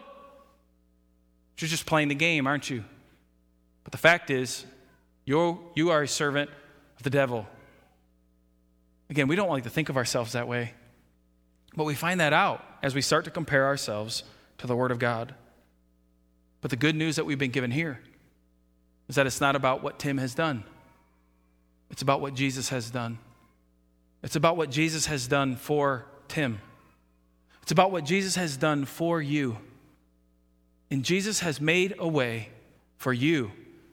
You're 1.58 1.68
just 1.68 1.88
playing 1.88 2.10
the 2.10 2.16
game, 2.16 2.46
aren't 2.46 2.70
you? 2.70 2.84
But 3.84 3.92
the 3.92 3.98
fact 3.98 4.30
is, 4.30 4.68
you're, 5.26 5.60
you 5.74 5.90
are 5.90 6.04
a 6.04 6.08
servant 6.08 6.52
of 6.98 7.02
the 7.02 7.10
devil. 7.10 7.48
Again, 9.10 9.28
we 9.28 9.36
don't 9.36 9.50
like 9.50 9.64
to 9.64 9.70
think 9.72 9.90
of 9.90 9.98
ourselves 9.98 10.34
that 10.34 10.48
way, 10.48 10.76
but 11.76 11.86
we 11.86 11.96
find 11.96 12.20
that 12.20 12.34
out 12.34 12.64
as 12.84 12.94
we 12.94 13.02
start 13.02 13.26
to 13.26 13.32
compare 13.32 13.66
ourselves 13.66 14.24
to 14.60 14.68
the 14.68 14.76
Word 14.76 14.92
of 14.92 15.00
God. 15.00 15.34
But 16.62 16.72
the 16.72 16.78
good 16.78 16.96
news 16.96 17.16
that 17.16 17.26
we've 17.26 17.40
been 17.40 17.52
given 17.52 17.72
here 17.72 18.00
is 19.08 19.16
that 19.16 19.26
it's 19.26 19.42
not 19.42 19.56
about 19.56 19.82
what 19.82 20.00
Tim 20.00 20.18
has 20.18 20.34
done, 20.36 20.64
it's 21.90 22.02
about 22.02 22.22
what 22.22 22.34
Jesus 22.34 22.70
has 22.70 22.90
done. 22.92 23.20
It's 24.22 24.36
about 24.36 24.58
what 24.58 24.70
Jesus 24.70 25.06
has 25.06 25.28
done 25.28 25.56
for 25.56 26.06
Tim. 26.28 26.60
It's 27.62 27.72
about 27.72 27.92
what 27.92 28.04
Jesus 28.04 28.36
has 28.36 28.58
done 28.58 28.86
for 28.86 29.22
you. 29.22 29.58
And 30.92 31.06
Jesus 31.06 31.40
has 31.40 31.62
made 31.62 31.96
a 32.00 32.08
way 32.08 32.50
for 32.98 33.14
you 33.14 33.52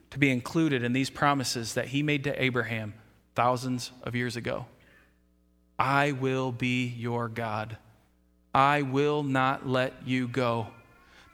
to 0.09 0.19
be 0.19 0.31
included 0.31 0.83
in 0.83 0.93
these 0.93 1.09
promises 1.09 1.75
that 1.75 1.87
he 1.87 2.03
made 2.03 2.23
to 2.25 2.43
Abraham 2.43 2.93
thousands 3.35 3.91
of 4.03 4.15
years 4.15 4.35
ago. 4.35 4.65
I 5.79 6.11
will 6.11 6.51
be 6.51 6.87
your 6.87 7.29
God. 7.29 7.77
I 8.53 8.81
will 8.81 9.21
not 9.23 9.67
let 9.67 9.93
you 10.07 10.27
go. 10.27 10.67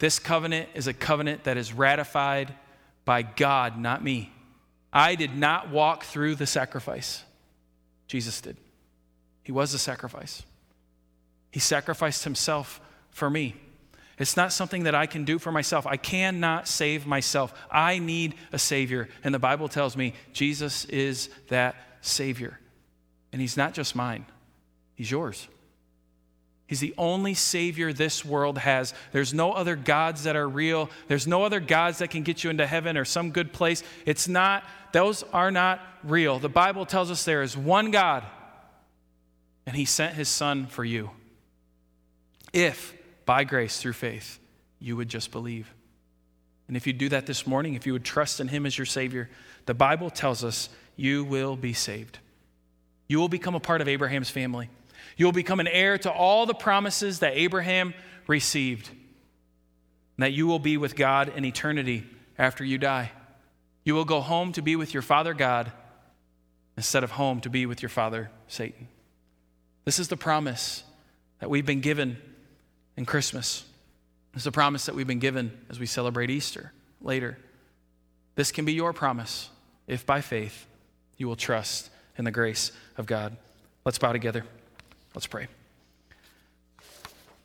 This 0.03 0.19
covenant 0.19 0.67
is 0.73 0.87
a 0.87 0.93
covenant 0.93 1.45
that 1.45 1.55
is 1.55 1.71
ratified 1.71 2.53
by 3.05 3.21
God, 3.21 3.79
not 3.79 4.03
me. 4.03 4.33
I 4.91 5.15
did 5.15 5.33
not 5.33 5.69
walk 5.69 6.03
through 6.03 6.35
the 6.35 6.45
sacrifice. 6.45 7.23
Jesus 8.07 8.41
did. 8.41 8.57
He 9.43 9.53
was 9.53 9.71
the 9.71 9.77
sacrifice. 9.77 10.43
He 11.51 11.61
sacrificed 11.61 12.25
himself 12.25 12.81
for 13.11 13.29
me. 13.29 13.55
It's 14.19 14.35
not 14.35 14.51
something 14.51 14.83
that 14.83 14.93
I 14.93 15.05
can 15.05 15.23
do 15.23 15.39
for 15.39 15.53
myself. 15.53 15.87
I 15.87 15.95
cannot 15.95 16.67
save 16.67 17.07
myself. 17.07 17.53
I 17.71 17.97
need 17.99 18.35
a 18.51 18.59
Savior. 18.59 19.07
And 19.23 19.33
the 19.33 19.39
Bible 19.39 19.69
tells 19.69 19.95
me 19.95 20.15
Jesus 20.33 20.83
is 20.83 21.29
that 21.47 21.77
Savior. 22.01 22.59
And 23.31 23.39
He's 23.39 23.55
not 23.55 23.73
just 23.73 23.95
mine, 23.95 24.25
He's 24.95 25.09
yours. 25.09 25.47
He's 26.73 26.79
the 26.79 26.95
only 26.97 27.35
Savior 27.35 27.93
this 27.93 28.25
world 28.25 28.57
has. 28.57 28.95
There's 29.11 29.31
no 29.31 29.51
other 29.51 29.75
gods 29.75 30.23
that 30.23 30.35
are 30.35 30.49
real. 30.49 30.89
There's 31.07 31.27
no 31.27 31.43
other 31.43 31.59
gods 31.59 31.99
that 31.99 32.09
can 32.09 32.23
get 32.23 32.43
you 32.43 32.49
into 32.49 32.65
heaven 32.65 32.97
or 32.97 33.05
some 33.05 33.29
good 33.29 33.53
place. 33.53 33.83
It's 34.07 34.27
not, 34.27 34.63
those 34.91 35.21
are 35.33 35.51
not 35.51 35.79
real. 36.03 36.39
The 36.39 36.49
Bible 36.49 36.87
tells 36.87 37.11
us 37.11 37.25
there 37.25 37.43
is 37.43 37.55
one 37.55 37.91
God, 37.91 38.23
and 39.67 39.75
He 39.75 39.85
sent 39.85 40.15
His 40.15 40.29
Son 40.29 40.65
for 40.65 40.83
you. 40.83 41.11
If, 42.53 42.95
by 43.27 43.43
grace, 43.43 43.77
through 43.77 43.93
faith, 43.93 44.39
you 44.79 44.97
would 44.97 45.09
just 45.09 45.29
believe. 45.29 45.71
And 46.67 46.75
if 46.75 46.87
you 46.87 46.93
do 46.93 47.09
that 47.09 47.27
this 47.27 47.45
morning, 47.45 47.75
if 47.75 47.85
you 47.85 47.93
would 47.93 48.03
trust 48.03 48.39
in 48.39 48.47
Him 48.47 48.65
as 48.65 48.79
your 48.79 48.87
Savior, 48.87 49.29
the 49.67 49.75
Bible 49.75 50.09
tells 50.09 50.43
us 50.43 50.69
you 50.95 51.23
will 51.23 51.55
be 51.55 51.73
saved. 51.73 52.17
You 53.07 53.19
will 53.19 53.29
become 53.29 53.53
a 53.53 53.59
part 53.59 53.81
of 53.81 53.87
Abraham's 53.87 54.31
family. 54.31 54.71
You 55.17 55.25
will 55.25 55.33
become 55.33 55.59
an 55.59 55.67
heir 55.67 55.97
to 55.99 56.11
all 56.11 56.45
the 56.45 56.53
promises 56.53 57.19
that 57.19 57.33
Abraham 57.35 57.93
received, 58.27 58.89
and 58.89 60.23
that 60.23 60.33
you 60.33 60.47
will 60.47 60.59
be 60.59 60.77
with 60.77 60.95
God 60.95 61.33
in 61.35 61.45
eternity 61.45 62.03
after 62.37 62.63
you 62.63 62.77
die. 62.77 63.11
You 63.83 63.95
will 63.95 64.05
go 64.05 64.21
home 64.21 64.53
to 64.53 64.61
be 64.61 64.75
with 64.75 64.93
your 64.93 65.03
Father 65.03 65.33
God 65.33 65.71
instead 66.77 67.03
of 67.03 67.11
home 67.11 67.41
to 67.41 67.49
be 67.49 67.65
with 67.65 67.81
your 67.81 67.89
father 67.89 68.31
Satan. 68.47 68.87
This 69.85 69.99
is 69.99 70.07
the 70.07 70.17
promise 70.17 70.83
that 71.39 71.49
we've 71.49 71.65
been 71.65 71.81
given 71.81 72.17
in 72.97 73.05
Christmas. 73.05 73.65
It's 74.33 74.45
a 74.45 74.51
promise 74.51 74.85
that 74.85 74.95
we've 74.95 75.07
been 75.07 75.19
given 75.19 75.51
as 75.69 75.79
we 75.79 75.85
celebrate 75.85 76.29
Easter 76.29 76.71
later. 77.01 77.37
This 78.35 78.51
can 78.51 78.65
be 78.65 78.73
your 78.73 78.93
promise 78.93 79.49
if 79.87 80.05
by 80.05 80.21
faith 80.21 80.65
you 81.17 81.27
will 81.27 81.35
trust 81.35 81.89
in 82.17 82.25
the 82.25 82.31
grace 82.31 82.71
of 82.97 83.05
God. 83.05 83.37
Let's 83.85 83.99
bow 83.99 84.13
together. 84.13 84.45
Let's 85.13 85.27
pray. 85.27 85.47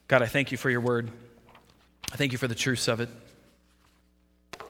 God, 0.08 0.22
I 0.22 0.26
thank 0.26 0.52
you 0.52 0.58
for 0.58 0.70
your 0.70 0.80
word. 0.80 1.10
I 2.10 2.16
thank 2.16 2.32
you 2.32 2.38
for 2.38 2.48
the 2.48 2.54
truths 2.54 2.88
of 2.88 3.00
it. 3.00 3.10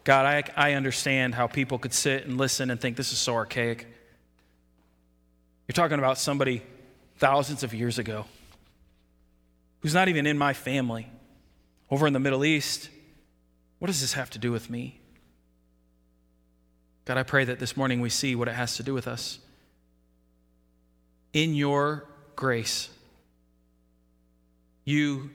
God, 0.03 0.27
I, 0.57 0.71
I 0.71 0.73
understand 0.73 1.35
how 1.35 1.47
people 1.47 1.79
could 1.79 1.93
sit 1.93 2.27
and 2.27 2.39
listen 2.39 2.71
and 2.71 2.81
think 2.81 2.97
this 2.97 3.13
is 3.13 3.19
so 3.19 3.35
archaic. 3.35 3.87
You're 5.69 5.75
talking 5.75 5.99
about 5.99 6.19
somebody 6.19 6.63
thousands 7.19 7.63
of 7.63 7.75
years 7.75 7.99
ago 7.99 8.25
who's 9.81 9.95
not 9.95 10.09
even 10.09 10.27
in 10.27 10.37
my 10.37 10.55
family, 10.55 11.09
over 11.91 12.07
in 12.07 12.13
the 12.13 12.21
Middle 12.21 12.45
East. 12.45 12.91
What 13.79 13.87
does 13.87 14.01
this 14.01 14.15
have 14.15 14.31
to 14.31 14.39
do 14.39 14.51
with 14.51 14.69
me? 14.71 14.99
God, 17.05 17.17
I 17.17 17.23
pray 17.23 17.45
that 17.45 17.59
this 17.59 17.77
morning 17.77 18.01
we 18.01 18.11
see 18.11 18.35
what 18.35 18.49
it 18.49 18.55
has 18.55 18.77
to 18.77 18.83
do 18.83 18.93
with 18.93 19.07
us. 19.07 19.39
In 21.33 21.55
your 21.55 22.09
grace, 22.39 22.89
you 24.85 25.29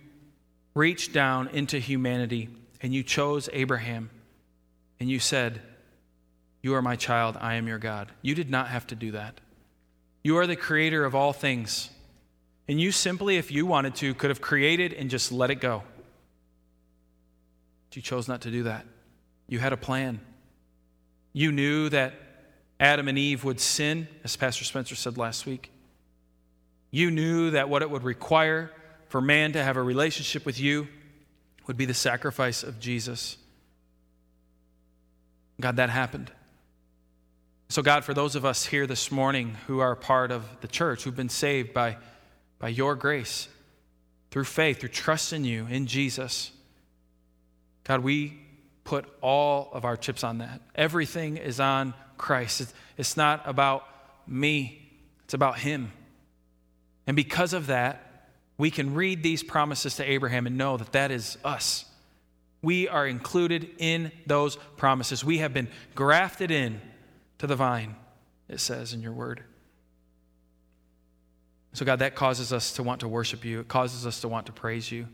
reached 0.74 1.12
down 1.12 1.50
into 1.50 1.78
humanity 1.78 2.48
and 2.82 2.94
you 2.94 3.04
chose 3.04 3.50
Abraham 3.52 4.10
and 5.02 5.10
you 5.10 5.20
said, 5.20 5.60
You 6.62 6.76
are 6.76 6.82
my 6.82 6.96
child, 6.96 7.38
I 7.42 7.56
am 7.56 7.68
your 7.68 7.78
God. 7.78 8.10
You 8.22 8.36
did 8.36 8.50
not 8.50 8.70
have 8.70 8.88
to 8.88 8.96
do 8.96 9.12
that. 9.12 9.42
You 10.24 10.38
are 10.38 10.48
the 10.48 10.56
creator 10.56 11.04
of 11.04 11.14
all 11.14 11.34
things. 11.34 11.90
And 12.70 12.80
you 12.80 12.94
simply, 12.94 13.36
if 13.36 13.52
you 13.52 13.66
wanted 13.66 13.96
to, 13.96 14.14
could 14.14 14.30
have 14.30 14.40
created 14.40 14.94
and 14.94 15.10
just 15.10 15.30
let 15.30 15.52
it 15.52 15.56
go. 15.56 15.84
But 17.90 17.98
you 17.98 18.02
chose 18.02 18.30
not 18.30 18.40
to 18.44 18.50
do 18.50 18.64
that. 18.64 18.86
You 19.50 19.60
had 19.60 19.74
a 19.74 19.78
plan. 19.78 20.22
You 21.34 21.52
knew 21.52 21.90
that 21.90 22.14
Adam 22.80 23.10
and 23.10 23.18
Eve 23.18 23.44
would 23.44 23.60
sin, 23.60 24.08
as 24.24 24.38
Pastor 24.38 24.64
Spencer 24.64 24.96
said 24.96 25.18
last 25.18 25.46
week. 25.46 25.73
You 26.94 27.10
knew 27.10 27.52
that 27.52 27.70
what 27.70 27.82
it 27.82 27.90
would 27.90 28.04
require 28.04 28.72
for 29.10 29.20
man 29.20 29.54
to 29.54 29.64
have 29.64 29.78
a 29.78 29.82
relationship 29.82 30.46
with 30.46 30.60
you 30.60 30.88
would 31.66 31.76
be 31.76 31.86
the 31.86 31.94
sacrifice 31.94 32.62
of 32.62 32.80
Jesus. 32.80 33.36
God, 35.60 35.78
that 35.78 35.90
happened. 35.90 36.32
So, 37.70 37.82
God, 37.82 38.04
for 38.04 38.14
those 38.14 38.36
of 38.36 38.46
us 38.46 38.66
here 38.66 38.86
this 38.86 39.12
morning 39.12 39.58
who 39.66 39.80
are 39.80 39.96
part 39.96 40.32
of 40.32 40.46
the 40.62 40.68
church, 40.68 41.04
who've 41.04 41.16
been 41.16 41.30
saved 41.30 41.74
by 41.74 41.98
by 42.64 42.70
your 42.70 42.96
grace, 42.96 43.50
through 44.32 44.46
faith, 44.46 44.80
through 44.80 44.88
trust 44.88 45.34
in 45.34 45.44
you, 45.44 45.68
in 45.68 45.86
Jesus. 45.86 46.50
God, 47.84 48.00
we 48.00 48.40
put 48.86 49.06
all 49.20 49.70
of 49.74 49.84
our 49.84 49.98
chips 49.98 50.24
on 50.24 50.38
that. 50.38 50.62
Everything 50.74 51.36
is 51.36 51.60
on 51.60 51.94
Christ. 52.18 52.74
It's 52.98 53.18
not 53.18 53.42
about 53.46 53.86
me, 54.26 54.82
it's 55.26 55.34
about 55.34 55.60
Him. 55.60 55.92
And 57.08 57.16
because 57.16 57.54
of 57.54 57.68
that, 57.68 58.30
we 58.58 58.72
can 58.72 58.94
read 58.94 59.24
these 59.24 59.44
promises 59.44 59.96
to 59.98 60.10
Abraham 60.10 60.48
and 60.48 60.58
know 60.58 60.78
that 60.78 60.92
that 60.94 61.12
is 61.12 61.38
us. 61.44 61.86
We 62.62 62.88
are 62.88 63.06
included 63.06 63.70
in 63.78 64.12
those 64.26 64.56
promises. 64.78 65.24
We 65.24 65.40
have 65.40 65.54
been 65.54 65.68
grafted 65.96 66.50
in 66.50 66.80
to 67.40 67.48
the 67.48 67.56
vine, 67.56 67.96
it 68.48 68.60
says 68.60 68.94
in 68.94 69.02
your 69.02 69.12
word. 69.12 69.44
So, 71.74 71.86
God, 71.86 72.00
that 72.00 72.16
causes 72.16 72.54
us 72.54 72.74
to 72.74 72.84
want 72.84 73.02
to 73.02 73.08
worship 73.08 73.44
you. 73.44 73.60
It 73.60 73.68
causes 73.68 74.06
us 74.06 74.22
to 74.22 74.28
want 74.28 74.46
to 74.46 74.52
praise 74.52 74.92
you. 74.92 75.08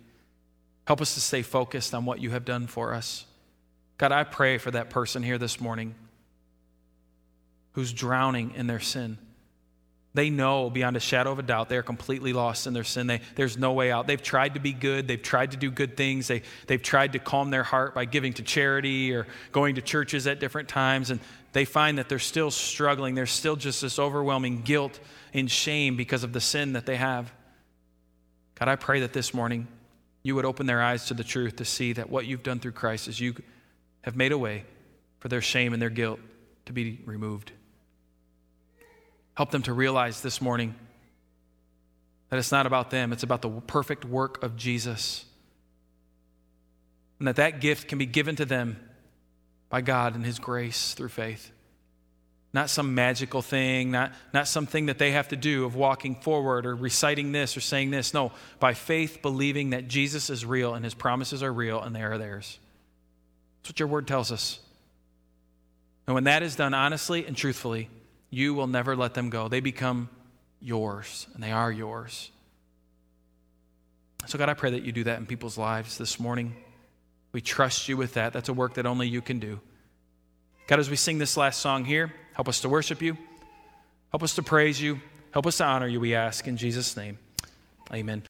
Help 0.85 1.01
us 1.01 1.13
to 1.13 1.21
stay 1.21 1.41
focused 1.41 1.93
on 1.93 2.05
what 2.05 2.19
you 2.19 2.31
have 2.31 2.45
done 2.45 2.67
for 2.67 2.93
us. 2.93 3.25
God, 3.97 4.11
I 4.11 4.23
pray 4.23 4.57
for 4.57 4.71
that 4.71 4.89
person 4.89 5.23
here 5.23 5.37
this 5.37 5.59
morning 5.61 5.95
who's 7.73 7.93
drowning 7.93 8.53
in 8.55 8.67
their 8.67 8.79
sin. 8.79 9.17
They 10.15 10.31
know 10.31 10.71
beyond 10.71 10.97
a 10.97 10.99
shadow 10.99 11.31
of 11.31 11.37
a 11.37 11.43
doubt 11.43 11.69
they 11.69 11.77
are 11.77 11.83
completely 11.83 12.33
lost 12.33 12.65
in 12.65 12.73
their 12.73 12.83
sin. 12.83 13.05
They, 13.05 13.21
there's 13.35 13.57
no 13.57 13.73
way 13.73 13.91
out. 13.91 14.07
They've 14.07 14.21
tried 14.21 14.55
to 14.55 14.59
be 14.59 14.73
good. 14.73 15.07
They've 15.07 15.21
tried 15.21 15.51
to 15.51 15.57
do 15.57 15.69
good 15.69 15.95
things. 15.95 16.27
They, 16.27 16.41
they've 16.65 16.81
tried 16.81 17.13
to 17.13 17.19
calm 17.19 17.51
their 17.51 17.63
heart 17.63 17.93
by 17.93 18.05
giving 18.05 18.33
to 18.33 18.43
charity 18.43 19.13
or 19.13 19.27
going 19.51 19.75
to 19.75 19.81
churches 19.81 20.25
at 20.25 20.39
different 20.39 20.67
times. 20.67 21.11
And 21.11 21.19
they 21.53 21.63
find 21.63 21.99
that 21.99 22.09
they're 22.09 22.17
still 22.17 22.49
struggling. 22.49 23.13
There's 23.13 23.31
still 23.31 23.55
just 23.55 23.81
this 23.81 23.99
overwhelming 23.99 24.63
guilt 24.63 24.99
and 25.31 25.49
shame 25.49 25.95
because 25.95 26.23
of 26.23 26.33
the 26.33 26.41
sin 26.41 26.73
that 26.73 26.87
they 26.87 26.95
have. 26.95 27.31
God, 28.55 28.67
I 28.67 28.77
pray 28.77 29.01
that 29.01 29.13
this 29.13 29.31
morning 29.31 29.67
you 30.23 30.33
would 30.35 30.45
open 30.45 30.65
their 30.65 30.81
eyes 30.81 31.05
to 31.05 31.13
the 31.13 31.23
truth 31.23 31.57
to 31.57 31.65
see 31.65 31.93
that 31.93 32.09
what 32.09 32.25
you've 32.25 32.43
done 32.43 32.59
through 32.59 32.73
Christ 32.73 33.07
is 33.07 33.19
you 33.19 33.35
have 34.01 34.15
made 34.15 34.31
a 34.31 34.37
way 34.37 34.65
for 35.19 35.27
their 35.27 35.41
shame 35.41 35.73
and 35.73 35.81
their 35.81 35.89
guilt 35.91 36.19
to 36.65 36.73
be 36.73 36.99
removed. 37.05 37.51
Help 39.39 39.51
them 39.51 39.61
to 39.61 39.71
realize 39.71 40.19
this 40.19 40.41
morning 40.41 40.75
that 42.27 42.37
it's 42.39 42.51
not 42.51 42.65
about 42.65 42.89
them, 42.89 43.13
it's 43.13 43.23
about 43.23 43.41
the 43.41 43.47
perfect 43.47 44.03
work 44.03 44.43
of 44.43 44.57
Jesus 44.57 45.23
and 47.19 47.27
that 47.29 47.37
that 47.37 47.61
gift 47.61 47.87
can 47.87 47.97
be 47.97 48.05
given 48.05 48.35
to 48.35 48.43
them 48.43 48.77
by 49.69 49.79
God 49.79 50.13
and 50.13 50.25
His 50.25 50.39
grace 50.39 50.93
through 50.93 51.07
faith. 51.07 51.51
Not 52.51 52.69
some 52.69 52.93
magical 52.93 53.41
thing, 53.41 53.91
not, 53.91 54.11
not 54.33 54.45
something 54.45 54.87
that 54.87 54.97
they 54.97 55.11
have 55.11 55.29
to 55.29 55.37
do 55.37 55.63
of 55.63 55.73
walking 55.73 56.15
forward 56.15 56.65
or 56.65 56.75
reciting 56.75 57.31
this 57.31 57.55
or 57.55 57.61
saying 57.61 57.91
this. 57.91 58.13
No, 58.13 58.33
by 58.59 58.73
faith, 58.73 59.21
believing 59.21 59.69
that 59.69 59.87
Jesus 59.87 60.29
is 60.29 60.43
real 60.43 60.73
and 60.73 60.83
His 60.83 60.93
promises 60.93 61.41
are 61.43 61.53
real 61.53 61.81
and 61.81 61.95
they 61.95 62.03
are 62.03 62.17
theirs. 62.17 62.59
That's 63.61 63.69
what 63.69 63.79
your 63.79 63.87
word 63.87 64.05
tells 64.05 64.33
us. 64.33 64.59
And 66.07 66.13
when 66.13 66.25
that 66.25 66.43
is 66.43 66.57
done 66.57 66.73
honestly 66.73 67.25
and 67.25 67.37
truthfully, 67.37 67.89
you 68.29 68.53
will 68.53 68.67
never 68.67 68.95
let 68.95 69.13
them 69.13 69.29
go. 69.29 69.47
They 69.47 69.59
become 69.59 70.09
yours, 70.61 71.27
and 71.33 71.43
they 71.43 71.51
are 71.51 71.71
yours. 71.71 72.31
So, 74.27 74.37
God, 74.37 74.49
I 74.49 74.53
pray 74.53 74.71
that 74.71 74.83
you 74.83 74.91
do 74.91 75.05
that 75.05 75.17
in 75.19 75.25
people's 75.25 75.57
lives 75.57 75.97
this 75.97 76.19
morning. 76.19 76.55
We 77.31 77.41
trust 77.41 77.87
you 77.87 77.97
with 77.97 78.13
that. 78.15 78.33
That's 78.33 78.49
a 78.49 78.53
work 78.53 78.75
that 78.75 78.85
only 78.85 79.07
you 79.07 79.21
can 79.21 79.39
do. 79.39 79.59
God, 80.67 80.79
as 80.79 80.89
we 80.89 80.95
sing 80.95 81.17
this 81.17 81.37
last 81.37 81.59
song 81.61 81.85
here, 81.85 82.13
help 82.33 82.47
us 82.47 82.61
to 82.61 82.69
worship 82.69 83.01
you, 83.01 83.17
help 84.11 84.21
us 84.21 84.35
to 84.35 84.43
praise 84.43 84.79
you, 84.79 84.99
help 85.31 85.47
us 85.47 85.57
to 85.57 85.65
honor 85.65 85.87
you, 85.87 85.99
we 85.99 86.13
ask 86.13 86.47
in 86.47 86.57
Jesus' 86.57 86.95
name. 86.95 87.17
Amen. 87.91 88.23